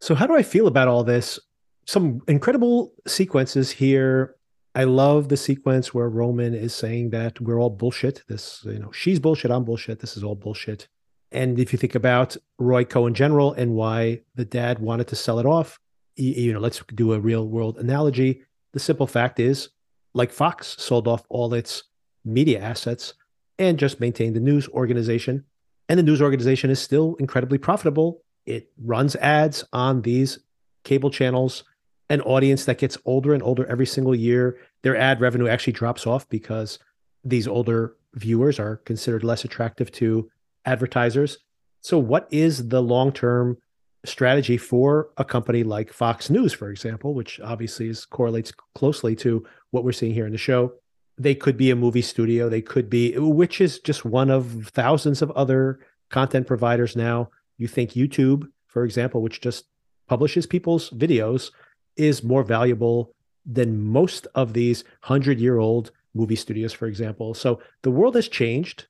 So, 0.00 0.16
how 0.16 0.26
do 0.26 0.34
I 0.34 0.42
feel 0.42 0.66
about 0.66 0.88
all 0.88 1.04
this? 1.04 1.38
Some 1.86 2.22
incredible 2.28 2.92
sequences 3.06 3.70
here. 3.70 4.36
I 4.74 4.84
love 4.84 5.28
the 5.28 5.36
sequence 5.36 5.92
where 5.92 6.08
Roman 6.08 6.54
is 6.54 6.74
saying 6.74 7.10
that 7.10 7.40
we're 7.40 7.60
all 7.60 7.70
bullshit. 7.70 8.22
This, 8.28 8.62
you 8.64 8.78
know, 8.78 8.92
she's 8.92 9.18
bullshit, 9.18 9.50
I'm 9.50 9.64
bullshit. 9.64 10.00
This 10.00 10.16
is 10.16 10.24
all 10.24 10.34
bullshit. 10.34 10.88
And 11.30 11.58
if 11.58 11.72
you 11.72 11.78
think 11.78 11.94
about 11.94 12.36
Royco 12.60 13.06
in 13.06 13.14
general 13.14 13.52
and 13.54 13.74
why 13.74 14.20
the 14.34 14.44
dad 14.44 14.78
wanted 14.78 15.08
to 15.08 15.16
sell 15.16 15.38
it 15.38 15.46
off, 15.46 15.78
you 16.16 16.52
know, 16.52 16.60
let's 16.60 16.82
do 16.94 17.12
a 17.12 17.20
real 17.20 17.48
world 17.48 17.78
analogy. 17.78 18.42
The 18.72 18.80
simple 18.80 19.06
fact 19.06 19.40
is, 19.40 19.70
like 20.14 20.30
Fox 20.30 20.76
sold 20.78 21.08
off 21.08 21.24
all 21.30 21.52
its 21.54 21.84
media 22.24 22.60
assets 22.60 23.14
and 23.58 23.78
just 23.78 24.00
maintained 24.00 24.36
the 24.36 24.40
news 24.40 24.68
organization. 24.68 25.44
And 25.88 25.98
the 25.98 26.02
news 26.02 26.22
organization 26.22 26.70
is 26.70 26.80
still 26.80 27.16
incredibly 27.18 27.58
profitable 27.58 28.22
it 28.46 28.70
runs 28.82 29.16
ads 29.16 29.64
on 29.72 30.02
these 30.02 30.38
cable 30.84 31.10
channels, 31.10 31.64
an 32.12 32.20
audience 32.20 32.66
that 32.66 32.76
gets 32.76 32.98
older 33.06 33.32
and 33.32 33.42
older 33.42 33.66
every 33.66 33.86
single 33.86 34.14
year. 34.14 34.58
Their 34.82 34.96
ad 34.96 35.20
revenue 35.20 35.48
actually 35.48 35.72
drops 35.72 36.06
off 36.06 36.28
because 36.28 36.78
these 37.24 37.48
older 37.48 37.96
viewers 38.14 38.60
are 38.60 38.76
considered 38.76 39.24
less 39.24 39.46
attractive 39.46 39.90
to 39.92 40.30
advertisers. 40.66 41.38
So, 41.80 41.98
what 41.98 42.28
is 42.30 42.68
the 42.68 42.82
long 42.82 43.12
term 43.12 43.56
strategy 44.04 44.58
for 44.58 45.08
a 45.16 45.24
company 45.24 45.64
like 45.64 45.90
Fox 45.90 46.28
News, 46.28 46.52
for 46.52 46.68
example, 46.70 47.14
which 47.14 47.40
obviously 47.40 47.88
is, 47.88 48.04
correlates 48.04 48.52
closely 48.74 49.16
to 49.16 49.46
what 49.70 49.82
we're 49.82 49.92
seeing 49.92 50.12
here 50.12 50.26
in 50.26 50.32
the 50.32 50.38
show? 50.38 50.74
They 51.16 51.34
could 51.34 51.56
be 51.56 51.70
a 51.70 51.76
movie 51.76 52.02
studio. 52.02 52.50
They 52.50 52.62
could 52.62 52.90
be, 52.90 53.16
which 53.16 53.58
is 53.58 53.78
just 53.78 54.04
one 54.04 54.28
of 54.28 54.70
thousands 54.74 55.22
of 55.22 55.30
other 55.30 55.80
content 56.10 56.46
providers 56.46 56.94
now 56.94 57.30
you 57.56 57.68
think 57.68 57.92
YouTube, 57.92 58.48
for 58.66 58.84
example, 58.84 59.22
which 59.22 59.40
just 59.40 59.64
publishes 60.08 60.46
people's 60.46 60.90
videos, 60.90 61.52
is 61.96 62.22
more 62.22 62.42
valuable 62.42 63.12
than 63.44 63.82
most 63.84 64.26
of 64.34 64.52
these 64.52 64.84
100 65.06 65.40
year 65.40 65.58
old 65.58 65.90
movie 66.14 66.36
studios, 66.36 66.72
for 66.72 66.86
example. 66.86 67.34
So 67.34 67.60
the 67.82 67.90
world 67.90 68.14
has 68.14 68.28
changed. 68.28 68.86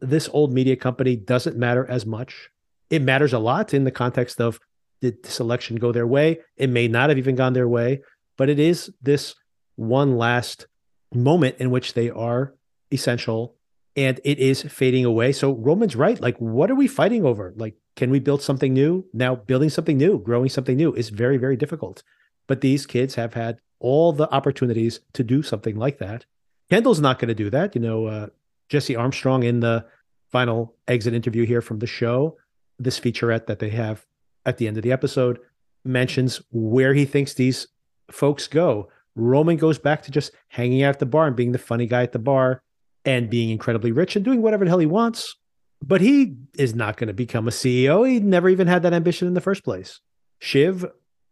This 0.00 0.28
old 0.32 0.52
media 0.52 0.76
company 0.76 1.16
doesn't 1.16 1.56
matter 1.56 1.86
as 1.88 2.04
much. 2.04 2.50
It 2.90 3.02
matters 3.02 3.32
a 3.32 3.38
lot 3.38 3.74
in 3.74 3.84
the 3.84 3.90
context 3.90 4.40
of 4.40 4.60
did 5.00 5.22
this 5.22 5.40
election 5.40 5.76
go 5.76 5.92
their 5.92 6.06
way? 6.06 6.40
It 6.56 6.70
may 6.70 6.88
not 6.88 7.10
have 7.10 7.18
even 7.18 7.34
gone 7.34 7.52
their 7.52 7.68
way, 7.68 8.02
but 8.36 8.48
it 8.48 8.58
is 8.58 8.92
this 9.02 9.34
one 9.76 10.16
last 10.16 10.66
moment 11.14 11.56
in 11.58 11.70
which 11.70 11.94
they 11.94 12.10
are 12.10 12.54
essential 12.90 13.56
and 13.96 14.20
it 14.24 14.38
is 14.38 14.62
fading 14.62 15.04
away. 15.04 15.32
So 15.32 15.52
Roman's 15.52 15.96
right. 15.96 16.20
Like, 16.20 16.36
what 16.38 16.70
are 16.70 16.74
we 16.74 16.86
fighting 16.86 17.24
over? 17.24 17.54
Like, 17.56 17.76
can 17.94 18.10
we 18.10 18.20
build 18.20 18.42
something 18.42 18.72
new? 18.72 19.06
Now, 19.14 19.34
building 19.34 19.70
something 19.70 19.96
new, 19.96 20.18
growing 20.18 20.50
something 20.50 20.76
new 20.76 20.92
is 20.92 21.08
very, 21.08 21.38
very 21.38 21.56
difficult. 21.56 22.02
But 22.46 22.60
these 22.60 22.86
kids 22.86 23.14
have 23.16 23.34
had 23.34 23.58
all 23.80 24.12
the 24.12 24.32
opportunities 24.32 25.00
to 25.12 25.22
do 25.22 25.42
something 25.42 25.76
like 25.76 25.98
that. 25.98 26.24
Kendall's 26.70 27.00
not 27.00 27.18
going 27.18 27.28
to 27.28 27.34
do 27.34 27.50
that. 27.50 27.74
You 27.74 27.80
know, 27.80 28.06
uh, 28.06 28.26
Jesse 28.68 28.96
Armstrong 28.96 29.42
in 29.42 29.60
the 29.60 29.84
final 30.30 30.74
exit 30.88 31.14
interview 31.14 31.46
here 31.46 31.62
from 31.62 31.78
the 31.78 31.86
show, 31.86 32.36
this 32.78 32.98
featurette 32.98 33.46
that 33.46 33.58
they 33.58 33.70
have 33.70 34.04
at 34.44 34.58
the 34.58 34.66
end 34.66 34.76
of 34.76 34.82
the 34.82 34.92
episode, 34.92 35.38
mentions 35.84 36.42
where 36.50 36.94
he 36.94 37.04
thinks 37.04 37.34
these 37.34 37.68
folks 38.10 38.48
go. 38.48 38.88
Roman 39.14 39.56
goes 39.56 39.78
back 39.78 40.02
to 40.02 40.10
just 40.10 40.32
hanging 40.48 40.82
out 40.82 40.94
at 40.94 40.98
the 40.98 41.06
bar 41.06 41.26
and 41.26 41.36
being 41.36 41.52
the 41.52 41.58
funny 41.58 41.86
guy 41.86 42.02
at 42.02 42.12
the 42.12 42.18
bar 42.18 42.62
and 43.04 43.30
being 43.30 43.50
incredibly 43.50 43.92
rich 43.92 44.16
and 44.16 44.24
doing 44.24 44.42
whatever 44.42 44.64
the 44.64 44.68
hell 44.68 44.78
he 44.78 44.86
wants. 44.86 45.36
But 45.82 46.00
he 46.00 46.36
is 46.58 46.74
not 46.74 46.96
going 46.96 47.08
to 47.08 47.14
become 47.14 47.46
a 47.46 47.52
CEO. 47.52 48.08
He 48.08 48.18
never 48.18 48.48
even 48.48 48.66
had 48.66 48.82
that 48.82 48.92
ambition 48.92 49.28
in 49.28 49.34
the 49.34 49.40
first 49.40 49.62
place. 49.64 50.00
Shiv, 50.38 50.84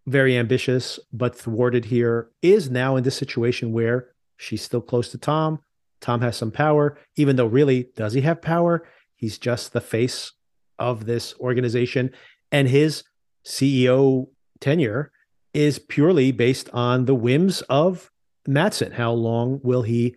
very 0.07 0.36
ambitious, 0.36 0.98
but 1.12 1.36
thwarted 1.36 1.86
here, 1.86 2.30
is 2.42 2.70
now 2.70 2.96
in 2.96 3.05
this 3.05 3.16
situation 3.16 3.72
where 3.72 4.09
she's 4.36 4.62
still 4.62 4.80
close 4.80 5.11
to 5.11 5.18
Tom. 5.18 5.61
Tom 6.00 6.20
has 6.20 6.36
some 6.36 6.50
power, 6.50 6.98
even 7.16 7.36
though 7.36 7.46
really, 7.46 7.88
does 7.96 8.12
he 8.12 8.20
have 8.20 8.42
power? 8.42 8.86
He's 9.16 9.38
just 9.38 9.72
the 9.72 9.80
face 9.80 10.32
of 10.78 11.07
this 11.07 11.34
organization. 11.40 12.11
And 12.52 12.68
his 12.68 13.05
CEO 13.44 14.28
tenure 14.61 15.12
is 15.55 15.78
purely 15.78 16.32
based 16.32 16.68
on 16.72 17.07
the 17.07 17.14
whims 17.14 17.62
of 17.62 18.11
Matsson. 18.46 18.92
How 18.92 19.12
long 19.12 19.61
will 19.62 19.82
he 19.82 20.16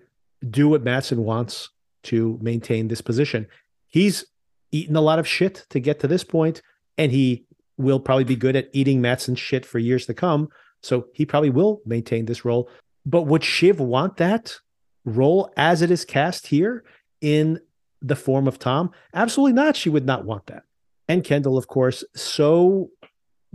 do 0.49 0.69
what 0.69 0.83
Matsson 0.83 1.23
wants 1.23 1.69
to 2.03 2.39
maintain 2.41 2.87
this 2.87 3.01
position. 3.01 3.47
He's 3.87 4.25
eaten 4.71 4.95
a 4.95 5.01
lot 5.01 5.19
of 5.19 5.27
shit 5.27 5.65
to 5.69 5.79
get 5.79 5.99
to 5.99 6.07
this 6.07 6.23
point, 6.23 6.61
and 6.97 7.11
he 7.11 7.45
will 7.77 7.99
probably 7.99 8.23
be 8.23 8.35
good 8.35 8.55
at 8.55 8.69
eating 8.73 9.01
Matsson's 9.01 9.39
shit 9.39 9.65
for 9.65 9.79
years 9.79 10.05
to 10.07 10.13
come. 10.13 10.49
So 10.81 11.07
he 11.13 11.25
probably 11.25 11.49
will 11.49 11.81
maintain 11.85 12.25
this 12.25 12.45
role. 12.45 12.69
But 13.05 13.23
would 13.23 13.43
Shiv 13.43 13.79
want 13.79 14.17
that 14.17 14.57
role 15.05 15.51
as 15.57 15.81
it 15.81 15.91
is 15.91 16.05
cast 16.05 16.47
here 16.47 16.83
in 17.21 17.59
the 18.01 18.15
form 18.15 18.47
of 18.47 18.59
Tom? 18.59 18.91
Absolutely 19.13 19.53
not. 19.53 19.75
She 19.75 19.89
would 19.89 20.05
not 20.05 20.25
want 20.25 20.47
that. 20.47 20.63
And 21.07 21.23
Kendall, 21.23 21.57
of 21.57 21.67
course, 21.67 22.03
so 22.15 22.89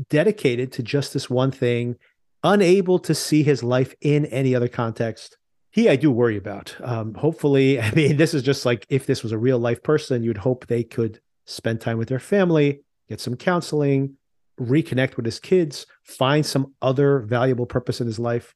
dedicated 0.09 0.73
to 0.73 0.83
just 0.83 1.13
this 1.13 1.29
one 1.29 1.51
thing, 1.51 1.97
unable 2.43 2.99
to 3.01 3.15
see 3.15 3.43
his 3.43 3.63
life 3.63 3.95
in 4.01 4.27
any 4.27 4.55
other 4.55 4.69
context 4.69 5.37
he 5.73 5.89
I 5.89 5.97
do 5.97 6.11
worry 6.11 6.37
about. 6.37 6.77
Um, 6.83 7.15
hopefully, 7.15 7.81
I 7.81 7.91
mean, 7.93 8.17
this 8.17 8.35
is 8.35 8.43
just 8.43 8.65
like 8.65 8.87
if 8.89 9.07
this 9.07 9.23
was 9.23 9.33
a 9.33 9.39
real 9.39 9.59
life 9.59 9.83
person, 9.83 10.23
you'd 10.23 10.39
hope 10.39 10.67
they 10.67 10.85
could 10.85 11.21
spend 11.47 11.81
time 11.81 11.99
with 11.99 12.09
their 12.09 12.21
family, 12.21 12.83
get 13.09 13.21
some 13.21 13.37
counseling, 13.37 14.17
reconnect 14.61 15.17
with 15.17 15.25
his 15.25 15.41
kids, 15.41 15.87
find 16.03 16.45
some 16.45 16.75
other 16.83 17.21
valuable 17.21 17.67
purpose 17.67 18.01
in 18.01 18.07
his 18.07 18.19
life. 18.19 18.55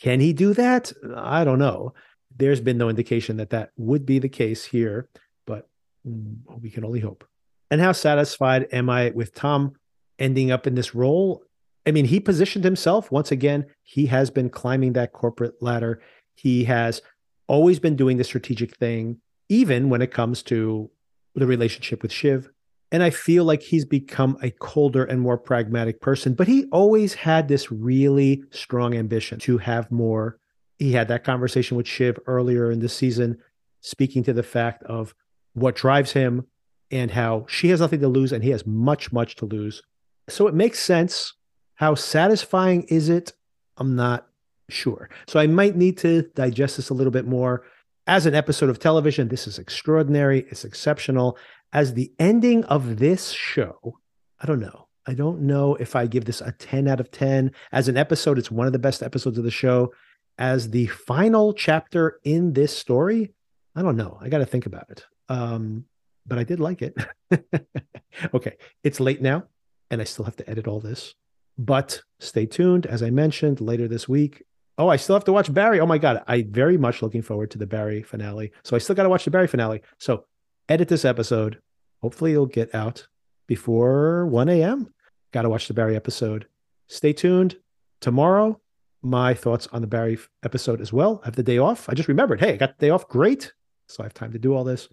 Can 0.00 0.20
he 0.20 0.32
do 0.32 0.52
that? 0.54 0.92
I 1.16 1.44
don't 1.44 1.58
know. 1.58 1.94
There's 2.36 2.60
been 2.60 2.78
no 2.78 2.88
indication 2.88 3.38
that 3.38 3.50
that 3.50 3.70
would 3.76 4.04
be 4.04 4.18
the 4.18 4.28
case 4.28 4.64
here, 4.64 5.08
but 5.46 5.68
mm, 6.06 6.36
we 6.60 6.70
can 6.70 6.84
only 6.84 7.00
hope. 7.00 7.24
And 7.70 7.80
how 7.80 7.92
satisfied 7.92 8.68
am 8.72 8.90
I 8.90 9.10
with 9.10 9.34
Tom 9.34 9.74
ending 10.18 10.50
up 10.50 10.66
in 10.66 10.74
this 10.74 10.94
role? 10.94 11.42
I 11.86 11.92
mean, 11.92 12.04
he 12.04 12.20
positioned 12.20 12.64
himself 12.64 13.10
once 13.10 13.30
again. 13.30 13.66
He 13.82 14.06
has 14.06 14.30
been 14.30 14.50
climbing 14.50 14.92
that 14.94 15.12
corporate 15.12 15.62
ladder. 15.62 16.02
He 16.34 16.64
has 16.64 17.00
always 17.46 17.78
been 17.78 17.96
doing 17.96 18.16
the 18.16 18.24
strategic 18.24 18.76
thing, 18.76 19.20
even 19.48 19.88
when 19.88 20.02
it 20.02 20.10
comes 20.10 20.42
to 20.44 20.90
the 21.34 21.46
relationship 21.46 22.02
with 22.02 22.12
Shiv. 22.12 22.50
And 22.92 23.02
I 23.02 23.10
feel 23.10 23.44
like 23.44 23.62
he's 23.62 23.84
become 23.84 24.38
a 24.42 24.50
colder 24.50 25.04
and 25.04 25.20
more 25.20 25.38
pragmatic 25.38 26.00
person, 26.00 26.34
but 26.34 26.46
he 26.46 26.66
always 26.70 27.14
had 27.14 27.48
this 27.48 27.72
really 27.72 28.44
strong 28.50 28.94
ambition 28.94 29.38
to 29.40 29.58
have 29.58 29.90
more. 29.90 30.38
He 30.78 30.92
had 30.92 31.08
that 31.08 31.24
conversation 31.24 31.76
with 31.76 31.88
Shiv 31.88 32.18
earlier 32.26 32.70
in 32.70 32.80
the 32.80 32.88
season, 32.88 33.38
speaking 33.80 34.22
to 34.24 34.32
the 34.32 34.42
fact 34.42 34.84
of 34.84 35.14
what 35.54 35.74
drives 35.74 36.12
him 36.12 36.46
and 36.90 37.10
how 37.10 37.46
she 37.48 37.68
has 37.68 37.80
nothing 37.80 38.00
to 38.00 38.08
lose 38.08 38.32
and 38.32 38.44
he 38.44 38.50
has 38.50 38.66
much, 38.66 39.12
much 39.12 39.34
to 39.36 39.46
lose. 39.46 39.82
So 40.28 40.46
it 40.46 40.54
makes 40.54 40.78
sense. 40.78 41.34
How 41.74 41.94
satisfying 41.94 42.84
is 42.84 43.08
it? 43.08 43.32
I'm 43.78 43.96
not 43.96 44.28
Sure. 44.68 45.08
So 45.28 45.38
I 45.38 45.46
might 45.46 45.76
need 45.76 45.96
to 45.98 46.22
digest 46.34 46.76
this 46.76 46.90
a 46.90 46.94
little 46.94 47.10
bit 47.10 47.26
more. 47.26 47.64
As 48.08 48.26
an 48.26 48.34
episode 48.34 48.70
of 48.70 48.78
television, 48.78 49.28
this 49.28 49.46
is 49.46 49.58
extraordinary. 49.58 50.46
It's 50.50 50.64
exceptional. 50.64 51.38
As 51.72 51.94
the 51.94 52.12
ending 52.18 52.64
of 52.64 52.98
this 52.98 53.30
show. 53.30 53.98
I 54.40 54.46
don't 54.46 54.60
know. 54.60 54.86
I 55.06 55.14
don't 55.14 55.42
know 55.42 55.76
if 55.76 55.94
I 55.94 56.06
give 56.06 56.24
this 56.24 56.40
a 56.40 56.52
10 56.52 56.88
out 56.88 57.00
of 57.00 57.10
10. 57.10 57.52
As 57.72 57.88
an 57.88 57.96
episode, 57.96 58.38
it's 58.38 58.50
one 58.50 58.66
of 58.66 58.72
the 58.72 58.78
best 58.78 59.02
episodes 59.02 59.38
of 59.38 59.44
the 59.44 59.50
show. 59.50 59.92
As 60.38 60.70
the 60.70 60.86
final 60.88 61.54
chapter 61.54 62.18
in 62.24 62.52
this 62.52 62.76
story, 62.76 63.32
I 63.74 63.82
don't 63.82 63.96
know. 63.96 64.18
I 64.20 64.28
got 64.28 64.38
to 64.38 64.46
think 64.46 64.66
about 64.66 64.90
it. 64.90 65.04
Um, 65.28 65.84
but 66.26 66.38
I 66.38 66.44
did 66.44 66.60
like 66.60 66.82
it. 66.82 66.96
okay. 68.34 68.56
It's 68.82 69.00
late 69.00 69.22
now, 69.22 69.44
and 69.90 70.00
I 70.00 70.04
still 70.04 70.24
have 70.24 70.36
to 70.36 70.50
edit 70.50 70.66
all 70.66 70.80
this. 70.80 71.14
But 71.56 72.02
stay 72.18 72.46
tuned. 72.46 72.84
As 72.84 73.02
I 73.02 73.10
mentioned, 73.10 73.60
later 73.60 73.88
this 73.88 74.08
week. 74.08 74.42
Oh, 74.78 74.88
I 74.88 74.96
still 74.96 75.16
have 75.16 75.24
to 75.24 75.32
watch 75.32 75.52
Barry. 75.54 75.80
Oh 75.80 75.86
my 75.86 75.98
God. 75.98 76.22
I 76.26 76.42
very 76.42 76.76
much 76.76 77.00
looking 77.00 77.22
forward 77.22 77.50
to 77.52 77.58
the 77.58 77.66
Barry 77.66 78.02
finale. 78.02 78.52
So 78.62 78.76
I 78.76 78.78
still 78.78 78.94
got 78.94 79.04
to 79.04 79.08
watch 79.08 79.24
the 79.24 79.30
Barry 79.30 79.46
finale. 79.46 79.80
So 79.98 80.24
edit 80.68 80.88
this 80.88 81.04
episode. 81.04 81.60
Hopefully 82.02 82.32
it'll 82.32 82.46
get 82.46 82.74
out 82.74 83.06
before 83.46 84.26
1 84.26 84.48
a.m. 84.48 84.92
Got 85.32 85.42
to 85.42 85.48
watch 85.48 85.68
the 85.68 85.74
Barry 85.74 85.96
episode. 85.96 86.46
Stay 86.88 87.12
tuned. 87.12 87.56
Tomorrow, 88.00 88.60
my 89.02 89.34
thoughts 89.34 89.66
on 89.72 89.80
the 89.80 89.86
Barry 89.86 90.18
episode 90.42 90.80
as 90.80 90.92
well. 90.92 91.20
I 91.22 91.26
have 91.26 91.36
the 91.36 91.42
day 91.42 91.58
off. 91.58 91.88
I 91.88 91.94
just 91.94 92.08
remembered, 92.08 92.40
hey, 92.40 92.54
I 92.54 92.56
got 92.56 92.78
the 92.78 92.86
day 92.86 92.90
off. 92.90 93.08
Great. 93.08 93.52
So 93.88 94.02
I 94.02 94.06
have 94.06 94.14
time 94.14 94.32
to 94.32 94.38
do 94.38 94.54
all 94.54 94.64
this. 94.64 94.88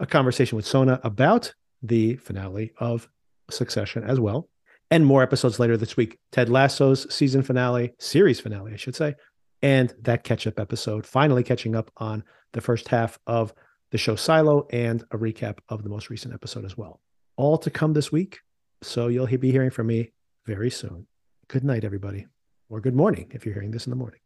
A 0.00 0.06
conversation 0.06 0.56
with 0.56 0.66
Sona 0.66 1.00
about 1.02 1.54
the 1.82 2.16
finale 2.16 2.72
of 2.78 3.08
Succession 3.50 4.02
as 4.04 4.20
well. 4.20 4.48
And 4.90 5.06
more 5.06 5.22
episodes 5.22 5.58
later 5.58 5.76
this 5.76 5.96
week. 5.96 6.18
Ted 6.32 6.48
Lasso's 6.48 7.12
season 7.12 7.42
finale, 7.42 7.94
series 7.98 8.40
finale, 8.40 8.72
I 8.72 8.76
should 8.76 8.94
say. 8.94 9.14
And 9.62 9.92
that 10.02 10.24
catch 10.24 10.46
up 10.46 10.60
episode, 10.60 11.06
finally 11.06 11.42
catching 11.42 11.74
up 11.74 11.90
on 11.96 12.22
the 12.52 12.60
first 12.60 12.88
half 12.88 13.18
of 13.26 13.54
the 13.90 13.98
show 13.98 14.16
Silo 14.16 14.66
and 14.70 15.02
a 15.10 15.18
recap 15.18 15.58
of 15.68 15.82
the 15.82 15.88
most 15.88 16.10
recent 16.10 16.34
episode 16.34 16.64
as 16.64 16.76
well. 16.76 17.00
All 17.36 17.58
to 17.58 17.70
come 17.70 17.92
this 17.92 18.10
week. 18.10 18.40
So 18.82 19.08
you'll 19.08 19.26
be 19.26 19.52
hearing 19.52 19.70
from 19.70 19.86
me 19.86 20.12
very 20.44 20.70
soon. 20.70 21.06
Good 21.48 21.64
night, 21.64 21.84
everybody, 21.84 22.26
or 22.68 22.80
good 22.80 22.94
morning 22.94 23.30
if 23.32 23.44
you're 23.44 23.54
hearing 23.54 23.70
this 23.70 23.86
in 23.86 23.90
the 23.90 23.96
morning. 23.96 24.20